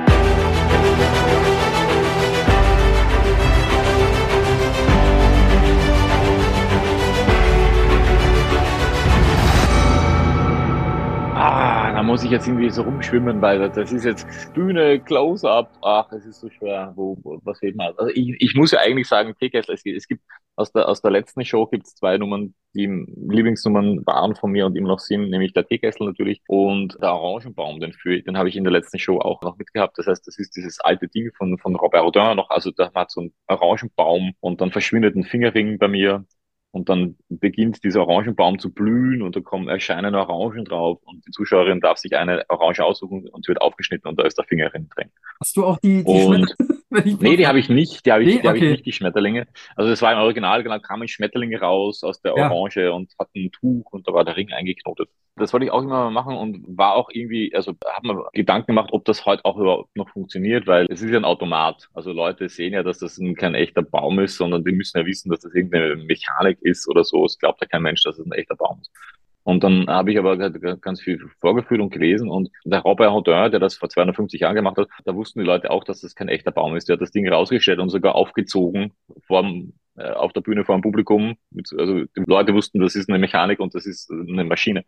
Da 12.03 12.07
muss 12.07 12.23
ich 12.25 12.31
jetzt 12.31 12.47
irgendwie 12.47 12.69
so 12.69 12.81
rumschwimmen, 12.81 13.41
weil 13.41 13.69
das 13.69 13.93
ist 13.93 14.03
jetzt 14.03 14.27
Bühne, 14.53 14.99
Close-Up, 14.99 15.71
ach, 15.81 16.11
es 16.11 16.25
ist 16.25 16.41
so 16.41 16.49
schwer, 16.49 16.91
wo, 16.97 17.17
was 17.45 17.59
fehlt 17.59 17.77
mir? 17.77 17.97
Also 17.97 18.11
ich, 18.13 18.35
ich 18.39 18.55
muss 18.55 18.71
ja 18.71 18.79
eigentlich 18.79 19.07
sagen, 19.07 19.33
Teekessel, 19.39 19.73
es, 19.73 19.85
es 19.85 20.05
gibt 20.09 20.21
aus 20.57 20.73
der, 20.73 20.89
aus 20.89 21.01
der 21.01 21.11
letzten 21.11 21.45
Show 21.45 21.65
gibt 21.65 21.87
es 21.87 21.95
zwei 21.95 22.17
Nummern, 22.17 22.55
die 22.73 22.87
Lieblingsnummern 22.87 24.05
waren 24.05 24.35
von 24.35 24.51
mir 24.51 24.65
und 24.65 24.75
immer 24.75 24.89
noch 24.89 24.99
sind, 24.99 25.29
nämlich 25.29 25.53
der 25.53 25.65
Teekessel 25.65 26.05
natürlich 26.05 26.41
und 26.47 26.97
der 27.01 27.13
Orangenbaum, 27.13 27.79
den, 27.79 27.93
den 28.05 28.37
habe 28.37 28.49
ich 28.49 28.57
in 28.57 28.65
der 28.65 28.73
letzten 28.73 28.99
Show 28.99 29.19
auch 29.19 29.41
noch 29.41 29.57
mitgehabt. 29.57 29.97
Das 29.97 30.05
heißt, 30.05 30.27
das 30.27 30.37
ist 30.37 30.57
dieses 30.57 30.81
alte 30.81 31.07
Ding 31.07 31.31
von, 31.37 31.57
von 31.57 31.73
Robert 31.77 32.03
Rodin 32.03 32.35
noch, 32.35 32.49
also 32.49 32.71
da 32.71 32.91
hat 32.93 33.11
so 33.11 33.21
ein 33.21 33.33
Orangenbaum 33.47 34.33
und 34.41 34.59
dann 34.59 34.71
verschwindet 34.71 35.15
ein 35.15 35.23
Fingerring 35.23 35.77
bei 35.77 35.87
mir 35.87 36.25
und 36.73 36.89
dann 36.89 37.15
beginnt 37.29 37.83
dieser 37.83 38.01
Orangenbaum 38.01 38.57
zu 38.57 38.73
blühen 38.73 39.21
und 39.21 39.35
da 39.35 39.41
kommen, 39.41 39.67
erscheinen 39.67 40.15
Orangen 40.15 40.65
drauf 40.65 40.99
und 41.05 41.23
die 41.25 41.31
Zuschauerin 41.31 41.79
darf 41.79 41.99
sich 41.99 42.17
eine 42.17 42.43
Orange 42.49 42.83
aussuchen 42.83 43.29
und 43.29 43.45
sie 43.45 43.49
wird 43.49 43.61
aufgeschnitten 43.61 44.09
und 44.09 44.19
da 44.19 44.25
ist 44.25 44.39
der 44.39 44.45
Fingerring 44.45 44.89
drin. 44.89 45.11
Hast 45.39 45.55
du 45.55 45.65
auch 45.65 45.77
die, 45.77 46.03
die 46.03 46.11
und, 46.11 46.55
Nee, 47.19 47.37
die 47.37 47.47
habe 47.47 47.59
ich 47.59 47.69
nicht, 47.69 48.05
die 48.05 48.11
habe 48.11 48.23
ich, 48.23 48.27
nee, 48.27 48.33
die 48.33 48.39
okay. 48.39 48.47
hab 48.47 48.55
ich 48.55 48.61
nicht, 48.61 48.85
die 48.85 48.91
Schmetterlinge. 48.91 49.47
Also 49.75 49.89
das 49.89 50.01
war 50.01 50.13
im 50.13 50.19
Original, 50.19 50.63
genau, 50.63 50.79
kamen 50.79 51.07
Schmetterlinge 51.07 51.59
raus 51.59 52.03
aus 52.03 52.21
der 52.21 52.35
Orange 52.35 52.83
ja. 52.83 52.91
und 52.91 53.13
hatten 53.19 53.45
ein 53.45 53.51
Tuch 53.51 53.91
und 53.91 54.07
da 54.07 54.13
war 54.13 54.23
der 54.23 54.35
Ring 54.35 54.51
eingeknotet. 54.51 55.09
Das 55.35 55.51
wollte 55.51 55.65
ich 55.65 55.71
auch 55.71 55.81
immer 55.81 56.09
mal 56.09 56.11
machen 56.11 56.37
und 56.37 56.77
war 56.77 56.93
auch 56.93 57.09
irgendwie, 57.11 57.53
also 57.55 57.73
habe 57.87 58.07
mir 58.07 58.29
Gedanken 58.33 58.67
gemacht, 58.67 58.89
ob 58.91 59.03
das 59.05 59.25
heute 59.25 59.43
auch 59.45 59.57
überhaupt 59.57 59.95
noch 59.95 60.09
funktioniert, 60.09 60.67
weil 60.67 60.85
es 60.91 61.01
ist 61.01 61.09
ja 61.09 61.17
ein 61.17 61.25
Automat. 61.25 61.89
Also 61.93 62.11
Leute 62.11 62.49
sehen 62.49 62.73
ja, 62.73 62.83
dass 62.83 62.99
das 62.99 63.19
kein 63.37 63.55
echter 63.55 63.81
Baum 63.81 64.19
ist, 64.19 64.37
sondern 64.37 64.63
die 64.63 64.71
müssen 64.71 64.99
ja 64.99 65.05
wissen, 65.05 65.31
dass 65.31 65.39
das 65.39 65.55
irgendeine 65.55 65.95
Mechanik 65.95 66.59
ist 66.61 66.87
oder 66.87 67.03
so. 67.03 67.25
Es 67.25 67.39
glaubt 67.39 67.61
ja 67.61 67.67
kein 67.67 67.81
Mensch, 67.81 68.03
dass 68.03 68.19
es 68.19 68.25
ein 68.25 68.31
echter 68.31 68.55
Baum 68.55 68.79
ist. 68.81 68.91
Und 69.43 69.63
dann 69.63 69.87
habe 69.87 70.11
ich 70.11 70.17
aber 70.17 70.37
ganz 70.37 71.01
viel 71.01 71.19
vorgeführt 71.41 71.81
und 71.81 71.89
gelesen 71.89 72.29
und 72.29 72.49
der 72.63 72.79
Robert 72.79 73.11
Houdin, 73.11 73.51
der 73.51 73.59
das 73.59 73.75
vor 73.75 73.89
250 73.89 74.41
Jahren 74.41 74.55
gemacht 74.55 74.77
hat, 74.77 74.87
da 75.03 75.15
wussten 75.15 75.39
die 75.39 75.45
Leute 75.45 75.69
auch, 75.69 75.83
dass 75.83 76.01
das 76.01 76.15
kein 76.15 76.29
echter 76.29 76.51
Baum 76.51 76.75
ist. 76.75 76.87
Der 76.87 76.93
hat 76.93 77.01
das 77.01 77.11
Ding 77.11 77.27
rausgestellt 77.27 77.79
und 77.79 77.89
sogar 77.89 78.15
aufgezogen 78.15 78.93
vorm, 79.27 79.73
äh, 79.97 80.11
auf 80.11 80.31
der 80.31 80.41
Bühne 80.41 80.63
vor 80.63 80.77
dem 80.77 80.81
Publikum. 80.81 81.35
Also 81.77 82.05
die 82.05 82.23
Leute 82.25 82.53
wussten, 82.53 82.79
das 82.79 82.95
ist 82.95 83.09
eine 83.09 83.19
Mechanik 83.19 83.59
und 83.59 83.75
das 83.75 83.85
ist 83.85 84.09
eine 84.11 84.45
Maschine. 84.45 84.85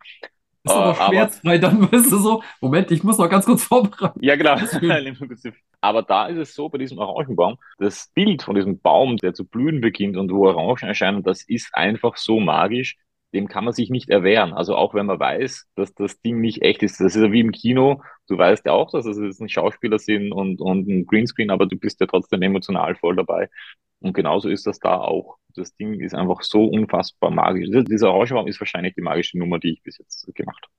Das 0.63 0.73
ist 0.73 0.81
aber 0.81 0.95
schmerzfrei, 0.95 1.57
dann 1.59 1.91
wirst 1.91 2.11
du 2.11 2.17
so, 2.17 2.41
Moment, 2.59 2.89
ich 2.89 3.03
muss 3.03 3.19
noch 3.19 3.29
ganz 3.29 3.45
kurz 3.45 3.63
vorbereiten. 3.63 4.19
Ja, 4.23 4.35
genau. 4.35 4.55
aber 5.81 6.01
da 6.01 6.25
ist 6.25 6.37
es 6.37 6.55
so, 6.55 6.69
bei 6.69 6.79
diesem 6.79 6.97
Orangenbaum, 6.97 7.57
das 7.77 8.09
Bild 8.15 8.41
von 8.41 8.55
diesem 8.55 8.79
Baum, 8.79 9.17
der 9.17 9.35
zu 9.35 9.45
blühen 9.45 9.79
beginnt 9.79 10.17
und 10.17 10.31
wo 10.31 10.47
Orangen 10.47 10.87
erscheinen, 10.87 11.21
das 11.21 11.43
ist 11.43 11.69
einfach 11.75 12.17
so 12.17 12.39
magisch, 12.39 12.97
dem 13.35 13.47
kann 13.47 13.65
man 13.65 13.73
sich 13.73 13.89
nicht 13.89 14.09
erwehren. 14.09 14.53
Also 14.53 14.75
auch 14.75 14.93
wenn 14.93 15.05
man 15.05 15.19
weiß, 15.19 15.67
dass 15.75 15.93
das 15.93 16.19
Ding 16.21 16.39
nicht 16.39 16.61
echt 16.61 16.81
ist. 16.81 16.99
Das 16.99 17.15
ist 17.15 17.21
ja 17.21 17.31
wie 17.31 17.41
im 17.41 17.51
Kino. 17.51 18.01
Du 18.27 18.37
weißt 18.37 18.65
ja 18.65 18.71
auch, 18.71 18.91
dass 18.91 19.05
es 19.05 19.39
ein 19.39 19.49
Schauspieler 19.49 19.99
sind 19.99 20.31
und, 20.31 20.61
und 20.61 20.87
ein 20.87 21.05
Greenscreen, 21.05 21.51
aber 21.51 21.65
du 21.67 21.77
bist 21.77 21.99
ja 21.99 22.07
trotzdem 22.07 22.41
emotional 22.41 22.95
voll 22.95 23.15
dabei. 23.15 23.49
Und 23.99 24.13
genauso 24.13 24.49
ist 24.49 24.65
das 24.65 24.79
da 24.79 24.97
auch. 24.97 25.37
Das 25.53 25.75
Ding 25.75 25.99
ist 25.99 26.15
einfach 26.15 26.41
so 26.41 26.65
unfassbar 26.65 27.29
magisch. 27.29 27.67
Dieser 27.71 28.11
Orangenbaum 28.11 28.47
ist 28.47 28.59
wahrscheinlich 28.59 28.95
die 28.95 29.01
magische 29.01 29.37
Nummer, 29.37 29.59
die 29.59 29.73
ich 29.73 29.83
bis 29.83 29.97
jetzt 29.97 30.33
gemacht 30.33 30.63
habe. 30.63 30.73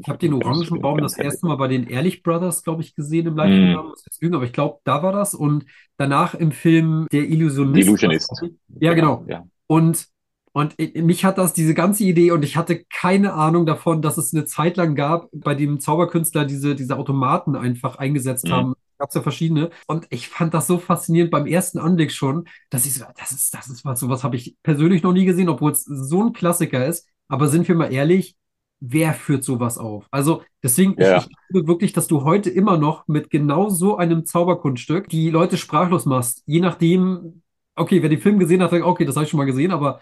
Ich 0.00 0.08
habe 0.08 0.18
den 0.18 0.34
Orangenbaum 0.34 0.98
das 0.98 1.16
erste 1.16 1.46
Mal 1.46 1.56
bei 1.56 1.68
den 1.68 1.86
Ehrlich 1.86 2.22
Brothers, 2.22 2.62
glaube 2.62 2.82
ich, 2.82 2.94
gesehen 2.94 3.26
im 3.26 3.36
Live-Programm. 3.36 3.94
Mm. 4.20 4.34
aber 4.34 4.44
ich 4.44 4.52
glaube, 4.52 4.80
da 4.84 5.02
war 5.02 5.12
das. 5.12 5.34
Und 5.34 5.66
danach 5.96 6.34
im 6.34 6.50
Film 6.50 7.06
Der 7.12 7.22
Illusionist. 7.22 7.86
Illusionist. 7.86 8.44
Ja, 8.80 8.94
genau. 8.94 9.24
Ja. 9.28 9.46
Und 9.66 10.08
und 10.56 10.74
mich 10.78 11.26
hat 11.26 11.36
das, 11.36 11.52
diese 11.52 11.74
ganze 11.74 12.04
Idee, 12.04 12.30
und 12.30 12.42
ich 12.42 12.56
hatte 12.56 12.82
keine 12.88 13.34
Ahnung 13.34 13.66
davon, 13.66 14.00
dass 14.00 14.16
es 14.16 14.32
eine 14.32 14.46
Zeit 14.46 14.78
lang 14.78 14.94
gab, 14.94 15.28
bei 15.34 15.54
dem 15.54 15.80
Zauberkünstler 15.80 16.46
diese, 16.46 16.74
diese 16.74 16.96
Automaten 16.96 17.56
einfach 17.56 17.96
eingesetzt 17.96 18.46
mhm. 18.46 18.52
haben. 18.52 18.74
Gab 18.96 19.10
es 19.10 19.14
ja 19.14 19.20
verschiedene. 19.20 19.68
Und 19.86 20.06
ich 20.08 20.30
fand 20.30 20.54
das 20.54 20.66
so 20.66 20.78
faszinierend 20.78 21.30
beim 21.30 21.44
ersten 21.46 21.78
Anblick 21.78 22.10
schon, 22.10 22.48
dass 22.70 22.86
ich 22.86 22.94
so, 22.94 23.04
das 23.18 23.32
ist, 23.32 23.52
das 23.52 23.68
ist 23.68 23.84
was, 23.84 24.00
sowas 24.00 24.24
habe 24.24 24.36
ich 24.36 24.56
persönlich 24.62 25.02
noch 25.02 25.12
nie 25.12 25.26
gesehen, 25.26 25.50
obwohl 25.50 25.72
es 25.72 25.84
so 25.84 26.24
ein 26.24 26.32
Klassiker 26.32 26.86
ist. 26.86 27.06
Aber 27.28 27.48
sind 27.48 27.68
wir 27.68 27.74
mal 27.74 27.92
ehrlich, 27.92 28.34
wer 28.80 29.12
führt 29.12 29.44
sowas 29.44 29.76
auf? 29.76 30.06
Also 30.10 30.42
deswegen, 30.62 30.94
ja. 30.98 31.18
ich, 31.18 31.24
ich 31.24 31.36
glaube 31.50 31.68
wirklich, 31.68 31.92
dass 31.92 32.06
du 32.06 32.24
heute 32.24 32.48
immer 32.48 32.78
noch 32.78 33.06
mit 33.08 33.28
genau 33.28 33.68
so 33.68 33.98
einem 33.98 34.24
Zauberkunststück 34.24 35.10
die 35.10 35.28
Leute 35.28 35.58
sprachlos 35.58 36.06
machst. 36.06 36.44
Je 36.46 36.60
nachdem, 36.60 37.42
okay, 37.74 38.00
wer 38.00 38.08
den 38.08 38.20
Film 38.20 38.38
gesehen 38.38 38.62
hat, 38.62 38.70
sagt, 38.70 38.84
okay, 38.84 39.04
das 39.04 39.16
habe 39.16 39.24
ich 39.24 39.30
schon 39.30 39.36
mal 39.36 39.44
gesehen, 39.44 39.70
aber 39.70 40.00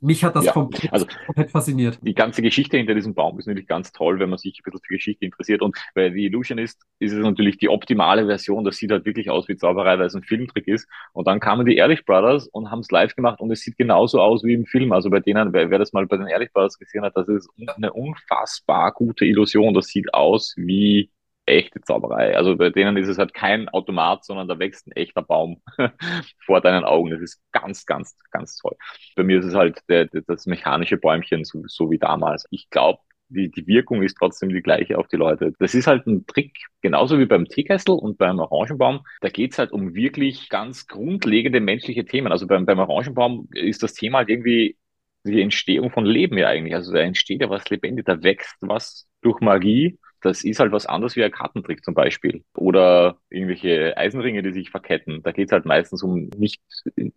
mich 0.00 0.24
hat 0.24 0.34
das 0.34 0.46
ja, 0.46 0.52
komplett, 0.52 0.92
also, 0.92 1.06
komplett, 1.26 1.50
fasziniert. 1.50 1.98
Die 2.02 2.14
ganze 2.14 2.42
Geschichte 2.42 2.76
hinter 2.76 2.94
diesem 2.94 3.14
Baum 3.14 3.38
ist 3.38 3.46
natürlich 3.46 3.68
ganz 3.68 3.92
toll, 3.92 4.18
wenn 4.18 4.30
man 4.30 4.38
sich 4.38 4.58
ein 4.58 4.62
bisschen 4.64 4.80
für 4.86 4.94
Geschichte 4.94 5.24
interessiert. 5.24 5.62
Und 5.62 5.76
bei 5.94 6.10
The 6.10 6.24
Illusionist 6.26 6.82
ist 6.98 7.12
es 7.12 7.18
natürlich 7.18 7.58
die 7.58 7.68
optimale 7.68 8.26
Version. 8.26 8.64
Das 8.64 8.76
sieht 8.76 8.90
halt 8.90 9.04
wirklich 9.04 9.30
aus 9.30 9.48
wie 9.48 9.56
Zauberei, 9.56 9.98
weil 9.98 10.06
es 10.06 10.14
ein 10.14 10.22
Filmtrick 10.22 10.66
ist. 10.68 10.88
Und 11.12 11.26
dann 11.26 11.40
kamen 11.40 11.66
die 11.66 11.76
Ehrlich 11.76 12.04
Brothers 12.04 12.48
und 12.48 12.70
haben 12.70 12.80
es 12.80 12.90
live 12.90 13.14
gemacht 13.14 13.40
und 13.40 13.50
es 13.50 13.60
sieht 13.60 13.76
genauso 13.76 14.20
aus 14.20 14.42
wie 14.44 14.54
im 14.54 14.64
Film. 14.64 14.92
Also 14.92 15.10
bei 15.10 15.20
denen, 15.20 15.52
wer, 15.52 15.70
wer 15.70 15.78
das 15.78 15.92
mal 15.92 16.06
bei 16.06 16.16
den 16.16 16.28
Ehrlich 16.28 16.52
Brothers 16.52 16.78
gesehen 16.78 17.02
hat, 17.02 17.16
das 17.16 17.28
ist 17.28 17.50
eine 17.76 17.92
unfassbar 17.92 18.92
gute 18.92 19.26
Illusion. 19.26 19.74
Das 19.74 19.86
sieht 19.86 20.14
aus 20.14 20.54
wie 20.56 21.10
echte 21.46 21.80
Zauberei. 21.80 22.36
Also 22.36 22.56
bei 22.56 22.70
denen 22.70 22.96
ist 22.96 23.08
es 23.08 23.18
halt 23.18 23.34
kein 23.34 23.68
Automat, 23.68 24.24
sondern 24.24 24.48
da 24.48 24.58
wächst 24.58 24.86
ein 24.86 24.92
echter 24.92 25.22
Baum 25.22 25.62
vor 26.46 26.60
deinen 26.60 26.84
Augen. 26.84 27.10
Das 27.10 27.20
ist 27.20 27.40
ganz, 27.52 27.86
ganz, 27.86 28.16
ganz 28.30 28.56
toll. 28.56 28.76
Bei 29.16 29.22
mir 29.24 29.38
ist 29.40 29.46
es 29.46 29.54
halt 29.54 29.80
der, 29.88 30.06
der, 30.06 30.22
das 30.22 30.46
mechanische 30.46 30.96
Bäumchen, 30.96 31.44
so, 31.44 31.62
so 31.66 31.90
wie 31.90 31.98
damals. 31.98 32.46
Ich 32.50 32.70
glaube, 32.70 33.00
die, 33.28 33.50
die 33.50 33.66
Wirkung 33.66 34.02
ist 34.02 34.16
trotzdem 34.18 34.50
die 34.50 34.62
gleiche 34.62 34.98
auf 34.98 35.08
die 35.08 35.16
Leute. 35.16 35.52
Das 35.58 35.74
ist 35.74 35.86
halt 35.86 36.06
ein 36.06 36.26
Trick, 36.26 36.56
genauso 36.82 37.18
wie 37.18 37.26
beim 37.26 37.46
Teekessel 37.46 37.94
und 37.94 38.18
beim 38.18 38.38
Orangenbaum. 38.38 39.00
Da 39.20 39.28
geht's 39.28 39.58
halt 39.58 39.72
um 39.72 39.94
wirklich 39.94 40.48
ganz 40.48 40.86
grundlegende 40.86 41.60
menschliche 41.60 42.04
Themen. 42.04 42.32
Also 42.32 42.46
beim, 42.46 42.66
beim 42.66 42.78
Orangenbaum 42.78 43.48
ist 43.52 43.82
das 43.82 43.94
Thema 43.94 44.18
halt 44.18 44.28
irgendwie 44.28 44.76
die 45.24 45.40
Entstehung 45.40 45.90
von 45.90 46.04
Leben 46.04 46.38
ja 46.38 46.48
eigentlich. 46.48 46.74
Also 46.74 46.92
da 46.92 47.00
entsteht 47.00 47.40
ja 47.40 47.50
was 47.50 47.68
lebendig, 47.70 48.04
da 48.06 48.22
wächst 48.22 48.56
was 48.60 49.08
durch 49.22 49.40
Magie. 49.40 49.98
Das 50.24 50.42
ist 50.42 50.58
halt 50.58 50.72
was 50.72 50.86
anderes 50.86 51.16
wie 51.16 51.22
ein 51.22 51.30
Kartentrick 51.30 51.84
zum 51.84 51.92
Beispiel. 51.92 52.42
Oder 52.56 53.18
irgendwelche 53.28 53.94
Eisenringe, 53.98 54.42
die 54.42 54.52
sich 54.52 54.70
verketten. 54.70 55.22
Da 55.22 55.32
geht's 55.32 55.52
halt 55.52 55.66
meistens 55.66 56.02
um 56.02 56.30
nicht 56.36 56.62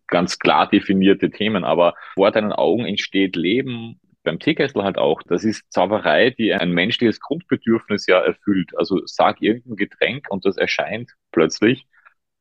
ganz 0.07 0.39
klar 0.39 0.67
definierte 0.69 1.29
Themen, 1.29 1.63
aber 1.63 1.93
vor 2.15 2.31
deinen 2.31 2.51
Augen 2.51 2.85
entsteht 2.85 3.37
Leben, 3.37 4.01
beim 4.23 4.39
Teekessel 4.39 4.83
halt 4.83 4.97
auch. 4.97 5.23
Das 5.23 5.45
ist 5.45 5.63
Zauberei, 5.71 6.31
die 6.31 6.53
ein 6.53 6.71
menschliches 6.71 7.21
Grundbedürfnis 7.21 8.07
ja 8.07 8.19
erfüllt. 8.19 8.77
Also 8.77 8.99
sag 9.05 9.41
irgendein 9.41 9.77
Getränk 9.77 10.27
und 10.29 10.43
das 10.43 10.57
erscheint 10.57 11.13
plötzlich 11.31 11.87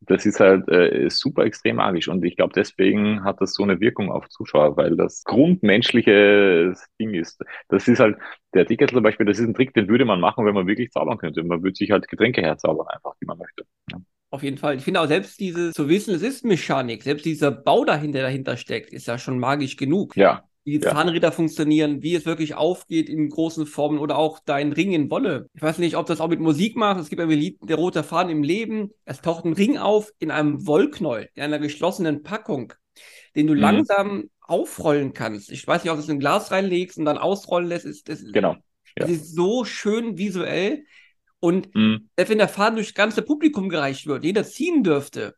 das 0.01 0.27
ist 0.27 0.41
halt 0.41 0.69
äh, 0.69 1.09
super 1.11 1.45
extrem 1.45 1.77
magisch 1.77 2.09
und 2.09 2.25
ich 2.25 2.37
glaube, 2.37 2.53
deswegen 2.55 3.25
hat 3.25 3.41
das 3.41 3.55
so 3.55 3.63
eine 3.63 3.81
Wirkung 3.81 4.11
auf 4.11 4.29
Zuschauer, 4.29 4.77
weil 4.77 4.97
das 4.97 5.25
grundmenschliche 5.25 6.75
Ding 7.01 7.15
ist. 7.15 7.43
Das 7.69 7.89
ist 7.89 8.01
halt, 8.01 8.17
der 8.55 8.67
Ticket 8.67 8.91
zum 8.91 9.03
Beispiel, 9.03 9.27
das 9.27 9.39
ist 9.39 9.47
ein 9.47 9.55
Trick, 9.55 9.75
den 9.75 9.89
würde 9.89 10.05
man 10.05 10.21
machen, 10.21 10.45
wenn 10.45 10.55
man 10.55 10.67
wirklich 10.67 10.91
zaubern 10.91 11.19
könnte. 11.19 11.43
Man 11.43 11.63
würde 11.63 11.77
sich 11.77 11.91
halt 11.91 12.09
Getränke 12.09 12.43
herzaubern, 12.43 12.87
einfach, 12.89 13.15
die 13.21 13.27
man 13.27 13.39
möchte. 13.39 13.65
Ja. 13.91 13.99
Auf 14.31 14.43
jeden 14.43 14.59
Fall. 14.59 14.77
Ich 14.77 14.83
finde 14.83 15.01
auch 15.01 15.07
selbst 15.07 15.39
diese, 15.41 15.73
zu 15.73 15.89
wissen, 15.89 16.15
es 16.15 16.23
ist 16.23 16.45
Mechanik, 16.45 17.03
selbst 17.03 17.25
dieser 17.25 17.51
Bau 17.51 17.85
dahinter, 17.85 18.23
dahinter 18.23 18.57
steckt, 18.57 18.93
ist 18.93 19.07
ja 19.07 19.19
schon 19.19 19.39
magisch 19.39 19.77
genug. 19.77 20.17
Ja, 20.17 20.45
wie 20.67 20.81
die 20.81 20.85
ja. 20.85 20.91
Zahnräder 20.91 21.31
funktionieren, 21.31 22.03
wie 22.03 22.17
es 22.17 22.27
wirklich 22.27 22.57
aufgeht 22.57 23.09
in 23.09 23.29
großen 23.29 23.67
Formen 23.67 24.01
oder 24.01 24.19
auch 24.19 24.41
dein 24.45 24.73
Ring 24.73 24.93
in 24.93 25.09
Wolle. 25.11 25.49
Ich 25.55 25.63
weiß 25.63 25.79
nicht, 25.79 25.97
ob 25.97 26.07
das 26.07 26.21
auch 26.21 26.27
mit 26.27 26.41
Musik 26.41 26.75
macht. 26.75 27.01
Es 27.01 27.09
gibt 27.09 27.23
ein 27.23 27.31
Lied, 27.31 27.59
der 27.63 27.77
rote 27.77 28.03
Faden 28.03 28.33
im 28.33 28.43
Leben. 28.43 28.91
Es 29.05 29.21
taucht 29.21 29.45
ein 29.45 29.53
Ring 29.53 29.79
auf 29.79 30.11
in 30.19 30.33
einem 30.33 30.67
Wollknäuel, 30.67 31.31
in 31.35 31.43
einer 31.45 31.61
geschlossenen 31.61 32.25
Packung, 32.25 32.73
den 33.37 33.47
du 33.47 33.55
mhm. 33.55 33.61
langsam 33.61 34.25
aufrollen 34.41 35.13
kannst. 35.13 35.53
Ich 35.53 35.65
weiß 35.65 35.85
nicht, 35.85 35.93
ob 35.93 35.99
du 35.99 36.03
es 36.03 36.09
in 36.09 36.17
ein 36.17 36.21
Glas 36.21 36.51
reinlegst 36.51 36.99
und 36.99 37.05
dann 37.05 37.17
ausrollen 37.17 37.69
lässt. 37.69 37.85
Ist, 37.85 38.09
das, 38.09 38.25
genau. 38.33 38.57
Ja. 38.99 39.07
ist 39.07 39.37
so 39.37 39.65
schön 39.65 40.19
visuell. 40.19 40.83
Und 41.39 41.73
mhm. 41.77 42.09
wenn 42.17 42.39
der 42.39 42.49
Faden 42.49 42.75
durch 42.75 42.89
das 42.89 42.95
ganze 42.95 43.23
Publikum 43.23 43.69
gereicht 43.69 44.09
wird, 44.09 44.25
jeder 44.25 44.43
ziehen 44.43 44.83
dürfte, 44.83 45.37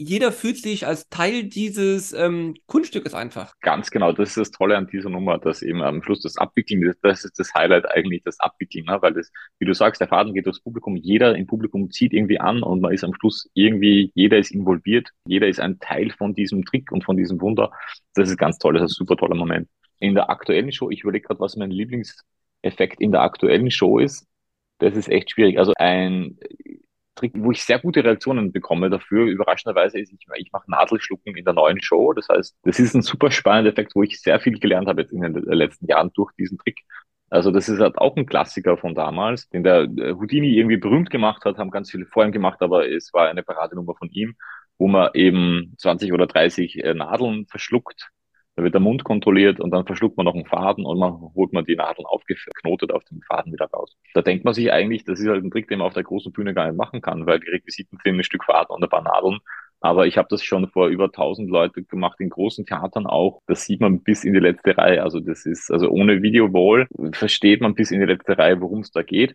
jeder 0.00 0.32
fühlt 0.32 0.56
sich 0.56 0.86
als 0.86 1.08
Teil 1.10 1.44
dieses 1.44 2.14
ähm, 2.14 2.54
Kunststückes 2.66 3.12
einfach. 3.12 3.52
Ganz 3.60 3.90
genau, 3.90 4.12
das 4.12 4.30
ist 4.30 4.36
das 4.38 4.50
Tolle 4.50 4.76
an 4.78 4.86
dieser 4.86 5.10
Nummer, 5.10 5.38
dass 5.38 5.60
eben 5.60 5.82
am 5.82 6.02
Schluss 6.02 6.22
das 6.22 6.38
Abwickeln, 6.38 6.94
das 7.02 7.24
ist 7.24 7.38
das 7.38 7.52
Highlight 7.52 7.84
eigentlich, 7.90 8.22
das 8.24 8.40
Abwickeln, 8.40 8.86
ne? 8.86 8.96
weil 9.02 9.12
das, 9.12 9.30
wie 9.58 9.66
du 9.66 9.74
sagst, 9.74 10.00
der 10.00 10.08
Faden 10.08 10.32
geht 10.32 10.46
durchs 10.46 10.60
Publikum, 10.60 10.96
jeder 10.96 11.36
im 11.36 11.46
Publikum 11.46 11.90
zieht 11.90 12.14
irgendwie 12.14 12.40
an 12.40 12.62
und 12.62 12.80
man 12.80 12.94
ist 12.94 13.04
am 13.04 13.14
Schluss 13.14 13.50
irgendwie, 13.52 14.10
jeder 14.14 14.38
ist 14.38 14.52
involviert, 14.52 15.10
jeder 15.26 15.48
ist 15.48 15.60
ein 15.60 15.78
Teil 15.80 16.10
von 16.10 16.34
diesem 16.34 16.64
Trick 16.64 16.90
und 16.92 17.04
von 17.04 17.18
diesem 17.18 17.40
Wunder. 17.42 17.70
Das 18.14 18.30
ist 18.30 18.38
ganz 18.38 18.56
toll, 18.56 18.74
das 18.74 18.84
ist 18.84 18.92
ein 18.92 19.06
super 19.06 19.16
toller 19.16 19.36
Moment. 19.36 19.68
In 19.98 20.14
der 20.14 20.30
aktuellen 20.30 20.72
Show, 20.72 20.88
ich 20.90 21.02
überlege 21.02 21.26
gerade, 21.26 21.40
was 21.40 21.56
mein 21.56 21.70
Lieblingseffekt 21.70 23.00
in 23.00 23.12
der 23.12 23.20
aktuellen 23.20 23.70
Show 23.70 23.98
ist. 23.98 24.26
Das 24.78 24.96
ist 24.96 25.10
echt 25.10 25.32
schwierig. 25.32 25.58
Also 25.58 25.74
ein 25.76 26.38
Trick, 27.20 27.32
wo 27.36 27.50
ich 27.52 27.62
sehr 27.62 27.78
gute 27.78 28.02
Reaktionen 28.02 28.52
bekomme 28.52 28.90
dafür, 28.90 29.26
überraschenderweise 29.26 30.00
ist, 30.00 30.12
ich, 30.12 30.26
ich 30.36 30.52
mache 30.52 30.70
Nadelschlucken 30.70 31.36
in 31.36 31.44
der 31.44 31.54
neuen 31.54 31.80
Show. 31.82 32.12
Das 32.12 32.28
heißt, 32.28 32.56
das 32.64 32.80
ist 32.80 32.94
ein 32.94 33.02
super 33.02 33.30
spannender 33.30 33.70
Effekt, 33.70 33.94
wo 33.94 34.02
ich 34.02 34.20
sehr 34.20 34.40
viel 34.40 34.58
gelernt 34.58 34.88
habe 34.88 35.02
jetzt 35.02 35.12
in 35.12 35.20
den 35.20 35.34
letzten 35.34 35.86
Jahren 35.86 36.10
durch 36.14 36.32
diesen 36.32 36.58
Trick. 36.58 36.80
Also 37.28 37.52
das 37.52 37.68
ist 37.68 37.78
halt 37.78 37.96
auch 37.98 38.16
ein 38.16 38.26
Klassiker 38.26 38.76
von 38.76 38.94
damals, 38.94 39.48
den 39.50 39.62
der 39.62 39.86
Houdini 40.16 40.56
irgendwie 40.56 40.78
berühmt 40.78 41.10
gemacht 41.10 41.44
hat, 41.44 41.58
haben 41.58 41.70
ganz 41.70 41.90
viele 41.90 42.06
vor 42.06 42.24
ihm 42.24 42.32
gemacht, 42.32 42.60
aber 42.60 42.88
es 42.88 43.12
war 43.12 43.28
eine 43.28 43.44
Paradenummer 43.44 43.94
von 43.94 44.10
ihm, 44.10 44.34
wo 44.78 44.88
man 44.88 45.10
eben 45.14 45.74
20 45.78 46.12
oder 46.12 46.26
30 46.26 46.82
äh, 46.82 46.94
Nadeln 46.94 47.46
verschluckt 47.46 48.10
da 48.60 48.64
wird 48.64 48.74
der 48.74 48.80
Mund 48.82 49.04
kontrolliert 49.04 49.58
und 49.58 49.70
dann 49.70 49.86
verschluckt 49.86 50.18
man 50.18 50.26
noch 50.26 50.34
einen 50.34 50.44
Faden 50.44 50.84
und 50.84 50.98
man 50.98 51.18
holt 51.34 51.52
man 51.54 51.64
die 51.64 51.76
Nadeln 51.76 52.04
aufgeknotet 52.04 52.92
auf 52.92 53.02
dem 53.04 53.22
Faden 53.22 53.54
wieder 53.54 53.66
raus. 53.66 53.96
Da 54.12 54.20
denkt 54.20 54.44
man 54.44 54.52
sich 54.52 54.70
eigentlich, 54.70 55.04
das 55.04 55.18
ist 55.18 55.28
halt 55.28 55.42
ein 55.42 55.50
Trick, 55.50 55.66
den 55.68 55.78
man 55.78 55.86
auf 55.86 55.94
der 55.94 56.02
großen 56.02 56.30
Bühne 56.30 56.52
gar 56.52 56.66
nicht 56.66 56.76
machen 56.76 57.00
kann, 57.00 57.24
weil 57.24 57.40
die 57.40 57.48
Requisiten 57.48 57.96
sind 58.04 58.18
ein 58.18 58.22
Stück 58.22 58.44
Faden 58.44 58.74
und 58.74 58.84
ein 58.84 58.90
paar 58.90 59.02
Nadeln. 59.02 59.38
Aber 59.80 60.06
ich 60.06 60.18
habe 60.18 60.28
das 60.30 60.44
schon 60.44 60.68
vor 60.68 60.88
über 60.88 61.06
1000 61.06 61.48
Leute 61.48 61.82
gemacht, 61.82 62.20
in 62.20 62.28
großen 62.28 62.66
Theatern 62.66 63.06
auch. 63.06 63.40
Das 63.46 63.64
sieht 63.64 63.80
man 63.80 64.02
bis 64.02 64.24
in 64.24 64.34
die 64.34 64.40
letzte 64.40 64.76
Reihe. 64.76 65.02
Also 65.02 65.20
das 65.20 65.46
ist, 65.46 65.70
also 65.70 65.88
ohne 65.88 66.20
Videowall 66.20 66.86
versteht 67.12 67.62
man 67.62 67.74
bis 67.74 67.90
in 67.90 68.00
die 68.00 68.06
letzte 68.06 68.36
Reihe, 68.36 68.60
worum 68.60 68.80
es 68.80 68.90
da 68.90 69.02
geht. 69.02 69.34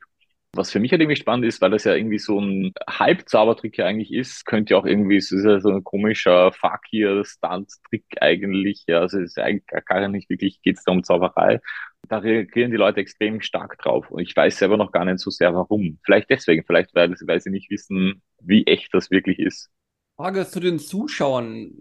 Was 0.55 0.71
für 0.71 0.79
mich 0.79 0.91
halt 0.91 1.01
irgendwie 1.01 1.17
spannend 1.17 1.45
ist, 1.45 1.61
weil 1.61 1.71
das 1.71 1.83
ja 1.83 1.93
irgendwie 1.95 2.17
so 2.17 2.39
ein 2.39 2.71
Halbzaubertrick 2.87 3.77
ja 3.77 3.85
eigentlich 3.85 4.13
ist, 4.13 4.45
könnte 4.45 4.73
ja 4.73 4.79
auch 4.79 4.85
irgendwie, 4.85 5.17
es 5.17 5.31
ist 5.31 5.43
ja 5.43 5.59
so 5.59 5.69
ein 5.69 5.83
komischer 5.83 6.51
Fakir-Stunt-Trick 6.53 8.05
eigentlich, 8.21 8.85
ja, 8.87 9.01
also 9.01 9.19
es 9.19 9.31
ist 9.31 9.39
eigentlich 9.39 9.65
gar 9.85 10.07
nicht 10.07 10.29
wirklich, 10.29 10.61
geht 10.61 10.77
es 10.77 10.83
da 10.83 10.93
um 10.93 11.03
Zauberei. 11.03 11.59
Da 12.07 12.19
reagieren 12.19 12.71
die 12.71 12.77
Leute 12.77 13.01
extrem 13.01 13.41
stark 13.41 13.77
drauf 13.79 14.09
und 14.11 14.21
ich 14.21 14.35
weiß 14.35 14.57
selber 14.57 14.77
noch 14.77 14.91
gar 14.91 15.03
nicht 15.05 15.19
so 15.19 15.29
sehr 15.29 15.53
warum. 15.53 15.99
Vielleicht 16.05 16.29
deswegen, 16.29 16.63
vielleicht 16.65 16.95
weil, 16.95 17.13
weil 17.25 17.41
sie 17.41 17.49
nicht 17.49 17.69
wissen, 17.69 18.21
wie 18.39 18.65
echt 18.65 18.93
das 18.93 19.11
wirklich 19.11 19.39
ist. 19.39 19.69
Frage 20.15 20.47
zu 20.47 20.59
den 20.61 20.79
Zuschauern. 20.79 21.71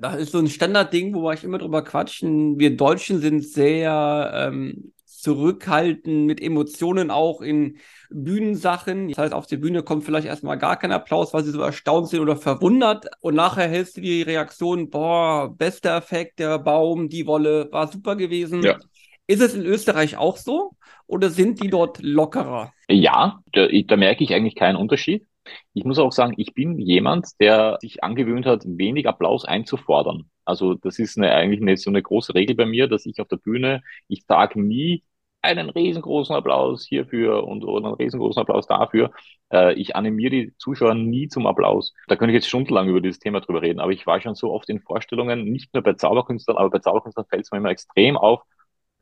Das 0.00 0.16
ist 0.16 0.32
so 0.32 0.38
ein 0.38 0.48
Standardding, 0.48 1.14
wo 1.14 1.30
ich 1.30 1.44
immer 1.44 1.58
drüber 1.58 1.84
quatschen. 1.84 2.58
Wir 2.58 2.76
Deutschen 2.76 3.20
sind 3.20 3.44
sehr 3.44 4.32
ähm, 4.34 4.92
zurückhalten 5.26 6.24
mit 6.24 6.40
Emotionen 6.40 7.10
auch 7.10 7.40
in 7.40 7.78
Bühnensachen. 8.10 9.08
Das 9.08 9.18
heißt, 9.18 9.34
auf 9.34 9.48
die 9.48 9.56
Bühne 9.56 9.82
kommt 9.82 10.04
vielleicht 10.04 10.28
erstmal 10.28 10.56
gar 10.56 10.78
kein 10.78 10.92
Applaus, 10.92 11.34
weil 11.34 11.42
sie 11.42 11.50
so 11.50 11.60
erstaunt 11.60 12.08
sind 12.08 12.20
oder 12.20 12.36
verwundert. 12.36 13.06
Und 13.18 13.34
nachher 13.34 13.66
hältst 13.66 13.96
du 13.96 14.02
die 14.02 14.22
Reaktion, 14.22 14.88
boah, 14.88 15.52
bester 15.52 15.96
Effekt, 15.96 16.38
der 16.38 16.60
Baum, 16.60 17.08
die 17.08 17.26
Wolle, 17.26 17.68
war 17.72 17.88
super 17.88 18.14
gewesen. 18.14 18.62
Ja. 18.62 18.78
Ist 19.26 19.42
es 19.42 19.56
in 19.56 19.66
Österreich 19.66 20.16
auch 20.16 20.36
so 20.36 20.76
oder 21.08 21.28
sind 21.30 21.60
die 21.60 21.70
dort 21.70 22.00
lockerer? 22.00 22.72
Ja, 22.88 23.40
da, 23.52 23.66
da 23.66 23.96
merke 23.96 24.22
ich 24.22 24.32
eigentlich 24.32 24.54
keinen 24.54 24.76
Unterschied. 24.76 25.26
Ich 25.74 25.84
muss 25.84 25.98
auch 25.98 26.12
sagen, 26.12 26.34
ich 26.36 26.54
bin 26.54 26.78
jemand, 26.78 27.30
der 27.40 27.78
sich 27.80 28.04
angewöhnt 28.04 28.46
hat, 28.46 28.62
wenig 28.64 29.08
Applaus 29.08 29.44
einzufordern. 29.44 30.30
Also 30.44 30.74
das 30.74 31.00
ist 31.00 31.18
eine, 31.18 31.32
eigentlich 31.32 31.60
eine, 31.60 31.76
so 31.76 31.90
eine 31.90 32.00
große 32.00 32.34
Regel 32.34 32.54
bei 32.54 32.66
mir, 32.66 32.86
dass 32.86 33.04
ich 33.04 33.20
auf 33.20 33.26
der 33.26 33.36
Bühne, 33.36 33.82
ich 34.06 34.24
sage 34.26 34.62
nie, 34.62 35.02
einen 35.46 35.70
riesengroßen 35.70 36.34
Applaus 36.36 36.86
hierfür 36.86 37.44
und 37.44 37.64
oder 37.64 37.86
einen 37.86 37.94
riesengroßen 37.94 38.40
Applaus 38.40 38.66
dafür. 38.66 39.10
Äh, 39.52 39.74
ich 39.74 39.96
animiere 39.96 40.30
die 40.30 40.54
Zuschauer 40.58 40.94
nie 40.94 41.28
zum 41.28 41.46
Applaus. 41.46 41.94
Da 42.08 42.16
könnte 42.16 42.32
ich 42.32 42.36
jetzt 42.36 42.48
stundenlang 42.48 42.88
über 42.88 43.00
dieses 43.00 43.18
Thema 43.18 43.40
drüber 43.40 43.62
reden, 43.62 43.80
aber 43.80 43.92
ich 43.92 44.06
war 44.06 44.20
schon 44.20 44.34
so 44.34 44.52
oft 44.52 44.68
in 44.68 44.80
Vorstellungen, 44.80 45.44
nicht 45.44 45.72
nur 45.74 45.82
bei 45.82 45.94
Zauberkünstlern, 45.94 46.56
aber 46.56 46.70
bei 46.70 46.78
Zauberkünstlern 46.80 47.26
fällt 47.28 47.44
es 47.44 47.52
mir 47.52 47.58
immer 47.58 47.70
extrem 47.70 48.16
auf, 48.16 48.42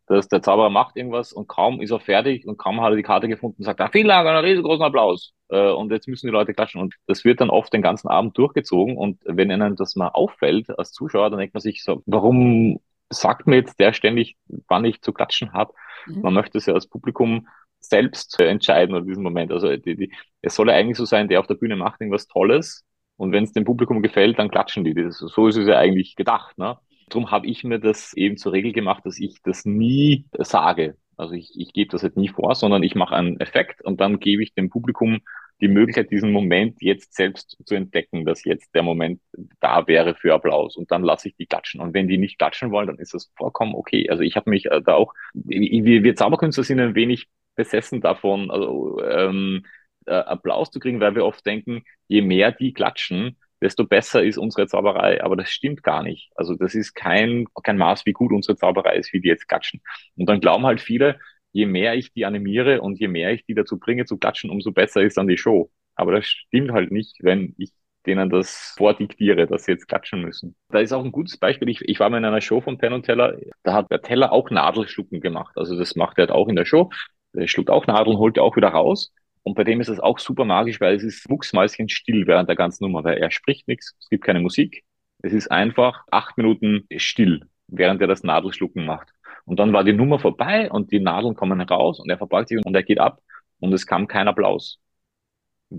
dass 0.06 0.28
der 0.28 0.42
Zauberer 0.42 0.70
macht 0.70 0.96
irgendwas 0.96 1.32
und 1.32 1.48
kaum 1.48 1.80
ist 1.80 1.90
er 1.90 2.00
fertig 2.00 2.46
und 2.46 2.58
kaum 2.58 2.80
hat 2.80 2.92
er 2.92 2.96
die 2.96 3.02
Karte 3.02 3.28
gefunden 3.28 3.56
und 3.58 3.64
sagt, 3.64 3.80
ah, 3.80 3.88
vielen 3.90 4.08
Dank, 4.08 4.28
einen 4.28 4.44
riesengroßen 4.44 4.84
Applaus. 4.84 5.32
Äh, 5.48 5.70
und 5.70 5.90
jetzt 5.92 6.08
müssen 6.08 6.26
die 6.26 6.32
Leute 6.32 6.52
klatschen. 6.52 6.80
Und 6.80 6.94
das 7.06 7.24
wird 7.24 7.40
dann 7.40 7.50
oft 7.50 7.72
den 7.72 7.82
ganzen 7.82 8.08
Abend 8.08 8.36
durchgezogen. 8.36 8.96
Und 8.96 9.20
wenn 9.24 9.50
ihnen 9.50 9.76
das 9.76 9.96
mal 9.96 10.08
auffällt 10.08 10.78
als 10.78 10.92
Zuschauer, 10.92 11.30
dann 11.30 11.38
denkt 11.38 11.54
man 11.54 11.62
sich 11.62 11.82
so, 11.82 12.02
warum 12.06 12.80
sagt 13.10 13.46
mir 13.46 13.56
jetzt 13.56 13.78
der 13.78 13.92
ständig, 13.92 14.36
wann 14.68 14.84
ich 14.84 15.00
zu 15.02 15.12
klatschen 15.12 15.52
habe? 15.52 15.72
Mhm. 16.06 16.22
Man 16.22 16.34
möchte 16.34 16.58
es 16.58 16.66
ja 16.66 16.74
als 16.74 16.86
Publikum 16.86 17.48
selbst 17.80 18.38
entscheiden 18.40 18.96
in 18.96 19.06
diesem 19.06 19.22
Moment. 19.22 19.52
Also 19.52 19.76
die, 19.76 19.96
die, 19.96 20.12
es 20.40 20.54
soll 20.54 20.68
ja 20.68 20.74
eigentlich 20.74 20.96
so 20.96 21.04
sein, 21.04 21.28
der 21.28 21.40
auf 21.40 21.46
der 21.46 21.54
Bühne 21.54 21.76
macht 21.76 22.00
irgendwas 22.00 22.26
Tolles 22.26 22.84
und 23.16 23.32
wenn 23.32 23.44
es 23.44 23.52
dem 23.52 23.64
Publikum 23.64 24.02
gefällt, 24.02 24.38
dann 24.38 24.50
klatschen 24.50 24.84
die. 24.84 24.94
Das, 24.94 25.18
so 25.18 25.46
ist 25.46 25.56
es 25.56 25.68
ja 25.68 25.78
eigentlich 25.78 26.16
gedacht. 26.16 26.58
Ne? 26.58 26.78
Darum 27.08 27.30
habe 27.30 27.46
ich 27.46 27.64
mir 27.64 27.78
das 27.78 28.12
eben 28.14 28.36
zur 28.36 28.52
Regel 28.52 28.72
gemacht, 28.72 29.04
dass 29.04 29.18
ich 29.18 29.40
das 29.42 29.64
nie 29.64 30.26
sage. 30.38 30.96
Also 31.16 31.34
ich, 31.34 31.52
ich 31.56 31.72
gebe 31.72 31.90
das 31.90 32.02
halt 32.02 32.16
nie 32.16 32.28
vor, 32.28 32.54
sondern 32.54 32.82
ich 32.82 32.94
mache 32.94 33.14
einen 33.14 33.38
Effekt 33.38 33.82
und 33.82 34.00
dann 34.00 34.18
gebe 34.18 34.42
ich 34.42 34.54
dem 34.54 34.68
Publikum 34.68 35.20
die 35.64 35.68
Möglichkeit, 35.68 36.10
diesen 36.10 36.30
Moment 36.30 36.82
jetzt 36.82 37.14
selbst 37.14 37.56
zu 37.64 37.74
entdecken, 37.74 38.26
dass 38.26 38.44
jetzt 38.44 38.74
der 38.74 38.82
Moment 38.82 39.22
da 39.60 39.86
wäre 39.86 40.14
für 40.14 40.34
Applaus. 40.34 40.76
Und 40.76 40.90
dann 40.90 41.02
lasse 41.02 41.28
ich 41.28 41.36
die 41.36 41.46
klatschen. 41.46 41.80
Und 41.80 41.94
wenn 41.94 42.06
die 42.06 42.18
nicht 42.18 42.38
klatschen 42.38 42.70
wollen, 42.70 42.86
dann 42.86 42.98
ist 42.98 43.14
das 43.14 43.32
vollkommen 43.34 43.74
okay. 43.74 44.10
Also 44.10 44.22
ich 44.22 44.36
habe 44.36 44.50
mich 44.50 44.66
äh, 44.66 44.82
da 44.82 44.94
auch, 44.94 45.14
wir, 45.32 46.04
wir 46.04 46.16
Zauberkünstler 46.16 46.64
sind 46.64 46.80
ein 46.80 46.94
wenig 46.94 47.28
besessen 47.54 48.02
davon, 48.02 48.50
also 48.50 49.02
ähm, 49.02 49.64
äh, 50.06 50.12
Applaus 50.12 50.70
zu 50.70 50.80
kriegen, 50.80 51.00
weil 51.00 51.14
wir 51.14 51.24
oft 51.24 51.46
denken, 51.46 51.82
je 52.08 52.20
mehr 52.20 52.52
die 52.52 52.74
klatschen, 52.74 53.38
desto 53.62 53.86
besser 53.86 54.22
ist 54.22 54.36
unsere 54.36 54.66
Zauberei. 54.66 55.24
Aber 55.24 55.34
das 55.34 55.48
stimmt 55.50 55.82
gar 55.82 56.02
nicht. 56.02 56.30
Also 56.34 56.56
das 56.56 56.74
ist 56.74 56.92
kein, 56.92 57.46
kein 57.62 57.78
Maß, 57.78 58.04
wie 58.04 58.12
gut 58.12 58.32
unsere 58.32 58.58
Zauberei 58.58 58.96
ist, 58.96 59.14
wie 59.14 59.22
die 59.22 59.28
jetzt 59.28 59.48
klatschen. 59.48 59.80
Und 60.16 60.28
dann 60.28 60.40
glauben 60.40 60.66
halt 60.66 60.82
viele, 60.82 61.18
je 61.54 61.66
mehr 61.66 61.94
ich 61.94 62.12
die 62.12 62.26
animiere 62.26 62.82
und 62.82 62.98
je 62.98 63.08
mehr 63.08 63.32
ich 63.32 63.46
die 63.46 63.54
dazu 63.54 63.78
bringe 63.78 64.04
zu 64.04 64.18
klatschen, 64.18 64.50
umso 64.50 64.72
besser 64.72 65.02
ist 65.02 65.16
dann 65.16 65.28
die 65.28 65.38
Show. 65.38 65.70
Aber 65.94 66.12
das 66.12 66.26
stimmt 66.26 66.72
halt 66.72 66.90
nicht, 66.90 67.16
wenn 67.22 67.54
ich 67.58 67.70
denen 68.06 68.28
das 68.28 68.74
vordiktiere, 68.76 69.46
dass 69.46 69.64
sie 69.64 69.72
jetzt 69.72 69.88
klatschen 69.88 70.20
müssen. 70.20 70.56
Da 70.68 70.80
ist 70.80 70.92
auch 70.92 71.04
ein 71.04 71.12
gutes 71.12 71.38
Beispiel. 71.38 71.68
Ich, 71.70 71.80
ich 71.82 72.00
war 72.00 72.10
mal 72.10 72.18
in 72.18 72.24
einer 72.24 72.40
Show 72.40 72.60
von 72.60 72.76
Penn 72.76 72.92
und 72.92 73.04
Teller, 73.04 73.38
da 73.62 73.72
hat 73.72 73.90
der 73.90 74.02
Teller 74.02 74.32
auch 74.32 74.50
Nadelschlucken 74.50 75.20
gemacht. 75.20 75.56
Also 75.56 75.78
das 75.78 75.94
macht 75.96 76.18
er 76.18 76.22
halt 76.22 76.32
auch 76.32 76.48
in 76.48 76.56
der 76.56 76.66
Show. 76.66 76.90
Der 77.32 77.46
schluckt 77.46 77.70
auch 77.70 77.86
Nadeln, 77.86 78.18
holt 78.18 78.36
er 78.36 78.42
auch 78.42 78.56
wieder 78.56 78.68
raus. 78.68 79.12
Und 79.42 79.54
bei 79.54 79.64
dem 79.64 79.80
ist 79.80 79.88
es 79.88 80.00
auch 80.00 80.18
super 80.18 80.44
magisch, 80.44 80.80
weil 80.80 80.96
es 80.96 81.04
ist 81.04 81.30
wuchsmäuschen 81.30 81.88
still 81.88 82.26
während 82.26 82.48
der 82.48 82.56
ganzen 82.56 82.84
Nummer, 82.84 83.04
weil 83.04 83.18
er 83.18 83.30
spricht 83.30 83.68
nichts, 83.68 83.94
es 84.00 84.08
gibt 84.08 84.24
keine 84.24 84.40
Musik. 84.40 84.84
Es 85.22 85.32
ist 85.32 85.50
einfach 85.50 86.04
acht 86.10 86.36
Minuten 86.36 86.86
still, 86.96 87.42
während 87.68 88.00
er 88.00 88.08
das 88.08 88.22
Nadelschlucken 88.24 88.84
macht. 88.84 89.13
Und 89.44 89.58
dann 89.58 89.72
war 89.72 89.84
die 89.84 89.92
Nummer 89.92 90.18
vorbei 90.18 90.70
und 90.70 90.92
die 90.92 91.00
Nadeln 91.00 91.34
kommen 91.34 91.60
raus 91.60 92.00
und 92.00 92.10
er 92.10 92.18
verbeugt 92.18 92.48
sich 92.48 92.64
und 92.64 92.74
er 92.74 92.82
geht 92.82 92.98
ab 92.98 93.20
und 93.60 93.72
es 93.72 93.86
kam 93.86 94.08
kein 94.08 94.28
Applaus 94.28 94.78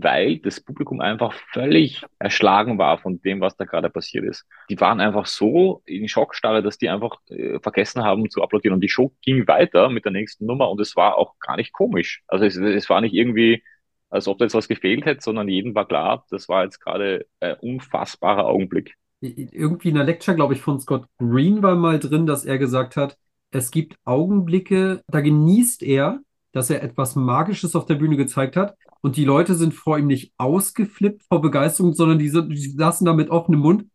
weil 0.01 0.39
das 0.39 0.59
Publikum 0.59 0.99
einfach 1.01 1.34
völlig 1.53 2.03
erschlagen 2.20 2.78
war 2.78 2.97
von 2.97 3.22
dem, 3.22 3.41
was 3.41 3.55
da 3.55 3.66
gerade 3.66 3.89
passiert 3.89 4.26
ist. 4.26 4.45
Die 4.70 4.80
waren 4.80 4.99
einfach 4.99 5.26
so 5.26 5.82
in 5.86 6.07
Schockstarre, 6.07 6.61
dass 6.61 6.78
die 6.78 6.89
einfach 6.89 7.18
äh, 7.30 7.59
vergessen 7.59 8.03
haben 8.03 8.30
zu 8.30 8.41
applaudieren. 8.41 8.76
Und 8.76 8.82
die 8.82 8.89
Show 8.89 9.13
ging 9.22 9.47
weiter 9.47 9.89
mit 9.89 10.05
der 10.05 10.11
nächsten 10.11 10.45
Nummer 10.45 10.70
und 10.70 10.80
es 10.82 10.95
war 10.95 11.18
auch 11.18 11.38
gar 11.39 11.55
nicht 11.57 11.74
komisch. 11.74 12.24
Also 12.28 12.45
es, 12.45 12.55
es 12.55 12.89
war 12.89 13.01
nicht 13.01 13.13
irgendwie, 13.13 13.63
als 14.09 14.28
ob 14.28 14.38
da 14.38 14.45
jetzt 14.45 14.55
was 14.55 14.68
gefehlt 14.68 15.05
hätte, 15.05 15.22
sondern 15.22 15.47
jedem 15.47 15.76
war 15.76 15.88
klar, 15.88 16.26
das 16.30 16.49
war 16.49 16.63
jetzt 16.63 16.80
gerade 16.80 17.26
ein 17.39 17.55
unfassbarer 17.59 18.45
Augenblick. 18.45 18.95
Irgendwie 19.22 19.89
in 19.89 19.95
der 19.95 20.03
Lecture, 20.03 20.36
glaube 20.36 20.53
ich, 20.53 20.61
von 20.61 20.80
Scott 20.80 21.05
Green 21.18 21.63
war 21.63 21.76
mal 21.76 21.99
drin, 21.99 22.26
dass 22.26 22.45
er 22.45 22.57
gesagt 22.57 22.95
hat, 22.95 23.18
es 23.56 23.72
gibt 23.72 23.95
Augenblicke, 24.03 25.01
da 25.08 25.22
genießt 25.22 25.82
er, 25.84 26.20
dass 26.51 26.70
er 26.70 26.84
etwas 26.84 27.16
Magisches 27.16 27.76
auf 27.76 27.86
der 27.86 27.95
Bühne 27.95 28.18
gezeigt 28.18 28.56
hat 28.56 28.76
und 29.01 29.18
die 29.18 29.26
Leute 29.26 29.56
sind 29.56 29.74
vor 29.74 29.97
ihm 29.97 30.08
nicht 30.08 30.34
ausgeflippt 30.38 31.24
vor 31.24 31.41
Begeisterung, 31.41 31.93
sondern 31.93 32.20
die, 32.20 32.32
die 32.32 32.70
saßen 32.70 33.06
da 33.06 33.14
mit 33.14 33.30
offenem 33.30 33.62
Mund 33.62 33.86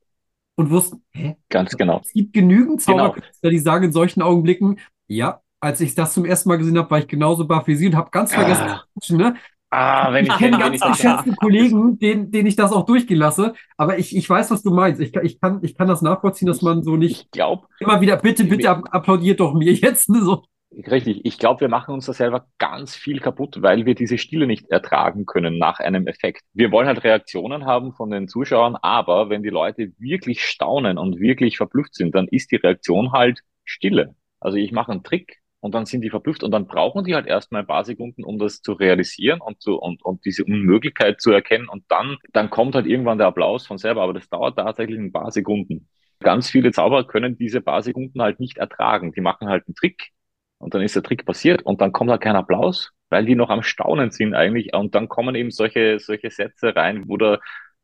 und 0.57 0.71
wussten, 0.71 1.03
hä? 1.13 1.37
Ganz 1.49 1.77
genau. 1.77 2.01
Es 2.05 2.13
gibt 2.13 2.33
genügend 2.33 2.83
Zauberkünstler, 2.83 3.33
genau. 3.43 3.51
die 3.51 3.59
sagen 3.59 3.85
in 3.87 3.93
solchen 3.93 4.23
Augenblicken, 4.23 4.79
ja, 5.07 5.41
als 5.61 5.81
ich 5.81 5.95
das 5.95 6.15
zum 6.15 6.25
ersten 6.25 6.49
Mal 6.49 6.57
gesehen 6.57 6.79
habe, 6.79 6.91
war 6.91 6.99
ich 6.99 7.09
genauso 7.09 7.47
baff 7.47 7.67
wie 7.67 7.77
Sie 7.77 7.87
und 7.87 7.97
habe 7.97 8.11
ganz 8.11 8.33
vergessen 8.33 8.63
ah. 8.63 8.85
ne? 9.11 9.37
Ah, 9.71 10.13
wenn 10.13 10.27
ich, 10.27 10.33
ich 10.33 10.39
kenne 10.39 10.59
ganz 10.59 10.81
geschätzte 10.81 11.33
Kollegen, 11.37 11.99
denen, 11.99 12.33
denen 12.33 12.49
ich 12.49 12.57
das 12.57 12.73
auch 12.73 12.85
durchgehen 12.85 13.19
lasse. 13.19 13.55
Aber 13.77 13.99
ich, 13.99 14.17
ich 14.17 14.29
weiß, 14.29 14.51
was 14.51 14.63
du 14.63 14.71
meinst. 14.71 15.01
Ich, 15.01 15.15
ich, 15.15 15.41
kann, 15.41 15.61
ich 15.63 15.77
kann 15.77 15.87
das 15.87 16.03
nachvollziehen, 16.03 16.49
dass 16.49 16.61
man 16.61 16.83
so 16.83 16.97
nicht 16.97 17.21
ich 17.27 17.31
glaub, 17.31 17.69
immer 17.79 18.01
wieder, 18.01 18.17
bitte, 18.17 18.45
bitte 18.45 18.69
applaudiert 18.69 19.39
doch 19.39 19.55
mir 19.55 19.73
jetzt. 19.73 20.09
Ne, 20.11 20.23
so. 20.23 20.45
Richtig. 20.73 21.25
Ich 21.25 21.39
glaube, 21.39 21.63
wir 21.63 21.69
machen 21.69 21.95
uns 21.95 22.07
da 22.07 22.13
selber 22.13 22.47
ganz 22.59 22.95
viel 22.97 23.21
kaputt, 23.21 23.63
weil 23.63 23.87
wir 23.87 23.95
diese 23.95 24.19
Stille 24.19 24.47
nicht 24.47 24.71
ertragen 24.71 25.25
können 25.27 25.59
nach 25.59 25.79
einem 25.79 26.07
Effekt. 26.07 26.43
Wir 26.53 26.73
wollen 26.73 26.87
halt 26.87 27.03
Reaktionen 27.03 27.65
haben 27.65 27.93
von 27.93 28.11
den 28.11 28.29
Zuschauern, 28.29 28.77
aber 28.77 29.31
wenn 29.31 29.43
die 29.43 29.51
Leute 29.51 29.93
wirklich 29.99 30.45
staunen 30.45 30.99
und 30.99 31.19
wirklich 31.19 31.57
verblüfft 31.57 31.95
sind, 31.95 32.15
dann 32.15 32.29
ist 32.29 32.51
die 32.53 32.57
Reaktion 32.57 33.13
halt 33.13 33.41
Stille. 33.65 34.15
Also 34.39 34.59
ich 34.59 34.73
mache 34.73 34.93
einen 34.93 35.03
Trick 35.03 35.40
und 35.61 35.75
dann 35.75 35.87
sind 35.87 36.03
die 36.03 36.11
verblüfft 36.11 36.43
und 36.43 36.51
dann 36.51 36.67
brauchen 36.67 37.05
die 37.05 37.15
halt 37.15 37.27
erstmal 37.27 37.63
ein 37.63 37.67
paar 37.67 37.85
Sekunden, 37.85 38.25
um 38.25 38.39
das 38.39 38.63
zu 38.63 38.73
realisieren 38.73 39.41
und 39.41 39.61
zu, 39.63 39.77
und, 39.77 40.03
und 40.05 40.25
diese 40.25 40.45
Unmöglichkeit 40.45 41.21
zu 41.21 41.31
erkennen 41.31 41.69
und 41.69 41.85
dann, 41.89 42.17
dann 42.33 42.51
kommt 42.51 42.75
halt 42.75 42.87
irgendwann 42.87 43.19
der 43.19 43.29
Applaus 43.29 43.67
von 43.67 43.79
selber, 43.79 44.03
aber 44.03 44.15
das 44.15 44.29
dauert 44.29 44.57
tatsächlich 44.57 44.99
ein 44.99 45.13
paar 45.13 45.31
Sekunden. 45.31 45.89
Ganz 46.21 46.51
viele 46.51 46.73
Zauberer 46.73 47.07
können 47.07 47.39
diese 47.39 47.61
paar 47.61 47.83
Sekunden 47.83 48.21
halt 48.21 48.41
nicht 48.41 48.59
ertragen. 48.59 49.13
Die 49.13 49.23
machen 49.23 49.49
halt 49.49 49.67
einen 49.67 49.75
Trick, 49.75 50.13
und 50.61 50.75
dann 50.75 50.83
ist 50.83 50.95
der 50.95 51.03
Trick 51.03 51.25
passiert 51.25 51.63
und 51.63 51.81
dann 51.81 51.93
kommt 51.93 52.11
halt 52.11 52.21
kein 52.21 52.37
Applaus, 52.37 52.91
weil 53.09 53.25
die 53.25 53.35
noch 53.35 53.49
am 53.49 53.63
Staunen 53.63 54.11
sind 54.11 54.35
eigentlich. 54.35 54.75
Und 54.75 54.95
dann 54.95 55.09
kommen 55.09 55.35
eben 55.35 55.51
solche, 55.51 55.99
solche 55.99 56.31
Sätze 56.31 56.77
rein, 56.77 57.09
wo 57.09 57.17
der 57.17 57.41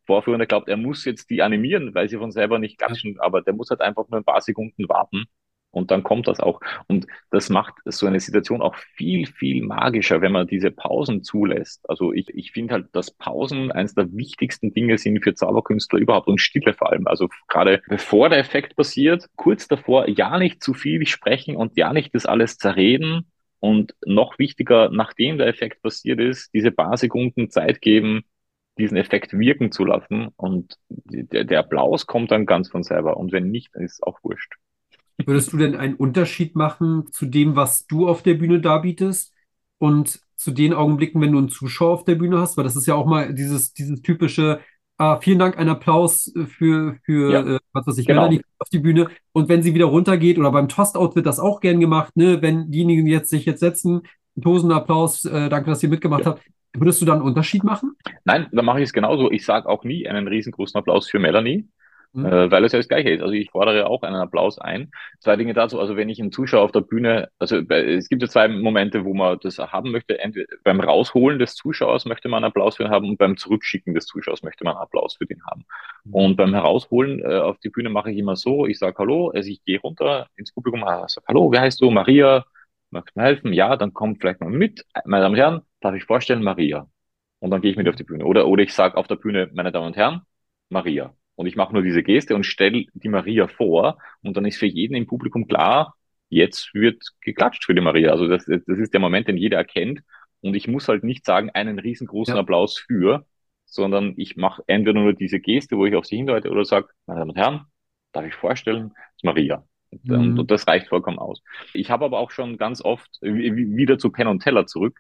Vorführende 0.07 0.47
glaubt, 0.47 0.69
er 0.69 0.77
muss 0.77 1.05
jetzt 1.07 1.31
die 1.31 1.43
animieren, 1.43 1.95
weil 1.95 2.09
sie 2.09 2.19
von 2.19 2.31
selber 2.31 2.59
nicht 2.59 2.79
klatschen, 2.79 3.19
aber 3.19 3.43
der 3.43 3.55
muss 3.55 3.71
halt 3.71 3.81
einfach 3.81 4.09
nur 4.09 4.21
ein 4.21 4.25
paar 4.25 4.43
Sekunden 4.43 4.89
warten 4.89 5.25
und 5.77 5.91
dann 5.91 6.03
kommt 6.03 6.27
das 6.27 6.41
auch. 6.41 6.61
Und 6.89 7.07
das 7.31 7.51
macht 7.51 7.75
so 7.85 8.07
eine 8.07 8.19
Situation 8.19 8.63
auch 8.63 8.75
viel, 8.97 9.27
viel 9.27 9.63
magischer, 9.63 10.23
wenn 10.23 10.33
man 10.33 10.47
diese 10.47 10.71
Pausen 10.71 11.23
zulässt. 11.23 11.85
Also 11.91 12.15
ich, 12.15 12.31
ich 12.31 12.53
finde 12.53 12.73
halt, 12.73 12.87
dass 12.93 13.11
Pausen 13.11 13.71
eines 13.71 13.95
der 13.95 14.11
wichtigsten 14.15 14.73
Dinge 14.73 14.97
sind 14.97 15.23
für 15.23 15.35
Zauberkünstler 15.35 15.99
überhaupt 15.99 16.29
und 16.29 16.41
Stille 16.41 16.73
vor 16.73 16.91
allem. 16.91 17.07
Also 17.07 17.29
gerade 17.47 17.83
bevor 17.89 18.31
der 18.31 18.39
Effekt 18.39 18.75
passiert, 18.75 19.27
kurz 19.37 19.69
davor 19.69 20.09
ja 20.09 20.39
nicht 20.39 20.63
zu 20.63 20.73
viel 20.73 21.07
sprechen 21.07 21.57
und 21.57 21.77
ja 21.77 21.93
nicht 21.93 22.15
das 22.15 22.25
alles 22.25 22.57
zerreden. 22.57 23.31
Und 23.61 23.95
noch 24.07 24.39
wichtiger, 24.39 24.89
nachdem 24.89 25.37
der 25.37 25.49
Effekt 25.49 25.83
passiert 25.83 26.21
ist, 26.21 26.55
diese 26.55 26.71
paar 26.71 26.97
Sekunden 26.97 27.51
Zeit 27.51 27.83
geben, 27.83 28.23
diesen 28.79 28.97
Effekt 28.97 29.39
wirken 29.39 29.73
zu 29.73 29.85
lassen. 29.85 30.29
Und 30.37 30.79
der, 30.89 31.45
der 31.45 31.59
Applaus 31.59 32.07
kommt 32.07 32.31
dann 32.31 32.47
ganz 32.47 32.71
von 32.71 32.83
selber. 32.83 33.19
Und 33.19 33.33
wenn 33.33 33.51
nicht, 33.51 33.75
dann 33.75 33.83
ist 33.83 33.95
es 33.95 34.03
auch 34.03 34.19
wurscht. 34.23 34.55
Würdest 35.25 35.53
du 35.53 35.57
denn 35.57 35.75
einen 35.75 35.95
Unterschied 35.95 36.57
machen 36.57 37.07
zu 37.11 37.27
dem, 37.27 37.57
was 37.57 37.87
du 37.87 38.09
auf 38.09 38.23
der 38.23 38.35
Bühne 38.35 38.61
darbietest 38.61 39.33
und 39.79 40.21
zu 40.37 40.51
den 40.51 40.75
Augenblicken, 40.75 41.21
wenn 41.21 41.33
du 41.33 41.39
einen 41.39 41.49
Zuschauer 41.49 41.95
auf 41.95 42.05
der 42.05 42.17
Bühne 42.17 42.39
hast? 42.39 42.57
Weil 42.57 42.65
das 42.65 42.77
ist 42.77 42.87
ja 42.87 42.95
auch 42.95 43.07
mal 43.07 43.33
dieses, 43.35 43.73
dieses 43.73 44.03
typische, 44.03 44.61
ah, 44.99 45.17
vielen 45.17 45.39
Dank, 45.39 45.59
ein 45.59 45.71
Applaus 45.71 46.33
für, 46.59 46.99
für 47.05 47.33
ja, 47.33 47.57
äh, 47.57 47.59
was 47.73 47.87
weiß 47.87 47.99
ich, 47.99 48.07
genau. 48.07 48.23
Melanie 48.23 48.43
auf 48.59 48.69
die 48.69 48.79
Bühne. 48.79 49.09
Und 49.33 49.49
wenn 49.49 49.63
sie 49.63 49.75
wieder 49.75 49.87
runtergeht 49.87 50.39
oder 50.39 50.53
beim 50.53 50.69
Toast-Out 50.69 51.17
wird 51.17 51.27
das 51.27 51.41
auch 51.41 51.61
gern 51.61 51.81
gemacht, 51.81 52.15
ne? 52.17 52.43
Wenn 52.43 52.71
diejenigen 52.71 53.07
jetzt 53.07 53.31
sich 53.31 53.47
jetzt 53.47 53.61
setzen, 53.61 54.03
einen 54.37 54.73
Applaus, 54.73 55.25
äh, 55.25 55.49
danke, 55.49 55.71
dass 55.71 55.83
ihr 55.83 55.89
mitgemacht 55.89 56.25
ja. 56.25 56.33
habt. 56.33 56.43
Würdest 56.75 57.01
du 57.01 57.07
da 57.07 57.15
einen 57.15 57.23
Unterschied 57.23 57.65
machen? 57.65 57.97
Nein, 58.25 58.49
dann 58.53 58.65
mache 58.65 58.81
ich 58.81 58.85
es 58.85 58.93
genauso. 58.93 59.31
Ich 59.31 59.47
sage 59.47 59.67
auch 59.67 59.83
nie 59.85 60.07
einen 60.07 60.29
riesengroßen 60.29 60.79
Applaus 60.79 61.09
für 61.09 61.19
Melanie, 61.19 61.67
Mhm. 62.17 62.25
Äh, 62.25 62.51
weil 62.51 62.65
es 62.65 62.73
ja 62.73 62.79
das 62.79 62.89
Gleiche 62.89 63.11
ist. 63.11 63.21
Also 63.21 63.35
ich 63.35 63.51
fordere 63.51 63.87
auch 63.89 64.03
einen 64.03 64.17
Applaus 64.17 64.59
ein. 64.59 64.91
Zwei 65.21 65.37
Dinge 65.37 65.53
dazu. 65.53 65.79
Also 65.79 65.97
wenn 65.97 66.09
ich 66.09 66.19
einen 66.19 66.33
Zuschauer 66.33 66.63
auf 66.63 66.73
der 66.73 66.81
Bühne, 66.81 67.29
also 67.39 67.59
es 67.59 68.09
gibt 68.09 68.23
ja 68.23 68.29
zwei 68.29 68.49
Momente, 68.49 69.05
wo 69.05 69.13
man 69.13 69.39
das 69.43 69.59
haben 69.59 69.91
möchte. 69.91 70.19
Entweder 70.19 70.47
beim 70.65 70.81
Rausholen 70.81 71.39
des 71.39 71.55
Zuschauers 71.55 72.07
möchte 72.07 72.29
man 72.31 72.39
einen 72.39 72.51
Applaus 72.51 72.77
für 72.77 72.85
ihn 72.85 72.91
haben 72.91 73.11
und 73.11 73.19
beim 73.19 73.37
Zurückschicken 73.37 73.93
des 73.95 74.07
Zuschauers 74.07 74.43
möchte 74.43 74.65
man 74.65 74.75
einen 74.75 74.83
Applaus 74.83 75.17
für 75.17 75.27
den 75.27 75.45
haben. 75.45 75.67
Mhm. 76.05 76.15
Und 76.15 76.37
beim 76.37 76.55
Herausholen 76.55 77.21
äh, 77.21 77.39
auf 77.39 77.59
die 77.59 77.69
Bühne 77.69 77.91
mache 77.91 78.11
ich 78.11 78.17
immer 78.17 78.35
so, 78.37 78.67
ich 78.67 78.79
sage 78.79 78.97
Hallo, 78.99 79.29
also 79.35 79.51
ich 79.51 79.63
gehe 79.65 79.79
runter 79.79 80.29
ins 80.37 80.53
Publikum, 80.53 80.85
ah, 80.85 81.07
sage 81.09 81.27
Hallo, 81.29 81.53
wie 81.53 81.59
heißt 81.59 81.81
du? 81.83 81.91
Maria, 81.91 82.47
magst 82.91 83.15
du 83.15 83.21
mir 83.21 83.27
helfen? 83.27 83.53
Ja, 83.53 83.77
dann 83.77 83.93
kommt 83.93 84.21
vielleicht 84.21 84.41
mal 84.41 84.49
mit. 84.49 84.87
Meine 85.05 85.23
Damen 85.23 85.35
und 85.35 85.41
Herren, 85.41 85.61
darf 85.81 85.95
ich 85.95 86.05
vorstellen, 86.05 86.43
Maria. 86.43 86.89
Und 87.41 87.51
dann 87.51 87.61
gehe 87.61 87.71
ich 87.71 87.77
mit 87.77 87.89
auf 87.89 87.97
die 87.97 88.05
Bühne. 88.05 88.25
Oder, 88.25 88.49
oder 88.49 88.63
ich 88.63 88.73
sage 88.73 88.97
auf 88.97 89.07
der 89.07 89.17
Bühne, 89.17 89.51
meine 89.53 89.71
Damen 89.71 89.89
und 89.89 89.97
Herren, 89.97 90.23
Maria. 90.71 91.15
Und 91.37 91.47
ich 91.47 91.57
mache 91.57 91.73
nur 91.73 91.83
diese 91.83 92.03
Geste 92.03 92.35
und 92.35 92.45
stelle 92.45 92.87
die 92.95 93.09
Maria 93.09 93.47
vor. 93.47 93.99
Und 94.23 94.37
dann 94.37 94.47
ist 94.47 94.59
für 94.59 94.67
jeden 94.67 94.95
im 94.95 95.07
Publikum 95.07 95.47
klar, 95.47 95.95
jetzt 96.29 96.75
wird 96.75 97.03
geklatscht 97.21 97.65
für 97.65 97.75
die 97.75 97.81
Maria. 97.81 98.11
Also 98.11 98.27
das, 98.27 98.47
das 98.47 98.79
ist 98.79 98.93
der 98.93 99.01
Moment, 99.01 99.29
den 99.29 99.37
jeder 99.37 99.59
erkennt. 99.59 100.01
Und 100.41 100.55
ich 100.55 100.67
muss 100.67 100.89
halt 100.89 101.05
nicht 101.05 101.25
sagen, 101.25 101.51
einen 101.51 101.79
riesengroßen 101.79 102.35
ja. 102.35 102.41
Applaus 102.41 102.79
für, 102.79 103.27
sondern 103.65 104.15
ich 104.17 104.37
mache 104.37 104.63
entweder 104.67 105.01
nur 105.01 105.13
diese 105.13 105.41
Geste, 105.41 105.77
wo 105.77 105.87
ich 105.87 105.95
auf 105.95 106.07
sie 106.07 106.17
hindeute, 106.17 106.51
oder 106.51 106.65
sage, 106.65 106.89
meine 107.07 107.21
Damen 107.21 107.31
und 107.31 107.37
Herren, 107.37 107.67
darf 108.13 108.25
ich 108.25 108.35
vorstellen, 108.35 108.91
das 108.95 109.17
ist 109.17 109.25
Maria. 109.25 109.65
Mhm. 109.91 110.39
Und 110.39 110.51
das 110.51 110.67
reicht 110.67 110.89
vollkommen 110.89 111.19
aus. 111.19 111.43
Ich 111.75 111.91
habe 111.91 112.05
aber 112.05 112.19
auch 112.19 112.31
schon 112.31 112.59
ganz 112.59 112.83
oft 112.83 113.11
wieder 113.21 113.99
zu 113.99 114.11
Penn 114.11 114.27
und 114.27 114.43
Teller 114.43 114.67
zurück. 114.67 114.99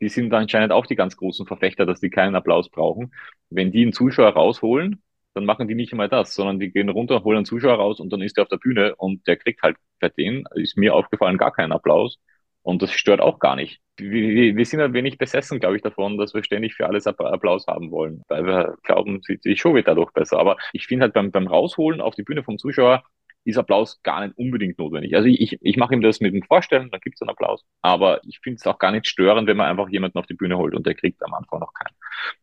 Die 0.00 0.08
sind 0.08 0.32
anscheinend 0.34 0.72
auch 0.72 0.86
die 0.86 0.96
ganz 0.96 1.16
großen 1.16 1.46
Verfechter, 1.46 1.86
dass 1.86 2.00
die 2.00 2.10
keinen 2.10 2.34
Applaus 2.34 2.68
brauchen. 2.68 3.12
Wenn 3.50 3.70
die 3.70 3.82
einen 3.82 3.92
Zuschauer 3.92 4.30
rausholen, 4.30 5.02
dann 5.34 5.44
machen 5.44 5.68
die 5.68 5.74
nicht 5.74 5.92
einmal 5.92 6.08
das, 6.08 6.34
sondern 6.34 6.58
die 6.58 6.70
gehen 6.70 6.88
runter, 6.88 7.24
holen 7.24 7.38
einen 7.38 7.46
Zuschauer 7.46 7.74
raus 7.74 8.00
und 8.00 8.12
dann 8.12 8.22
ist 8.22 8.36
der 8.36 8.42
auf 8.42 8.48
der 8.48 8.58
Bühne 8.58 8.94
und 8.96 9.26
der 9.26 9.36
kriegt 9.36 9.62
halt 9.62 9.76
bei 10.00 10.08
denen, 10.08 10.44
ist 10.54 10.76
mir 10.76 10.94
aufgefallen, 10.94 11.38
gar 11.38 11.52
keinen 11.52 11.72
Applaus. 11.72 12.18
Und 12.62 12.80
das 12.80 12.92
stört 12.92 13.20
auch 13.20 13.40
gar 13.40 13.56
nicht. 13.56 13.80
Wir, 13.98 14.56
wir 14.56 14.64
sind 14.64 14.80
ein 14.80 14.94
wenig 14.94 15.18
besessen, 15.18 15.60
glaube 15.60 15.76
ich, 15.76 15.82
davon, 15.82 16.16
dass 16.16 16.32
wir 16.32 16.42
ständig 16.42 16.74
für 16.74 16.86
alles 16.86 17.06
Applaus 17.06 17.66
haben 17.66 17.90
wollen, 17.90 18.22
weil 18.28 18.46
wir 18.46 18.78
glauben, 18.82 19.20
die 19.28 19.56
Show 19.56 19.74
wird 19.74 19.86
dadurch 19.86 20.12
besser. 20.12 20.38
Aber 20.38 20.56
ich 20.72 20.86
finde 20.86 21.02
halt 21.04 21.12
beim, 21.12 21.30
beim 21.30 21.46
Rausholen 21.46 22.00
auf 22.00 22.14
die 22.14 22.22
Bühne 22.22 22.42
vom 22.42 22.56
Zuschauer 22.56 23.04
ist 23.44 23.58
Applaus 23.58 24.02
gar 24.02 24.24
nicht 24.24 24.36
unbedingt 24.38 24.78
notwendig. 24.78 25.14
Also 25.14 25.28
ich, 25.28 25.58
ich 25.60 25.76
mache 25.76 25.94
ihm 25.94 26.00
das 26.00 26.20
mit 26.20 26.34
dem 26.34 26.42
Vorstellen, 26.42 26.90
dann 26.90 27.00
gibt 27.00 27.16
es 27.16 27.22
einen 27.22 27.30
Applaus. 27.30 27.64
Aber 27.82 28.20
ich 28.24 28.40
finde 28.40 28.56
es 28.56 28.66
auch 28.66 28.78
gar 28.78 28.90
nicht 28.90 29.06
störend, 29.06 29.46
wenn 29.46 29.56
man 29.56 29.68
einfach 29.68 29.88
jemanden 29.88 30.18
auf 30.18 30.26
die 30.26 30.34
Bühne 30.34 30.56
holt 30.56 30.74
und 30.74 30.86
der 30.86 30.94
kriegt 30.94 31.22
am 31.22 31.34
Anfang 31.34 31.60
noch 31.60 31.74
keinen. 31.74 31.94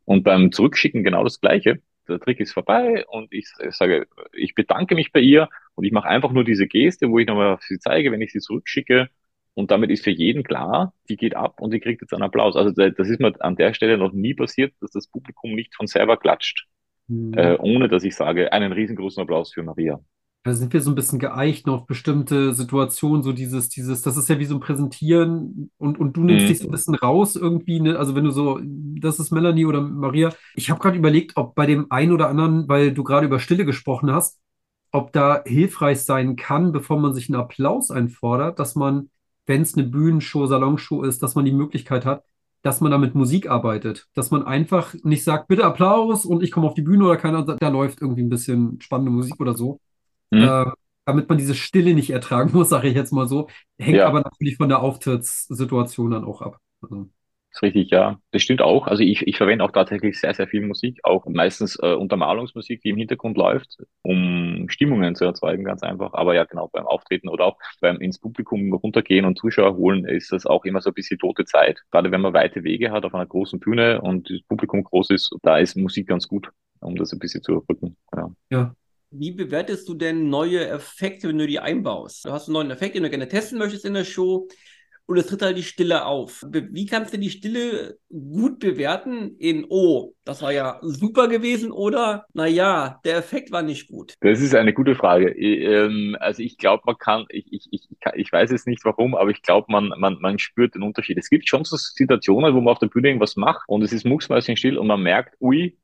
Und 0.05 0.23
beim 0.23 0.51
Zurückschicken 0.51 1.03
genau 1.03 1.23
das 1.23 1.41
Gleiche 1.41 1.81
der 2.11 2.19
Trick 2.19 2.39
ist 2.39 2.53
vorbei 2.53 3.05
und 3.07 3.31
ich, 3.33 3.47
sage, 3.69 4.07
ich 4.33 4.55
bedanke 4.55 4.95
mich 4.95 5.11
bei 5.11 5.19
ihr 5.19 5.49
und 5.75 5.83
ich 5.83 5.91
mache 5.91 6.07
einfach 6.07 6.31
nur 6.31 6.43
diese 6.43 6.67
Geste, 6.67 7.09
wo 7.09 7.19
ich 7.19 7.27
nochmal 7.27 7.57
sie 7.61 7.79
zeige, 7.79 8.11
wenn 8.11 8.21
ich 8.21 8.31
sie 8.31 8.39
zurückschicke. 8.39 9.09
Und 9.53 9.69
damit 9.69 9.89
ist 9.89 10.03
für 10.03 10.11
jeden 10.11 10.43
klar, 10.43 10.93
die 11.09 11.17
geht 11.17 11.35
ab 11.35 11.59
und 11.59 11.71
die 11.73 11.79
kriegt 11.79 12.01
jetzt 12.01 12.13
einen 12.13 12.23
Applaus. 12.23 12.55
Also 12.55 12.71
das 12.71 13.09
ist 13.09 13.19
mir 13.19 13.33
an 13.39 13.55
der 13.55 13.73
Stelle 13.73 13.97
noch 13.97 14.13
nie 14.13 14.33
passiert, 14.33 14.73
dass 14.79 14.91
das 14.91 15.07
Publikum 15.07 15.55
nicht 15.55 15.75
von 15.75 15.87
selber 15.87 16.17
klatscht, 16.17 16.67
mhm. 17.07 17.33
äh, 17.33 17.57
ohne 17.57 17.89
dass 17.89 18.03
ich 18.03 18.15
sage, 18.15 18.53
einen 18.53 18.71
riesengroßen 18.71 19.21
Applaus 19.21 19.53
für 19.53 19.63
Maria. 19.63 19.99
Da 20.43 20.53
sind 20.55 20.73
wir 20.73 20.81
so 20.81 20.89
ein 20.91 20.95
bisschen 20.95 21.19
geeicht 21.19 21.67
auf 21.69 21.85
bestimmte 21.85 22.53
Situationen, 22.55 23.21
so 23.21 23.31
dieses, 23.31 23.69
dieses, 23.69 24.01
das 24.01 24.17
ist 24.17 24.27
ja 24.27 24.39
wie 24.39 24.45
so 24.45 24.55
ein 24.55 24.59
Präsentieren 24.59 25.69
und, 25.77 25.99
und 25.99 26.17
du 26.17 26.23
nimmst 26.23 26.45
Mhm. 26.45 26.47
dich 26.47 26.59
so 26.59 26.67
ein 26.67 26.71
bisschen 26.71 26.95
raus 26.95 27.35
irgendwie, 27.35 27.79
ne? 27.79 27.97
Also 27.99 28.15
wenn 28.15 28.23
du 28.23 28.31
so, 28.31 28.59
das 28.63 29.19
ist 29.19 29.31
Melanie 29.31 29.65
oder 29.67 29.81
Maria. 29.81 30.33
Ich 30.55 30.71
habe 30.71 30.79
gerade 30.79 30.97
überlegt, 30.97 31.37
ob 31.37 31.53
bei 31.53 31.67
dem 31.67 31.91
einen 31.91 32.11
oder 32.11 32.27
anderen, 32.27 32.67
weil 32.67 32.91
du 32.91 33.03
gerade 33.03 33.27
über 33.27 33.39
Stille 33.39 33.65
gesprochen 33.65 34.11
hast, 34.11 34.39
ob 34.91 35.13
da 35.13 35.43
hilfreich 35.45 36.01
sein 36.03 36.35
kann, 36.35 36.71
bevor 36.71 36.99
man 36.99 37.13
sich 37.13 37.29
einen 37.29 37.39
Applaus 37.39 37.91
einfordert, 37.91 38.57
dass 38.59 38.75
man, 38.75 39.09
wenn 39.45 39.61
es 39.61 39.75
eine 39.77 39.85
Bühnenshow, 39.87 40.47
Salonshow 40.47 41.03
ist, 41.03 41.21
dass 41.23 41.35
man 41.35 41.45
die 41.45 41.51
Möglichkeit 41.51 42.03
hat, 42.05 42.23
dass 42.63 42.81
man 42.81 42.91
da 42.91 42.97
mit 42.97 43.13
Musik 43.15 43.47
arbeitet. 43.49 44.07
Dass 44.15 44.31
man 44.31 44.43
einfach 44.43 44.93
nicht 45.03 45.23
sagt, 45.23 45.47
bitte 45.47 45.65
Applaus 45.65 46.25
und 46.25 46.41
ich 46.43 46.51
komme 46.51 46.67
auf 46.67 46.73
die 46.73 46.81
Bühne 46.81 47.05
oder 47.05 47.17
keiner, 47.17 47.43
da 47.43 47.69
läuft 47.69 48.01
irgendwie 48.01 48.23
ein 48.23 48.29
bisschen 48.29 48.81
spannende 48.81 49.11
Musik 49.11 49.39
oder 49.39 49.55
so. 49.55 49.79
Mhm. 50.31 50.43
Äh, 50.43 50.65
damit 51.05 51.29
man 51.29 51.37
diese 51.37 51.55
Stille 51.55 51.93
nicht 51.93 52.09
ertragen 52.11 52.51
muss, 52.53 52.69
sage 52.69 52.87
ich 52.89 52.95
jetzt 52.95 53.11
mal 53.11 53.27
so. 53.27 53.47
Hängt 53.79 53.97
Ja. 53.97 54.07
aber 54.07 54.21
natürlich 54.21 54.57
von 54.57 54.69
der 54.69 54.81
Auftrittssituation 54.81 56.11
dann 56.11 56.25
auch 56.25 56.41
ab. 56.41 56.59
Also, 56.81 57.09
ist 57.53 57.61
richtig, 57.63 57.89
ja. 57.91 58.17
Das 58.31 58.41
stimmt 58.43 58.61
auch. 58.61 58.87
Also 58.87 59.03
ich, 59.03 59.27
ich 59.27 59.35
verwende 59.35 59.65
auch 59.65 59.71
tatsächlich 59.71 60.17
sehr, 60.19 60.33
sehr 60.33 60.47
viel 60.47 60.61
Musik, 60.65 60.99
auch 61.03 61.25
meistens 61.25 61.77
äh, 61.81 61.93
Untermalungsmusik, 61.95 62.81
die 62.81 62.89
im 62.89 62.97
Hintergrund 62.97 63.35
läuft, 63.37 63.77
um 64.03 64.67
Stimmungen 64.69 65.15
zu 65.15 65.25
erzeugen, 65.25 65.65
ganz 65.65 65.83
einfach. 65.83 66.13
Aber 66.13 66.33
ja, 66.33 66.45
genau, 66.45 66.69
beim 66.71 66.87
Auftreten 66.87 67.27
oder 67.27 67.45
auch 67.45 67.57
beim 67.81 67.97
ins 67.99 68.19
Publikum 68.19 68.71
runtergehen 68.73 69.25
und 69.25 69.37
Zuschauer 69.37 69.75
holen, 69.75 70.05
ist 70.05 70.31
das 70.31 70.45
auch 70.45 70.63
immer 70.63 70.79
so 70.81 70.91
ein 70.91 70.93
bisschen 70.93 71.19
tote 71.19 71.43
Zeit. 71.43 71.81
Gerade 71.91 72.11
wenn 72.11 72.21
man 72.21 72.33
weite 72.33 72.63
Wege 72.63 72.91
hat 72.91 73.03
auf 73.03 73.13
einer 73.13 73.25
großen 73.25 73.59
Bühne 73.59 73.99
und 74.01 74.29
das 74.29 74.41
Publikum 74.43 74.83
groß 74.85 75.09
ist, 75.09 75.35
da 75.41 75.57
ist 75.57 75.75
Musik 75.75 76.07
ganz 76.07 76.27
gut, 76.29 76.49
um 76.79 76.95
das 76.95 77.11
ein 77.11 77.19
bisschen 77.19 77.43
zu 77.43 77.51
überbrücken. 77.51 77.97
Ja. 78.15 78.31
ja. 78.49 78.75
Wie 79.11 79.31
bewertest 79.31 79.89
du 79.89 79.93
denn 79.93 80.29
neue 80.29 80.65
Effekte, 80.67 81.27
wenn 81.27 81.37
du 81.37 81.45
die 81.45 81.59
einbaust? 81.59 82.25
Du 82.25 82.31
hast 82.31 82.47
einen 82.47 82.53
neuen 82.53 82.71
Effekt, 82.71 82.95
den 82.95 83.03
du 83.03 83.09
gerne 83.09 83.27
testen 83.27 83.59
möchtest 83.59 83.83
in 83.83 83.93
der 83.93 84.05
Show 84.05 84.47
und 85.05 85.17
es 85.17 85.27
tritt 85.27 85.41
halt 85.41 85.57
die 85.57 85.63
Stille 85.63 86.05
auf. 86.05 86.45
Wie 86.49 86.85
kannst 86.85 87.13
du 87.13 87.17
die 87.17 87.29
Stille 87.29 87.97
gut 88.09 88.59
bewerten 88.59 89.35
in, 89.37 89.65
oh, 89.67 90.13
das 90.23 90.41
war 90.41 90.53
ja 90.53 90.79
super 90.81 91.27
gewesen 91.27 91.71
oder, 91.71 92.25
naja, 92.33 93.01
der 93.03 93.17
Effekt 93.17 93.51
war 93.51 93.61
nicht 93.61 93.89
gut? 93.89 94.13
Das 94.21 94.39
ist 94.39 94.55
eine 94.55 94.73
gute 94.73 94.95
Frage. 94.95 95.29
Ähm, 95.31 96.15
also 96.21 96.41
ich 96.41 96.57
glaube, 96.57 96.83
man 96.85 96.97
kann, 96.97 97.25
ich, 97.29 97.45
ich, 97.51 97.67
ich, 97.71 97.89
ich 98.15 98.31
weiß 98.31 98.51
jetzt 98.51 98.67
nicht 98.67 98.85
warum, 98.85 99.13
aber 99.15 99.31
ich 99.31 99.41
glaube, 99.41 99.67
man, 99.69 99.91
man, 99.97 100.17
man 100.21 100.39
spürt 100.39 100.75
den 100.75 100.83
Unterschied. 100.83 101.17
Es 101.17 101.29
gibt 101.29 101.49
schon 101.49 101.65
so 101.65 101.75
Situationen, 101.75 102.55
wo 102.55 102.61
man 102.61 102.71
auf 102.71 102.79
der 102.79 102.87
Bühne 102.87 103.09
irgendwas 103.09 103.35
macht 103.35 103.63
und 103.67 103.81
es 103.81 103.91
ist 103.91 104.05
mucksmäuschenstill 104.05 104.77
und 104.77 104.87
man 104.87 105.03
merkt, 105.03 105.35
ui, 105.41 105.77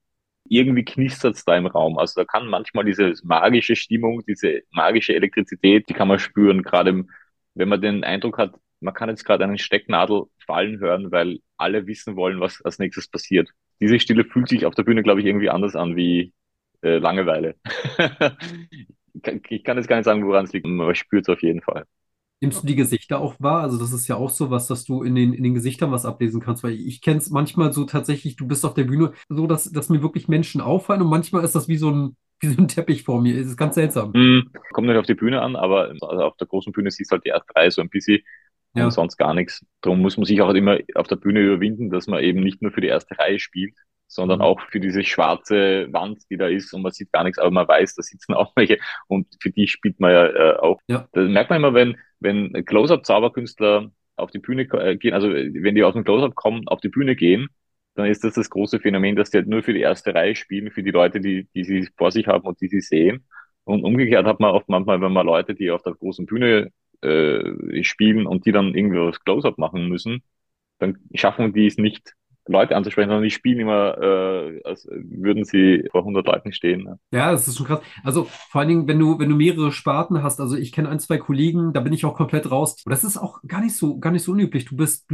irgendwie 0.49 0.85
knistert's 0.85 1.45
da 1.45 1.55
im 1.57 1.67
Raum. 1.67 1.97
Also 1.97 2.21
da 2.21 2.25
kann 2.25 2.47
manchmal 2.47 2.85
diese 2.85 3.13
magische 3.23 3.75
Stimmung, 3.75 4.23
diese 4.27 4.61
magische 4.71 5.15
Elektrizität, 5.15 5.89
die 5.89 5.93
kann 5.93 6.07
man 6.07 6.19
spüren, 6.19 6.63
gerade 6.63 7.05
wenn 7.55 7.69
man 7.69 7.81
den 7.81 8.03
Eindruck 8.03 8.37
hat, 8.37 8.53
man 8.79 8.93
kann 8.93 9.09
jetzt 9.09 9.25
gerade 9.25 9.43
einen 9.43 9.57
Stecknadel 9.57 10.25
fallen 10.45 10.79
hören, 10.79 11.11
weil 11.11 11.39
alle 11.57 11.87
wissen 11.87 12.15
wollen, 12.15 12.39
was 12.39 12.61
als 12.61 12.79
nächstes 12.79 13.07
passiert. 13.07 13.49
Diese 13.79 13.99
Stille 13.99 14.23
fühlt 14.25 14.49
sich 14.49 14.65
auf 14.65 14.75
der 14.75 14.83
Bühne, 14.83 15.03
glaube 15.03 15.21
ich, 15.21 15.25
irgendwie 15.25 15.49
anders 15.49 15.75
an 15.75 15.95
wie 15.95 16.33
äh, 16.81 16.97
Langeweile. 16.97 17.55
ich, 19.49 19.63
kann, 19.63 19.77
jetzt 19.77 19.87
gar 19.87 19.95
nicht 19.95 20.05
sagen, 20.05 20.25
woran 20.25 20.45
es 20.45 20.53
liegt. 20.53 20.67
Man 20.67 20.93
spürt 20.95 21.23
es 21.23 21.29
auf 21.29 21.41
jeden 21.41 21.61
Fall. 21.61 21.85
Nimmst 22.39 22.61
du 22.61 22.67
die 22.67 22.75
Gesichter 22.75 23.19
auch 23.19 23.35
wahr? 23.39 23.61
Also 23.63 23.79
das 23.79 23.91
ist 23.93 24.07
ja 24.07 24.15
auch 24.15 24.29
so 24.29 24.51
was, 24.51 24.67
dass 24.67 24.85
du 24.85 25.01
in 25.01 25.15
den, 25.15 25.33
in 25.33 25.43
den 25.43 25.55
Gesichtern 25.55 25.91
was 25.91 26.05
ablesen 26.05 26.39
kannst, 26.39 26.63
weil 26.63 26.73
ich 26.73 27.01
kenne 27.01 27.17
es 27.17 27.29
manchmal 27.31 27.73
so 27.73 27.83
tatsächlich, 27.85 28.35
du 28.35 28.47
bist 28.47 28.63
auf 28.63 28.75
der 28.75 28.83
Bühne 28.83 29.13
so, 29.27 29.47
dass, 29.47 29.71
dass 29.71 29.89
mir 29.89 30.03
wirklich 30.03 30.27
Menschen 30.27 30.61
auffallen 30.61 31.01
und 31.01 31.09
manchmal 31.09 31.43
ist 31.43 31.55
das 31.55 31.67
wie 31.67 31.77
so 31.77 31.89
ein, 31.89 32.15
wie 32.39 32.47
so 32.49 32.61
ein 32.61 32.67
Teppich 32.67 33.03
vor 33.03 33.19
mir. 33.21 33.35
Es 33.39 33.47
ist 33.47 33.57
ganz 33.57 33.73
seltsam. 33.75 34.13
Hm, 34.13 34.51
kommt 34.73 34.87
nicht 34.87 34.97
auf 34.97 35.07
die 35.07 35.15
Bühne 35.15 35.41
an, 35.41 35.55
aber 35.55 35.89
also 35.89 36.05
auf 36.23 36.37
der 36.37 36.45
großen 36.47 36.71
Bühne 36.71 36.91
siehst 36.91 37.11
du 37.11 37.13
halt 37.15 37.25
die 37.25 37.29
erste 37.29 37.55
Reihe 37.55 37.71
so 37.71 37.81
ein 37.81 37.89
bisschen 37.89 38.19
Ja. 38.75 38.85
und 38.85 38.91
sonst 38.91 39.17
gar 39.17 39.33
nichts. 39.33 39.65
Darum 39.81 40.01
muss 40.01 40.17
man 40.17 40.25
sich 40.25 40.39
auch 40.41 40.53
immer 40.53 40.77
auf 40.93 41.07
der 41.07 41.15
Bühne 41.15 41.39
überwinden, 41.41 41.89
dass 41.89 42.05
man 42.05 42.21
eben 42.23 42.41
nicht 42.41 42.61
nur 42.61 42.71
für 42.71 42.81
die 42.81 42.87
erste 42.87 43.17
Reihe 43.17 43.39
spielt, 43.39 43.73
sondern 44.07 44.39
Mhm. 44.39 44.41
auch 44.41 44.61
für 44.69 44.79
diese 44.79 45.03
schwarze 45.03 45.87
Wand, 45.91 46.23
die 46.29 46.37
da 46.37 46.47
ist 46.47 46.73
und 46.73 46.81
man 46.81 46.91
sieht 46.91 47.11
gar 47.11 47.23
nichts, 47.23 47.39
aber 47.39 47.51
man 47.51 47.67
weiß, 47.67 47.95
da 47.95 48.03
sitzen 48.03 48.33
auch 48.33 48.53
welche 48.55 48.77
und 49.07 49.27
für 49.41 49.51
die 49.51 49.67
spielt 49.67 49.99
man 49.99 50.11
ja 50.11 50.27
äh, 50.27 50.57
auch. 50.57 50.79
Ja. 50.87 51.07
Das 51.11 51.29
merkt 51.29 51.49
man 51.49 51.57
immer, 51.59 51.73
wenn, 51.73 51.97
wenn 52.19 52.65
Close-Up-Zauberkünstler 52.65 53.91
auf 54.15 54.31
die 54.31 54.39
Bühne 54.39 54.63
äh, 54.63 54.97
gehen, 54.97 55.13
also 55.13 55.29
wenn 55.29 55.75
die 55.75 55.83
aus 55.83 55.93
dem 55.93 56.03
Close-Up 56.03 56.35
kommen, 56.35 56.67
auf 56.67 56.79
die 56.81 56.89
Bühne 56.89 57.15
gehen, 57.15 57.49
dann 57.95 58.05
ist 58.07 58.23
das 58.23 58.35
das 58.35 58.49
große 58.49 58.79
Phänomen, 58.79 59.15
dass 59.15 59.31
die 59.31 59.37
halt 59.37 59.47
nur 59.47 59.63
für 59.63 59.73
die 59.73 59.81
erste 59.81 60.13
Reihe 60.13 60.35
spielen, 60.35 60.71
für 60.71 60.83
die 60.83 60.91
Leute, 60.91 61.19
die, 61.19 61.47
die 61.55 61.63
sie 61.63 61.87
vor 61.97 62.11
sich 62.11 62.27
haben 62.27 62.45
und 62.45 62.61
die 62.61 62.67
sie 62.67 62.81
sehen. 62.81 63.25
Und 63.63 63.83
umgekehrt 63.83 64.25
hat 64.25 64.39
man 64.39 64.51
oft 64.51 64.69
manchmal, 64.69 65.01
wenn 65.01 65.11
man 65.11 65.25
Leute, 65.25 65.55
die 65.55 65.71
auf 65.71 65.81
der 65.83 65.93
großen 65.93 66.25
Bühne 66.25 66.71
äh, 67.01 67.83
spielen 67.83 68.27
und 68.27 68.45
die 68.45 68.51
dann 68.51 68.75
irgendwie 68.75 68.99
was 68.99 69.19
Close-Up 69.23 69.57
machen 69.57 69.87
müssen, 69.89 70.23
dann 70.79 70.97
schaffen 71.15 71.53
die 71.53 71.67
es 71.67 71.77
nicht, 71.77 72.13
Leute 72.47 72.75
anzusprechen, 72.75 73.09
sondern 73.09 73.23
die 73.23 73.31
spielen 73.31 73.59
immer, 73.59 73.97
äh, 73.97 74.61
als 74.63 74.87
würden 74.89 75.43
sie 75.43 75.87
vor 75.91 76.01
100 76.01 76.25
Leuten 76.25 76.51
stehen. 76.51 76.83
Ne? 76.83 76.99
Ja, 77.11 77.31
das 77.31 77.47
ist 77.47 77.57
schon 77.57 77.67
krass. 77.67 77.81
Also 78.03 78.25
vor 78.25 78.61
allen 78.61 78.69
Dingen, 78.69 78.87
wenn 78.87 78.99
du, 78.99 79.19
wenn 79.19 79.29
du 79.29 79.35
mehrere 79.35 79.71
Sparten 79.71 80.23
hast, 80.23 80.39
also 80.39 80.55
ich 80.55 80.71
kenne 80.71 80.89
ein, 80.89 80.99
zwei 80.99 81.17
Kollegen, 81.17 81.73
da 81.73 81.79
bin 81.79 81.93
ich 81.93 82.05
auch 82.05 82.15
komplett 82.15 82.49
raus. 82.49 82.77
Und 82.85 82.91
das 82.91 83.03
ist 83.03 83.17
auch 83.17 83.41
gar 83.47 83.61
nicht 83.61 83.75
so, 83.75 83.99
gar 83.99 84.11
nicht 84.11 84.23
so 84.23 84.31
unüblich. 84.31 84.65
Du 84.65 84.75
bist 84.75 85.07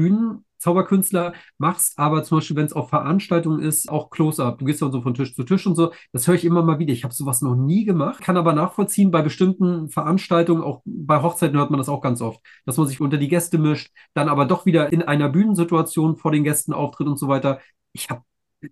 Bühnenzauberkünstler, 0.63 1.33
machst 1.57 1.97
aber 1.99 2.23
zum 2.23 2.37
Beispiel, 2.37 2.55
wenn 2.55 2.65
es 2.65 2.73
auf 2.73 2.89
Veranstaltungen 2.89 3.61
ist, 3.61 3.89
auch 3.89 4.09
Close-Up. 4.09 4.59
Du 4.59 4.65
gehst 4.65 4.81
dann 4.81 4.91
so 4.91 5.01
von 5.01 5.13
Tisch 5.13 5.35
zu 5.35 5.43
Tisch 5.43 5.67
und 5.67 5.75
so. 5.75 5.91
Das 6.11 6.27
höre 6.27 6.35
ich 6.35 6.45
immer 6.45 6.63
mal 6.63 6.79
wieder. 6.79 6.93
Ich 6.93 7.03
habe 7.03 7.13
sowas 7.13 7.41
noch 7.41 7.55
nie 7.55 7.85
gemacht, 7.85 8.21
kann 8.21 8.37
aber 8.37 8.53
nachvollziehen, 8.53 9.11
bei 9.11 9.21
bestimmten 9.21 9.89
Veranstaltungen, 9.89 10.63
auch 10.63 10.81
bei 10.85 11.21
Hochzeiten 11.21 11.57
hört 11.57 11.69
man 11.71 11.77
das 11.77 11.89
auch 11.89 12.01
ganz 12.01 12.21
oft, 12.21 12.39
dass 12.65 12.77
man 12.77 12.87
sich 12.87 13.01
unter 13.01 13.17
die 13.17 13.27
Gäste 13.27 13.57
mischt, 13.57 13.91
dann 14.13 14.29
aber 14.29 14.45
doch 14.45 14.65
wieder 14.65 14.91
in 14.91 15.01
einer 15.03 15.29
Bühnensituation 15.29 16.15
vor 16.17 16.31
den 16.31 16.43
Gästen 16.43 16.73
auftritt 16.73 17.07
und 17.07 17.17
so 17.19 17.27
weiter. 17.27 17.59
Ich 17.93 18.09
habe 18.09 18.21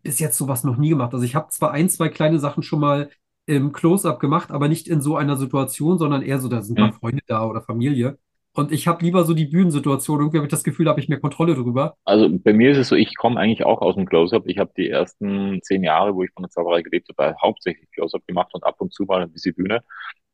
bis 0.04 0.20
jetzt 0.20 0.38
sowas 0.38 0.64
noch 0.64 0.78
nie 0.78 0.90
gemacht. 0.90 1.14
Also 1.14 1.26
ich 1.26 1.36
habe 1.36 1.50
zwar 1.50 1.72
ein, 1.72 1.90
zwei 1.90 2.10
kleine 2.10 2.40
Sachen 2.40 2.64
schon 2.64 2.80
mal 2.80 3.10
im 3.46 3.72
Close-up 3.74 4.20
gemacht, 4.20 4.52
aber 4.52 4.68
nicht 4.70 4.88
in 4.88 5.02
so 5.02 5.18
einer 5.18 5.36
Situation, 5.36 5.98
sondern 5.98 6.22
eher 6.22 6.40
so, 6.40 6.48
da 6.48 6.62
sind 6.62 6.78
paar 6.80 6.90
Mhm. 6.90 6.94
Freunde 6.94 7.22
da 7.28 7.46
oder 7.46 7.62
Familie. 7.62 8.18
Und 8.54 8.72
ich 8.72 8.88
habe 8.88 9.04
lieber 9.06 9.24
so 9.24 9.34
die 9.34 9.46
Bühnensituation. 9.46 10.20
Irgendwie 10.20 10.38
habe 10.38 10.48
ich 10.48 10.52
das 10.52 10.64
Gefühl, 10.64 10.90
habe 10.90 11.00
ich 11.00 11.08
mehr 11.08 11.20
Kontrolle 11.20 11.56
drüber. 11.56 11.96
Also 12.04 12.30
bei 12.30 12.54
mir 12.54 12.72
ist 12.72 12.78
es 12.78 12.90
so, 12.90 12.96
ich 12.96 13.16
komme 13.16 13.40
eigentlich 13.40 13.66
auch 13.66 13.82
aus 13.82 13.96
dem 13.96 14.06
Close-Up. 14.06 14.44
Ich 14.46 14.58
habe 14.58 14.72
die 14.76 14.90
ersten 14.90 15.62
zehn 15.62 15.84
Jahre, 15.84 16.16
wo 16.16 16.24
ich 16.24 16.32
von 16.32 16.44
der 16.44 16.50
Zauberei 16.50 16.82
gelebt 16.82 17.10
habe, 17.18 17.36
hauptsächlich 17.42 17.90
Close-Up 17.92 18.28
gemacht 18.28 18.54
und 18.54 18.64
ab 18.66 18.76
und 18.80 18.94
zu 18.94 19.04
mal 19.04 19.22
ein 19.22 19.32
bisschen 19.32 19.56
Bühne. 19.56 19.82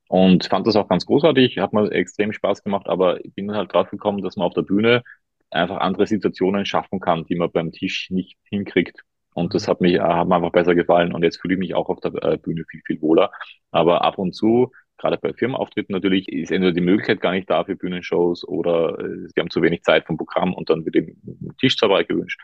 Und 0.08 0.46
fand 0.46 0.66
das 0.66 0.76
auch 0.76 0.88
ganz 0.88 1.06
großartig, 1.06 1.60
hat 1.60 1.74
mir 1.74 1.92
extrem 1.92 2.32
Spaß 2.34 2.64
gemacht, 2.64 2.88
aber 2.88 3.24
ich 3.26 3.34
bin 3.36 3.52
halt 3.52 3.74
drauf 3.74 3.90
gekommen, 3.90 4.24
dass 4.24 4.38
man 4.38 4.48
auf 4.48 4.54
der 4.54 4.62
Bühne 4.62 5.04
einfach 5.52 5.78
andere 5.78 6.08
Situationen 6.08 6.66
schaffen 6.66 7.00
kann, 7.00 7.26
die 7.26 7.36
man 7.36 7.52
beim 7.52 7.72
Tisch 7.72 8.10
nicht 8.10 8.38
hinkriegt. 8.44 9.04
Und 9.34 9.54
das 9.54 9.68
hat 9.68 9.82
mich, 9.82 9.94
äh, 9.96 10.00
hat 10.00 10.28
mir 10.28 10.36
einfach 10.36 10.52
besser 10.52 10.76
gefallen. 10.76 11.14
Und 11.14 11.24
jetzt 11.24 11.40
fühle 11.40 11.54
ich 11.54 11.60
mich 11.60 11.76
auch 11.76 11.90
auf 11.90 12.00
der 12.00 12.12
äh, 12.24 12.38
Bühne 12.38 12.64
viel, 12.70 12.82
viel 12.86 13.02
wohler. 13.02 13.32
Aber 13.72 14.04
ab 14.04 14.18
und 14.18 14.34
zu, 14.34 14.72
gerade 14.98 15.18
bei 15.18 15.34
Firmenauftritten 15.34 15.94
natürlich, 15.94 16.28
ist 16.30 16.52
entweder 16.52 16.74
die 16.74 16.82
Möglichkeit 16.82 17.22
gar 17.22 17.32
nicht 17.32 17.50
da 17.50 17.64
für 17.64 17.76
Bühnenshows 17.76 18.48
oder 18.48 18.98
äh, 19.00 19.28
sie 19.28 19.40
haben 19.40 19.50
zu 19.50 19.62
wenig 19.62 19.84
Zeit 19.84 20.06
vom 20.06 20.18
Programm 20.18 20.54
und 20.54 20.70
dann 20.70 20.86
wird 20.86 20.96
eben 20.96 21.22
Tischzauberei 21.60 22.04
gewünscht. 22.04 22.40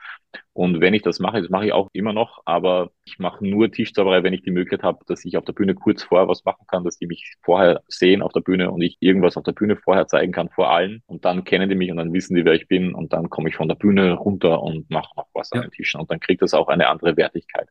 Und 0.53 0.81
wenn 0.81 0.93
ich 0.93 1.01
das 1.01 1.19
mache, 1.19 1.41
das 1.41 1.49
mache 1.49 1.65
ich 1.65 1.73
auch 1.73 1.89
immer 1.93 2.13
noch, 2.13 2.41
aber 2.45 2.91
ich 3.05 3.17
mache 3.19 3.45
nur 3.45 3.71
Tischzauberei, 3.71 4.23
wenn 4.23 4.33
ich 4.33 4.43
die 4.43 4.51
Möglichkeit 4.51 4.83
habe, 4.83 5.03
dass 5.07 5.25
ich 5.25 5.37
auf 5.37 5.45
der 5.45 5.53
Bühne 5.53 5.73
kurz 5.75 6.03
vorher 6.03 6.27
was 6.27 6.45
machen 6.45 6.65
kann, 6.67 6.83
dass 6.83 6.97
die 6.97 7.07
mich 7.07 7.33
vorher 7.41 7.81
sehen 7.87 8.21
auf 8.21 8.31
der 8.33 8.41
Bühne 8.41 8.71
und 8.71 8.81
ich 8.81 8.97
irgendwas 8.99 9.35
auf 9.37 9.43
der 9.43 9.53
Bühne 9.53 9.75
vorher 9.75 10.07
zeigen 10.07 10.31
kann 10.31 10.49
vor 10.49 10.71
allen. 10.71 11.01
Und 11.07 11.25
dann 11.25 11.43
kennen 11.43 11.69
die 11.69 11.75
mich 11.75 11.91
und 11.91 11.97
dann 11.97 12.13
wissen 12.13 12.35
die, 12.35 12.45
wer 12.45 12.53
ich 12.53 12.67
bin 12.67 12.93
und 12.93 13.13
dann 13.13 13.29
komme 13.29 13.49
ich 13.49 13.55
von 13.55 13.67
der 13.67 13.75
Bühne 13.75 14.13
runter 14.13 14.61
und 14.61 14.89
mache 14.89 15.09
noch 15.17 15.27
was 15.33 15.49
Ja. 15.53 15.61
an 15.61 15.67
den 15.67 15.71
Tischen 15.71 15.99
und 15.99 16.11
dann 16.11 16.19
kriegt 16.19 16.41
das 16.41 16.53
auch 16.53 16.67
eine 16.67 16.87
andere 16.87 17.17
Wertigkeit. 17.17 17.67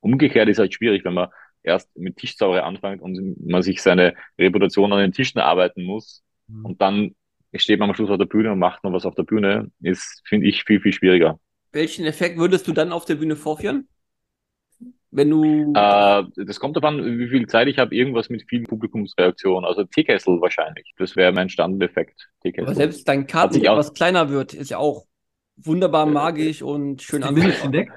Umgekehrt 0.00 0.48
ist 0.48 0.58
halt 0.58 0.74
schwierig, 0.74 1.04
wenn 1.04 1.14
man 1.14 1.28
erst 1.64 1.96
mit 1.96 2.16
Tischzauberei 2.16 2.62
anfängt 2.62 3.02
und 3.02 3.36
man 3.44 3.62
sich 3.62 3.82
seine 3.82 4.14
Reputation 4.38 4.92
an 4.92 5.00
den 5.00 5.12
Tischen 5.12 5.40
arbeiten 5.40 5.84
muss 5.84 6.22
Mhm. 6.46 6.64
und 6.66 6.82
dann 6.82 7.14
steht 7.54 7.78
man 7.80 7.88
am 7.88 7.94
Schluss 7.94 8.10
auf 8.10 8.18
der 8.18 8.26
Bühne 8.26 8.52
und 8.52 8.58
macht 8.58 8.84
noch 8.84 8.92
was 8.92 9.06
auf 9.06 9.14
der 9.14 9.22
Bühne, 9.22 9.70
ist, 9.80 10.22
finde 10.26 10.46
ich, 10.46 10.64
viel, 10.64 10.80
viel 10.80 10.92
schwieriger. 10.92 11.38
Welchen 11.72 12.04
Effekt 12.04 12.38
würdest 12.38 12.68
du 12.68 12.72
dann 12.72 12.92
auf 12.92 13.04
der 13.04 13.14
Bühne 13.14 13.36
vorführen? 13.36 13.88
Wenn 15.10 15.30
du. 15.30 15.72
Äh, 15.74 16.24
das 16.44 16.58
kommt 16.58 16.76
davon, 16.76 17.18
wie 17.18 17.28
viel 17.28 17.46
Zeit 17.46 17.68
ich 17.68 17.78
habe, 17.78 17.94
irgendwas 17.94 18.28
mit 18.30 18.44
vielen 18.48 18.64
Publikumsreaktionen. 18.64 19.64
Also 19.64 19.84
Teekessel 19.84 20.40
wahrscheinlich. 20.40 20.92
Das 20.98 21.14
wäre 21.14 21.32
mein 21.32 21.48
Standardeffekt. 21.48 22.28
aber 22.58 22.74
selbst 22.74 23.08
dein 23.08 23.26
Karten 23.26 23.64
etwas 23.64 23.94
kleiner 23.94 24.28
wird, 24.28 24.54
ist 24.54 24.70
ja 24.70 24.78
auch 24.78 25.06
wunderbar 25.56 26.06
magisch 26.06 26.62
und 26.62 27.00
schön 27.00 27.22
weg? 27.22 27.92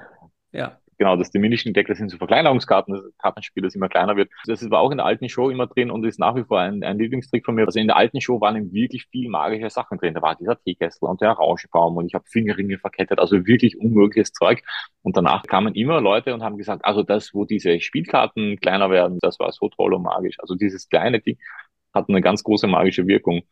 Ja. 0.52 0.78
Genau, 0.98 1.16
das 1.16 1.30
Diminishing 1.30 1.72
Deck, 1.72 1.86
das 1.86 1.98
sind 1.98 2.10
so 2.10 2.18
Verkleinerungskarten, 2.18 2.94
das 2.94 3.04
Kartenspiel, 3.18 3.62
das 3.62 3.74
immer 3.74 3.88
kleiner 3.88 4.16
wird. 4.16 4.30
Das 4.46 4.68
war 4.70 4.80
auch 4.80 4.90
in 4.90 4.98
der 4.98 5.06
alten 5.06 5.28
Show 5.28 5.48
immer 5.50 5.66
drin 5.66 5.90
und 5.90 6.04
ist 6.04 6.18
nach 6.18 6.34
wie 6.34 6.44
vor 6.44 6.60
ein, 6.60 6.82
ein 6.82 6.98
Lieblingstrick 6.98 7.44
von 7.44 7.54
mir. 7.54 7.64
Also 7.64 7.78
in 7.78 7.86
der 7.86 7.96
alten 7.96 8.20
Show 8.20 8.40
waren 8.40 8.72
wirklich 8.72 9.06
viel 9.06 9.28
magische 9.30 9.70
Sachen 9.70 9.98
drin. 9.98 10.14
Da 10.14 10.22
war 10.22 10.34
dieser 10.34 10.60
Teekessel 10.60 11.08
und 11.08 11.20
der 11.20 11.30
Rauschebaum 11.30 11.96
und 11.96 12.06
ich 12.06 12.14
habe 12.14 12.24
Fingerringe 12.28 12.78
verkettet, 12.78 13.18
also 13.18 13.46
wirklich 13.46 13.78
unmögliches 13.78 14.32
Zeug. 14.32 14.62
Und 15.02 15.16
danach 15.16 15.44
kamen 15.44 15.74
immer 15.74 16.00
Leute 16.00 16.34
und 16.34 16.42
haben 16.42 16.58
gesagt, 16.58 16.84
also 16.84 17.02
das, 17.02 17.32
wo 17.32 17.44
diese 17.44 17.80
Spielkarten 17.80 18.58
kleiner 18.60 18.90
werden, 18.90 19.18
das 19.22 19.38
war 19.38 19.52
so 19.52 19.68
toll 19.68 19.94
und 19.94 20.02
magisch. 20.02 20.38
Also 20.40 20.54
dieses 20.54 20.88
kleine 20.88 21.20
Ding 21.20 21.38
hat 21.94 22.08
eine 22.08 22.20
ganz 22.20 22.42
große 22.42 22.66
magische 22.66 23.06
Wirkung. 23.06 23.42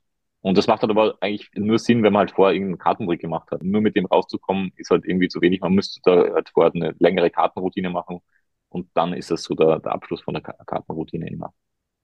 Und 0.42 0.56
das 0.56 0.66
macht 0.68 0.82
halt 0.82 0.90
aber 0.90 1.16
eigentlich 1.20 1.50
nur 1.54 1.78
Sinn, 1.78 2.02
wenn 2.02 2.12
man 2.12 2.20
halt 2.20 2.32
vorher 2.32 2.54
irgendeinen 2.54 2.78
Kartentrick 2.78 3.20
gemacht 3.20 3.50
hat. 3.50 3.62
Nur 3.62 3.80
mit 3.80 3.96
dem 3.96 4.06
rauszukommen, 4.06 4.72
ist 4.76 4.90
halt 4.90 5.04
irgendwie 5.04 5.28
zu 5.28 5.40
wenig. 5.40 5.60
Man 5.60 5.74
müsste 5.74 6.00
da 6.04 6.34
halt 6.34 6.50
vorher 6.50 6.72
eine 6.74 6.94
längere 6.98 7.30
Kartenroutine 7.30 7.90
machen. 7.90 8.20
Und 8.68 8.88
dann 8.94 9.12
ist 9.12 9.30
das 9.30 9.42
so 9.42 9.54
der, 9.54 9.80
der 9.80 9.92
Abschluss 9.92 10.22
von 10.22 10.34
der 10.34 10.42
Kartenroutine 10.42 11.28
immer. 11.28 11.52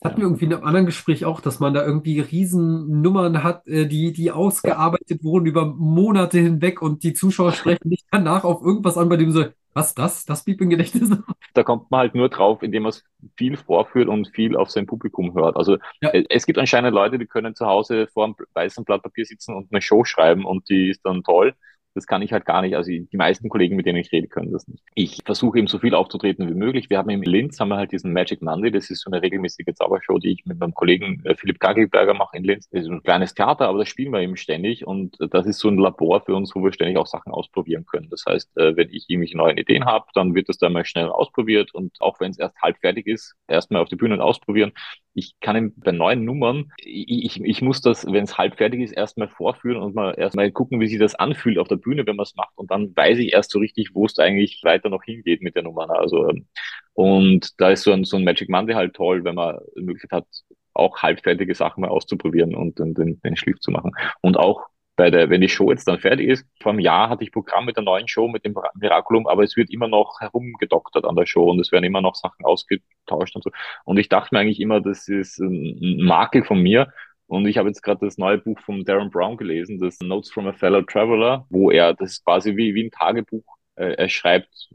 Hatten 0.02 0.16
wir 0.16 0.24
irgendwie 0.24 0.46
in 0.46 0.54
einem 0.54 0.64
anderen 0.64 0.86
Gespräch 0.86 1.24
auch, 1.24 1.40
dass 1.40 1.60
man 1.60 1.74
da 1.74 1.84
irgendwie 1.86 2.18
Riesennummern 2.18 3.44
hat, 3.44 3.66
äh, 3.68 3.86
die, 3.86 4.12
die 4.12 4.32
ausgearbeitet 4.32 5.22
wurden 5.22 5.46
über 5.46 5.64
Monate 5.66 6.40
hinweg 6.40 6.82
und 6.82 7.04
die 7.04 7.12
Zuschauer 7.12 7.52
sprechen 7.52 7.88
nicht 7.88 8.06
danach 8.10 8.42
auf 8.42 8.62
irgendwas 8.62 8.98
an, 8.98 9.08
bei 9.08 9.16
dem 9.16 9.30
so, 9.30 9.44
was, 9.74 9.94
das? 9.94 10.24
Das 10.24 10.44
blieb 10.44 10.60
im 10.60 10.70
Gedächtnis? 10.70 11.10
Da 11.54 11.62
kommt 11.62 11.90
man 11.90 12.00
halt 12.00 12.14
nur 12.14 12.30
drauf, 12.30 12.62
indem 12.62 12.84
man 12.84 12.90
es 12.90 13.04
viel 13.36 13.58
vorführt 13.58 14.08
und 14.08 14.28
viel 14.28 14.56
auf 14.56 14.70
sein 14.70 14.86
Publikum 14.86 15.34
hört. 15.34 15.54
Also 15.56 15.76
ja. 16.00 16.08
Äh, 16.08 16.24
es 16.30 16.46
gibt 16.46 16.58
anscheinend 16.58 16.94
Leute, 16.94 17.18
die 17.18 17.26
können 17.26 17.54
zu 17.54 17.66
Hause 17.66 18.06
vor 18.06 18.24
einem 18.24 18.36
weißen 18.54 18.86
Blatt 18.86 19.02
Papier 19.02 19.26
sitzen 19.26 19.54
und 19.54 19.70
eine 19.70 19.82
Show 19.82 20.04
schreiben 20.06 20.46
und 20.46 20.70
die 20.70 20.88
ist 20.88 21.04
dann 21.04 21.22
toll. 21.22 21.54
Das 21.94 22.06
kann 22.06 22.22
ich 22.22 22.32
halt 22.32 22.44
gar 22.44 22.62
nicht. 22.62 22.76
Also 22.76 22.90
die 22.90 23.16
meisten 23.16 23.48
Kollegen, 23.48 23.76
mit 23.76 23.86
denen 23.86 23.98
ich 23.98 24.12
rede, 24.12 24.28
können 24.28 24.52
das 24.52 24.66
nicht. 24.68 24.82
Ich 24.94 25.22
versuche 25.24 25.58
eben 25.58 25.66
so 25.66 25.78
viel 25.78 25.94
aufzutreten 25.94 26.48
wie 26.48 26.54
möglich. 26.54 26.90
Wir 26.90 26.98
haben 26.98 27.10
in 27.10 27.22
Linz 27.22 27.60
haben 27.60 27.68
wir 27.68 27.76
halt 27.76 27.92
diesen 27.92 28.12
Magic 28.12 28.42
Monday. 28.42 28.70
Das 28.70 28.90
ist 28.90 29.02
so 29.02 29.10
eine 29.10 29.22
regelmäßige 29.22 29.74
Zaubershow, 29.74 30.18
die 30.18 30.32
ich 30.32 30.46
mit 30.46 30.58
meinem 30.58 30.74
Kollegen 30.74 31.22
äh, 31.24 31.34
Philipp 31.34 31.60
Gagelberger 31.60 32.14
mache 32.14 32.36
in 32.36 32.44
Linz. 32.44 32.68
Das 32.70 32.82
ist 32.82 32.88
ein 32.88 33.02
kleines 33.02 33.34
Theater, 33.34 33.68
aber 33.68 33.78
das 33.78 33.88
spielen 33.88 34.12
wir 34.12 34.20
eben 34.20 34.36
ständig. 34.36 34.86
Und 34.86 35.16
das 35.30 35.46
ist 35.46 35.58
so 35.58 35.68
ein 35.68 35.78
Labor 35.78 36.22
für 36.22 36.34
uns, 36.34 36.54
wo 36.54 36.62
wir 36.62 36.72
ständig 36.72 36.96
auch 36.96 37.06
Sachen 37.06 37.32
ausprobieren 37.32 37.84
können. 37.86 38.08
Das 38.10 38.24
heißt, 38.26 38.56
äh, 38.56 38.76
wenn 38.76 38.90
ich 38.90 39.06
irgendwelche 39.08 39.36
neuen 39.36 39.58
Ideen 39.58 39.84
habe, 39.84 40.06
dann 40.14 40.34
wird 40.34 40.48
das 40.48 40.58
da 40.58 40.68
mal 40.68 40.84
schnell 40.84 41.08
ausprobiert. 41.08 41.74
Und 41.74 42.00
auch 42.00 42.20
wenn 42.20 42.30
es 42.30 42.38
erst 42.38 42.56
halb 42.62 42.78
fertig 42.78 43.06
ist, 43.06 43.34
erstmal 43.48 43.82
auf 43.82 43.88
die 43.88 43.96
Bühne 43.96 44.22
ausprobieren 44.22 44.72
ich 45.14 45.38
kann 45.40 45.72
bei 45.76 45.92
neuen 45.92 46.24
Nummern, 46.24 46.72
ich, 46.78 47.24
ich, 47.36 47.44
ich 47.44 47.62
muss 47.62 47.80
das, 47.80 48.06
wenn 48.06 48.24
es 48.24 48.38
halb 48.38 48.56
fertig 48.56 48.80
ist, 48.80 48.92
erstmal 48.92 49.28
vorführen 49.28 49.82
und 49.82 49.94
mal 49.94 50.14
erstmal 50.14 50.50
gucken, 50.50 50.80
wie 50.80 50.88
sich 50.88 50.98
das 50.98 51.14
anfühlt 51.14 51.58
auf 51.58 51.68
der 51.68 51.76
Bühne, 51.82 52.06
wenn 52.06 52.16
man 52.16 52.24
es 52.24 52.34
macht. 52.36 52.52
Und 52.56 52.70
dann 52.70 52.94
weiß 52.96 53.18
ich 53.18 53.32
erst 53.32 53.50
so 53.50 53.58
richtig, 53.58 53.90
wo 53.94 54.06
es 54.06 54.18
eigentlich 54.18 54.60
weiter 54.62 54.88
noch 54.88 55.04
hingeht 55.04 55.42
mit 55.42 55.56
der 55.56 55.64
Nummer. 55.64 55.90
Also, 55.90 56.28
ähm, 56.28 56.46
und 56.94 57.60
da 57.60 57.70
ist 57.70 57.82
so 57.82 57.92
ein, 57.92 58.04
so 58.04 58.16
ein 58.16 58.24
Magic 58.24 58.48
Monday 58.48 58.74
halt 58.74 58.94
toll, 58.94 59.24
wenn 59.24 59.34
man 59.34 59.58
die 59.76 59.82
Möglichkeit 59.82 60.22
hat, 60.22 60.26
auch 60.74 61.02
halbfertige 61.02 61.54
Sachen 61.54 61.82
mal 61.82 61.90
auszuprobieren 61.90 62.54
und 62.54 62.78
den, 62.78 62.94
den, 62.94 63.20
den 63.20 63.36
Schliff 63.36 63.60
zu 63.60 63.70
machen. 63.70 63.92
Und 64.22 64.38
auch 64.38 64.66
bei 64.96 65.10
der, 65.10 65.30
wenn 65.30 65.40
die 65.40 65.48
Show 65.48 65.70
jetzt 65.70 65.88
dann 65.88 65.98
fertig 65.98 66.28
ist, 66.28 66.46
vor 66.60 66.72
einem 66.72 66.80
Jahr 66.80 67.08
hatte 67.08 67.24
ich 67.24 67.32
Programm 67.32 67.64
mit 67.64 67.76
der 67.76 67.84
neuen 67.84 68.08
Show, 68.08 68.28
mit 68.28 68.44
dem 68.44 68.54
Miraculum, 68.74 69.26
aber 69.26 69.42
es 69.42 69.56
wird 69.56 69.70
immer 69.70 69.88
noch 69.88 70.20
herumgedoktert 70.20 71.04
an 71.04 71.16
der 71.16 71.26
Show 71.26 71.50
und 71.50 71.60
es 71.60 71.72
werden 71.72 71.84
immer 71.84 72.02
noch 72.02 72.14
Sachen 72.14 72.44
ausgetauscht 72.44 73.34
und 73.34 73.42
so. 73.42 73.50
Und 73.84 73.98
ich 73.98 74.08
dachte 74.08 74.34
mir 74.34 74.40
eigentlich 74.40 74.60
immer, 74.60 74.80
das 74.80 75.08
ist 75.08 75.38
ein 75.38 76.04
Makel 76.04 76.44
von 76.44 76.60
mir. 76.60 76.92
Und 77.32 77.46
ich 77.46 77.56
habe 77.56 77.68
jetzt 77.68 77.82
gerade 77.82 78.04
das 78.04 78.18
neue 78.18 78.36
Buch 78.36 78.60
von 78.60 78.84
Darren 78.84 79.08
Brown 79.08 79.38
gelesen, 79.38 79.80
das 79.80 79.98
Notes 80.00 80.30
from 80.30 80.46
a 80.48 80.52
Fellow 80.52 80.82
Traveler, 80.82 81.46
wo 81.48 81.70
er, 81.70 81.94
das 81.94 82.22
quasi 82.22 82.58
wie, 82.58 82.74
wie 82.74 82.84
ein 82.84 82.90
Tagebuch, 82.90 83.42
äh, 83.76 83.94
er 83.94 84.10
schreibt, 84.10 84.68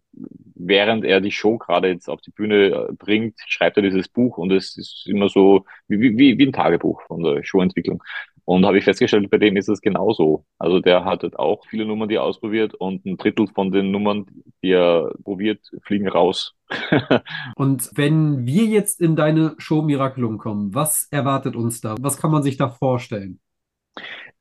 während 0.55 1.05
er 1.05 1.21
die 1.21 1.31
Show 1.31 1.59
gerade 1.59 1.89
jetzt 1.89 2.09
auf 2.09 2.19
die 2.21 2.31
Bühne 2.31 2.87
äh, 2.89 2.93
bringt, 2.93 3.35
schreibt 3.45 3.77
er 3.77 3.83
dieses 3.83 4.07
Buch 4.07 4.39
und 4.39 4.51
es 4.51 4.75
ist 4.75 5.05
immer 5.05 5.29
so 5.29 5.65
wie, 5.87 6.17
wie, 6.17 6.39
wie 6.39 6.47
ein 6.47 6.51
Tagebuch 6.51 7.03
von 7.03 7.21
der 7.21 7.43
Showentwicklung. 7.43 8.01
Und 8.47 8.65
habe 8.65 8.77
ich 8.77 8.85
festgestellt, 8.85 9.29
bei 9.29 9.39
dem 9.39 9.57
ist 9.57 9.67
es 9.67 9.81
genauso. 9.81 10.45
Also 10.57 10.79
der 10.79 11.03
hat 11.03 11.23
halt 11.23 11.37
auch 11.37 11.65
viele 11.67 11.85
Nummern, 11.85 12.07
die 12.07 12.15
er 12.15 12.23
ausprobiert 12.23 12.73
und 12.75 13.05
ein 13.05 13.17
Drittel 13.17 13.47
von 13.47 13.73
den 13.73 13.91
Nummern, 13.91 14.25
die 14.63 14.71
er 14.71 15.11
probiert, 15.25 15.59
fliegen 15.83 16.07
raus. 16.07 16.55
und 17.55 17.91
wenn 17.95 18.45
wir 18.45 18.63
jetzt 18.63 19.01
in 19.01 19.17
deine 19.17 19.55
Show 19.57 19.81
Miraculum 19.81 20.37
kommen, 20.37 20.73
was 20.73 21.09
erwartet 21.11 21.57
uns 21.57 21.81
da? 21.81 21.95
Was 21.99 22.15
kann 22.15 22.31
man 22.31 22.41
sich 22.41 22.55
da 22.55 22.69
vorstellen? 22.69 23.41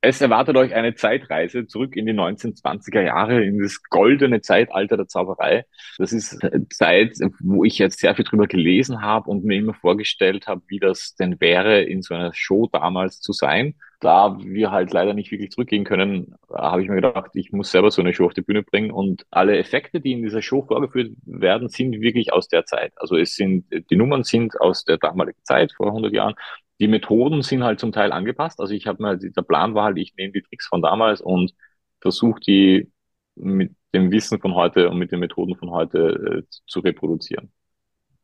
Es 0.02 0.20
erwartet 0.20 0.56
euch 0.56 0.72
eine 0.72 0.94
Zeitreise 0.94 1.66
zurück 1.66 1.96
in 1.96 2.06
die 2.06 2.12
1920er 2.12 3.02
Jahre, 3.02 3.44
in 3.44 3.58
das 3.58 3.82
goldene 3.82 4.40
Zeitalter 4.40 4.96
der 4.96 5.08
Zauberei. 5.08 5.64
Das 5.98 6.12
ist 6.12 6.38
Zeit, 6.70 7.16
wo 7.40 7.64
ich 7.64 7.78
jetzt 7.78 7.98
sehr 7.98 8.14
viel 8.14 8.24
drüber 8.24 8.46
gelesen 8.46 9.02
habe 9.02 9.28
und 9.28 9.42
mir 9.42 9.56
immer 9.56 9.74
vorgestellt 9.74 10.46
habe, 10.46 10.62
wie 10.68 10.78
das 10.78 11.16
denn 11.16 11.40
wäre, 11.40 11.82
in 11.82 12.02
so 12.02 12.14
einer 12.14 12.32
Show 12.32 12.68
damals 12.72 13.18
zu 13.18 13.32
sein. 13.32 13.74
Da 14.00 14.38
wir 14.40 14.70
halt 14.70 14.92
leider 14.92 15.14
nicht 15.14 15.30
wirklich 15.30 15.50
zurückgehen 15.50 15.84
können, 15.84 16.34
habe 16.50 16.82
ich 16.82 16.88
mir 16.88 16.96
gedacht, 16.96 17.30
ich 17.34 17.52
muss 17.52 17.70
selber 17.70 17.90
so 17.90 18.02
eine 18.02 18.12
Show 18.12 18.26
auf 18.26 18.34
die 18.34 18.42
Bühne 18.42 18.62
bringen. 18.62 18.90
Und 18.90 19.26
alle 19.30 19.56
Effekte, 19.58 20.00
die 20.00 20.12
in 20.12 20.22
dieser 20.22 20.42
Show 20.42 20.62
vorgeführt 20.62 21.12
werden, 21.24 21.68
sind 21.68 22.00
wirklich 22.00 22.32
aus 22.32 22.48
der 22.48 22.66
Zeit. 22.66 22.92
Also 22.96 23.16
es 23.16 23.34
sind, 23.36 23.64
die 23.90 23.96
Nummern 23.96 24.22
sind 24.24 24.60
aus 24.60 24.84
der 24.84 24.98
damaligen 24.98 25.42
Zeit, 25.44 25.72
vor 25.72 25.86
100 25.88 26.12
Jahren. 26.12 26.34
Die 26.78 26.88
Methoden 26.88 27.42
sind 27.42 27.64
halt 27.64 27.80
zum 27.80 27.92
Teil 27.92 28.12
angepasst. 28.12 28.60
Also 28.60 28.74
ich 28.74 28.86
habe 28.86 29.02
mir, 29.02 29.16
der 29.16 29.42
Plan 29.42 29.74
war 29.74 29.84
halt, 29.84 29.98
ich 29.98 30.14
nehme 30.16 30.32
die 30.32 30.42
Tricks 30.42 30.66
von 30.66 30.82
damals 30.82 31.20
und 31.22 31.54
versuche 32.00 32.40
die 32.40 32.90
mit 33.34 33.74
dem 33.94 34.10
Wissen 34.10 34.40
von 34.40 34.54
heute 34.54 34.90
und 34.90 34.98
mit 34.98 35.12
den 35.12 35.20
Methoden 35.20 35.56
von 35.56 35.70
heute 35.70 36.44
äh, 36.48 36.56
zu 36.66 36.80
reproduzieren. 36.80 37.50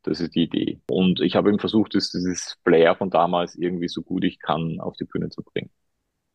Das 0.02 0.20
ist 0.20 0.34
die 0.34 0.44
Idee. 0.44 0.80
Und 0.88 1.20
ich 1.20 1.36
habe 1.36 1.48
eben 1.48 1.58
versucht, 1.58 1.94
dieses 1.94 2.58
Flair 2.64 2.96
von 2.96 3.10
damals 3.10 3.54
irgendwie 3.54 3.88
so 3.88 4.02
gut 4.02 4.24
ich 4.24 4.38
kann 4.40 4.80
auf 4.80 4.96
die 4.96 5.04
Bühne 5.04 5.28
zu 5.28 5.42
bringen. 5.42 5.70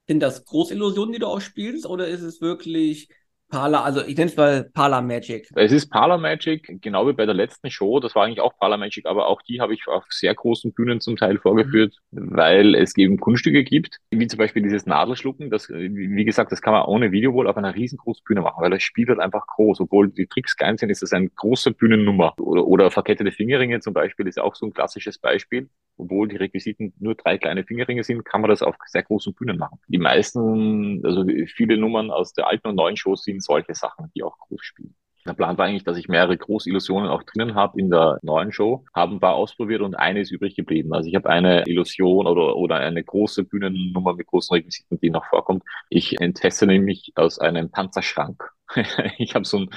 Sind 0.07 0.22
das 0.22 0.45
Großillusionen, 0.45 1.13
die 1.13 1.20
du 1.20 1.28
auch 1.28 1.41
spielst, 1.41 1.86
oder 1.86 2.07
ist 2.07 2.22
es 2.22 2.41
wirklich 2.41 3.09
Parla, 3.49 3.83
also 3.83 4.01
ich 4.01 4.17
nenne 4.17 4.29
es 4.29 4.35
mal 4.35 4.69
Parla 4.73 5.01
Magic. 5.01 5.47
Es 5.55 5.71
ist 5.71 5.89
Parla 5.89 6.17
Magic, 6.17 6.81
genau 6.81 7.07
wie 7.07 7.13
bei 7.13 7.25
der 7.25 7.33
letzten 7.33 7.71
Show. 7.71 8.01
Das 8.01 8.13
war 8.13 8.25
eigentlich 8.25 8.41
auch 8.41 8.57
Parla 8.59 8.75
Magic, 8.75 9.05
aber 9.05 9.27
auch 9.27 9.41
die 9.41 9.61
habe 9.61 9.73
ich 9.73 9.87
auf 9.87 10.03
sehr 10.09 10.35
großen 10.35 10.73
Bühnen 10.73 10.99
zum 10.99 11.15
Teil 11.15 11.37
vorgeführt, 11.37 11.95
weil 12.11 12.75
es 12.75 12.97
eben 12.97 13.17
Kunststücke 13.17 13.63
gibt, 13.63 13.99
wie 14.11 14.27
zum 14.27 14.37
Beispiel 14.37 14.63
dieses 14.63 14.85
Nadelschlucken. 14.85 15.49
Das, 15.49 15.69
wie 15.69 16.25
gesagt, 16.25 16.51
das 16.51 16.61
kann 16.61 16.73
man 16.73 16.85
ohne 16.85 17.13
Video 17.13 17.33
wohl 17.33 17.47
auf 17.47 17.55
einer 17.55 17.73
riesengroßen 17.73 18.23
Bühne 18.25 18.41
machen, 18.41 18.61
weil 18.61 18.71
das 18.71 18.83
Spiel 18.83 19.07
wird 19.07 19.19
einfach 19.19 19.47
groß. 19.47 19.79
Obwohl 19.79 20.09
die 20.09 20.27
Tricks 20.27 20.57
klein 20.57 20.77
sind, 20.77 20.89
ist 20.89 21.01
das 21.01 21.13
eine 21.13 21.29
große 21.29 21.71
Bühnennummer. 21.71 22.33
Oder, 22.39 22.67
oder 22.67 22.91
verkettete 22.91 23.31
Fingerringe 23.31 23.79
zum 23.79 23.93
Beispiel 23.93 24.27
ist 24.27 24.39
auch 24.39 24.55
so 24.55 24.65
ein 24.65 24.73
klassisches 24.73 25.19
Beispiel 25.19 25.69
obwohl 25.97 26.27
die 26.27 26.37
Requisiten 26.37 26.93
nur 26.99 27.15
drei 27.15 27.37
kleine 27.37 27.63
Fingerringe 27.63 28.03
sind, 28.03 28.23
kann 28.25 28.41
man 28.41 28.49
das 28.49 28.61
auf 28.61 28.75
sehr 28.87 29.03
großen 29.03 29.33
Bühnen 29.33 29.57
machen. 29.57 29.79
Die 29.87 29.97
meisten, 29.97 31.01
also 31.05 31.25
viele 31.47 31.77
Nummern 31.77 32.11
aus 32.11 32.33
der 32.33 32.47
alten 32.47 32.67
und 32.69 32.75
neuen 32.75 32.97
Shows 32.97 33.23
sind 33.23 33.43
solche 33.43 33.73
Sachen, 33.73 34.11
die 34.15 34.23
auch 34.23 34.37
groß 34.37 34.63
spielen. 34.63 34.95
Der 35.27 35.33
Plan 35.33 35.57
war 35.57 35.65
eigentlich, 35.65 35.83
dass 35.83 35.97
ich 35.97 36.07
mehrere 36.07 36.37
Großillusionen 36.37 37.09
auch 37.09 37.21
drinnen 37.23 37.53
habe 37.53 37.77
in 37.79 37.89
der 37.89 38.17
neuen 38.21 38.53
Show, 38.53 38.85
haben 38.95 39.17
ein 39.17 39.19
paar 39.19 39.35
ausprobiert 39.35 39.81
und 39.81 39.95
eine 39.95 40.21
ist 40.21 40.31
übrig 40.31 40.55
geblieben. 40.55 40.93
Also 40.93 41.09
ich 41.09 41.15
habe 41.15 41.29
eine 41.29 41.67
Illusion 41.67 42.27
oder, 42.27 42.55
oder 42.55 42.77
eine 42.77 43.03
große 43.03 43.43
Bühnennummer 43.43 44.13
mit 44.13 44.27
großen 44.27 44.55
Requisiten, 44.55 44.99
die 45.01 45.09
noch 45.09 45.25
vorkommt. 45.25 45.63
Ich 45.89 46.21
entfesse 46.21 46.65
nämlich 46.65 47.11
aus 47.15 47.39
einem 47.39 47.69
Panzerschrank. 47.69 48.41
ich 49.17 49.35
habe 49.35 49.43
so 49.43 49.57
ein 49.59 49.69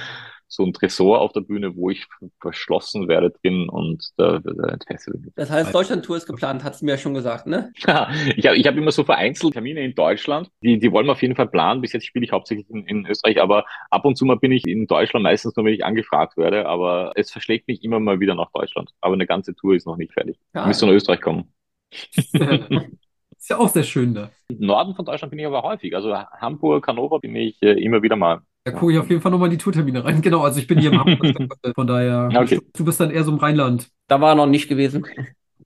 so 0.51 0.65
ein 0.65 0.73
Tresor 0.73 1.21
auf 1.21 1.31
der 1.31 1.39
Bühne, 1.41 1.77
wo 1.77 1.89
ich 1.89 2.07
verschlossen 2.41 3.07
werde 3.07 3.31
drin 3.31 3.69
und 3.69 4.09
da, 4.17 4.39
da 4.39 4.67
entfesselt 4.67 5.21
mich. 5.21 5.33
Das 5.35 5.49
heißt, 5.49 5.73
Deutschland-Tour 5.73 6.17
ist 6.17 6.25
geplant, 6.25 6.65
hat 6.65 6.73
es 6.73 6.81
mir 6.81 6.91
ja 6.91 6.97
schon 6.97 7.13
gesagt, 7.13 7.47
ne? 7.47 7.71
ich 7.77 7.87
habe 7.87 8.57
ich 8.57 8.67
hab 8.67 8.75
immer 8.75 8.91
so 8.91 9.05
vereinzelt 9.05 9.53
Termine 9.53 9.81
in 9.81 9.95
Deutschland, 9.95 10.49
die, 10.61 10.77
die 10.77 10.91
wollen 10.91 11.05
wir 11.05 11.13
auf 11.13 11.21
jeden 11.21 11.35
Fall 11.35 11.47
planen. 11.47 11.79
Bis 11.79 11.93
jetzt 11.93 12.05
spiele 12.05 12.25
ich 12.25 12.33
hauptsächlich 12.33 12.69
in, 12.69 12.85
in 12.85 13.05
Österreich, 13.05 13.41
aber 13.41 13.65
ab 13.89 14.03
und 14.03 14.17
zu 14.17 14.25
mal 14.25 14.35
bin 14.35 14.51
ich 14.51 14.67
in 14.67 14.87
Deutschland, 14.87 15.23
meistens 15.23 15.55
nur, 15.55 15.65
wenn 15.65 15.73
ich 15.73 15.85
angefragt 15.85 16.35
werde, 16.35 16.65
aber 16.65 17.13
es 17.15 17.31
verschlägt 17.31 17.69
mich 17.69 17.83
immer 17.83 18.01
mal 18.01 18.19
wieder 18.19 18.35
nach 18.35 18.51
Deutschland. 18.51 18.91
Aber 18.99 19.13
eine 19.13 19.25
ganze 19.25 19.55
Tour 19.55 19.75
ist 19.75 19.87
noch 19.87 19.95
nicht 19.95 20.11
fertig. 20.11 20.37
Ja. 20.53 20.61
Ich 20.61 20.67
müsste 20.67 20.85
nach 20.85 20.93
Österreich 20.93 21.21
kommen. 21.21 21.53
Ist 23.41 23.49
ja 23.49 23.57
auch 23.57 23.69
sehr 23.69 23.83
schön 23.83 24.13
da. 24.13 24.29
Im 24.49 24.67
Norden 24.67 24.93
von 24.93 25.03
Deutschland 25.03 25.31
bin 25.31 25.39
ich 25.39 25.47
aber 25.47 25.63
häufig. 25.63 25.95
Also 25.95 26.15
Hamburg, 26.15 26.87
Hannover 26.87 27.19
bin 27.19 27.35
ich 27.35 27.59
äh, 27.63 27.71
immer 27.83 28.03
wieder 28.03 28.15
mal. 28.15 28.41
Da 28.63 28.71
gucke 28.71 28.93
ich 28.93 28.99
auf 28.99 29.09
jeden 29.09 29.21
Fall 29.21 29.31
nochmal 29.31 29.47
in 29.47 29.57
die 29.57 29.63
Tourtermine 29.63 30.03
rein. 30.03 30.21
Genau, 30.21 30.41
also 30.41 30.59
ich 30.59 30.67
bin 30.67 30.79
hier 30.79 30.91
im 30.91 30.99
Hamburg, 30.99 31.49
von 31.75 31.87
daher, 31.87 32.29
okay. 32.35 32.59
du 32.73 32.85
bist 32.85 32.99
dann 32.99 33.11
eher 33.11 33.23
so 33.23 33.31
im 33.31 33.37
Rheinland. 33.37 33.89
Da 34.07 34.21
war 34.21 34.33
er 34.33 34.35
noch 34.35 34.47
nicht 34.47 34.67
gewesen. 34.67 35.05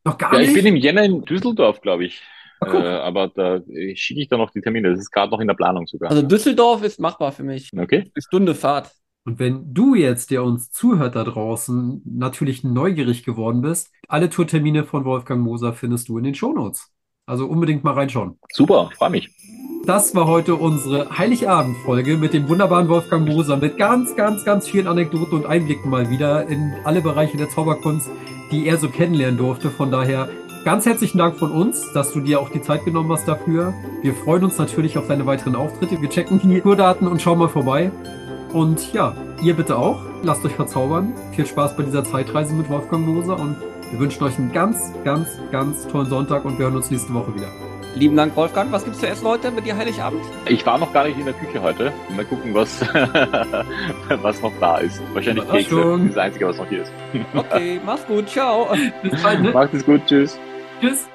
Noch 0.03 0.17
gar 0.17 0.33
ja, 0.33 0.39
nicht? 0.39 0.49
Ich 0.49 0.55
bin 0.55 0.65
im 0.65 0.75
Jänner 0.75 1.03
in 1.03 1.23
Düsseldorf, 1.23 1.81
glaube 1.81 2.05
ich. 2.05 2.21
Ach, 2.61 2.73
äh, 2.73 2.77
aber 2.77 3.27
da 3.27 3.59
schicke 3.95 4.21
ich 4.21 4.29
dann 4.29 4.39
noch 4.39 4.51
die 4.51 4.61
Termine. 4.61 4.91
Das 4.91 4.99
ist 4.99 5.11
gerade 5.11 5.31
noch 5.31 5.39
in 5.39 5.47
der 5.47 5.55
Planung 5.55 5.87
sogar. 5.87 6.09
Also 6.09 6.21
Düsseldorf 6.21 6.83
ist 6.83 6.99
machbar 6.99 7.31
für 7.31 7.43
mich. 7.43 7.71
Okay. 7.77 8.11
Eine 8.13 8.21
Stunde 8.21 8.55
Fahrt. 8.55 8.91
Und 9.25 9.39
wenn 9.39 9.73
du 9.73 9.95
jetzt, 9.95 10.29
der 10.29 10.43
uns 10.43 10.69
zuhört 10.69 11.15
da 11.15 11.23
draußen, 11.23 12.01
natürlich 12.05 12.63
neugierig 12.63 13.23
geworden 13.23 13.61
bist, 13.61 13.91
alle 14.07 14.29
Tourtermine 14.29 14.83
von 14.83 15.03
Wolfgang 15.03 15.41
Moser 15.41 15.73
findest 15.73 16.07
du 16.09 16.17
in 16.19 16.23
den 16.23 16.35
Shownotes. 16.35 16.91
Also 17.25 17.47
unbedingt 17.47 17.83
mal 17.83 17.95
reinschauen. 17.95 18.37
Super, 18.53 18.91
freue 18.95 19.09
mich. 19.09 19.29
Das 19.85 20.15
war 20.15 20.25
heute 20.25 20.55
unsere 20.55 21.15
Heiligabend-Folge 21.15 22.17
mit 22.17 22.33
dem 22.33 22.49
wunderbaren 22.49 22.89
Wolfgang 22.89 23.27
Moser 23.29 23.55
mit 23.57 23.77
ganz, 23.77 24.15
ganz, 24.15 24.43
ganz 24.43 24.67
vielen 24.67 24.87
Anekdoten 24.87 25.37
und 25.37 25.45
Einblicken 25.45 25.91
mal 25.91 26.09
wieder 26.09 26.47
in 26.47 26.73
alle 26.83 27.01
Bereiche 27.01 27.37
der 27.37 27.51
Zauberkunst, 27.51 28.09
die 28.51 28.65
er 28.65 28.77
so 28.77 28.89
kennenlernen 28.89 29.37
durfte. 29.37 29.69
Von 29.69 29.91
daher 29.91 30.27
ganz 30.63 30.87
herzlichen 30.87 31.19
Dank 31.19 31.37
von 31.37 31.51
uns, 31.51 31.93
dass 31.93 32.11
du 32.13 32.19
dir 32.19 32.39
auch 32.39 32.49
die 32.49 32.63
Zeit 32.63 32.83
genommen 32.83 33.11
hast 33.11 33.27
dafür. 33.27 33.75
Wir 34.01 34.15
freuen 34.15 34.45
uns 34.45 34.57
natürlich 34.57 34.97
auf 34.97 35.07
deine 35.07 35.27
weiteren 35.27 35.55
Auftritte. 35.55 36.01
Wir 36.01 36.09
checken 36.09 36.39
die 36.43 36.61
Tourdaten 36.61 37.07
und 37.07 37.21
schauen 37.21 37.37
mal 37.37 37.49
vorbei. 37.49 37.91
Und 38.53 38.91
ja, 38.91 39.15
ihr 39.43 39.53
bitte 39.53 39.77
auch. 39.77 40.01
Lasst 40.23 40.43
euch 40.45 40.53
verzaubern. 40.53 41.13
Viel 41.33 41.45
Spaß 41.45 41.77
bei 41.77 41.83
dieser 41.83 42.03
Zeitreise 42.03 42.55
mit 42.55 42.69
Wolfgang 42.71 43.05
Moser 43.05 43.39
und 43.39 43.55
wir 43.91 43.99
wünschen 43.99 44.23
euch 44.23 44.39
einen 44.39 44.51
ganz, 44.51 44.91
ganz, 45.03 45.27
ganz 45.51 45.87
tollen 45.87 46.09
Sonntag 46.09 46.43
und 46.43 46.57
wir 46.57 46.65
hören 46.65 46.77
uns 46.77 46.89
nächste 46.89 47.13
Woche 47.13 47.35
wieder. 47.35 47.74
Lieben 47.95 48.17
Dank, 48.17 48.35
Wolfgang. 48.35 48.71
Was 48.73 48.83
gibt's 48.83 48.99
zu 48.99 49.07
essen 49.07 49.25
heute 49.25 49.51
mit 49.51 49.65
dir 49.65 49.75
Heiligabend? 49.75 50.21
Ich 50.47 50.65
war 50.65 50.77
noch 50.77 50.91
gar 50.91 51.05
nicht 51.07 51.17
in 51.17 51.25
der 51.25 51.33
Küche 51.33 51.61
heute. 51.61 51.93
Mal 52.15 52.25
gucken, 52.25 52.53
was, 52.53 52.81
was 54.21 54.41
noch 54.41 54.51
da 54.59 54.77
ist. 54.79 55.01
Wahrscheinlich 55.13 55.47
Kekse. 55.49 55.75
Das 55.75 56.01
ist 56.01 56.09
das 56.09 56.17
Einzige, 56.17 56.47
was 56.47 56.57
noch 56.57 56.67
hier 56.67 56.81
ist. 56.83 56.91
Okay, 57.33 57.79
mach's 57.85 58.05
gut. 58.05 58.29
Ciao. 58.29 58.67
Bis 59.01 59.23
bald. 59.23 59.41
Ne? 59.41 59.51
Macht 59.51 59.73
es 59.73 59.85
gut. 59.85 60.05
Tschüss. 60.05 60.37
Tschüss. 60.81 61.07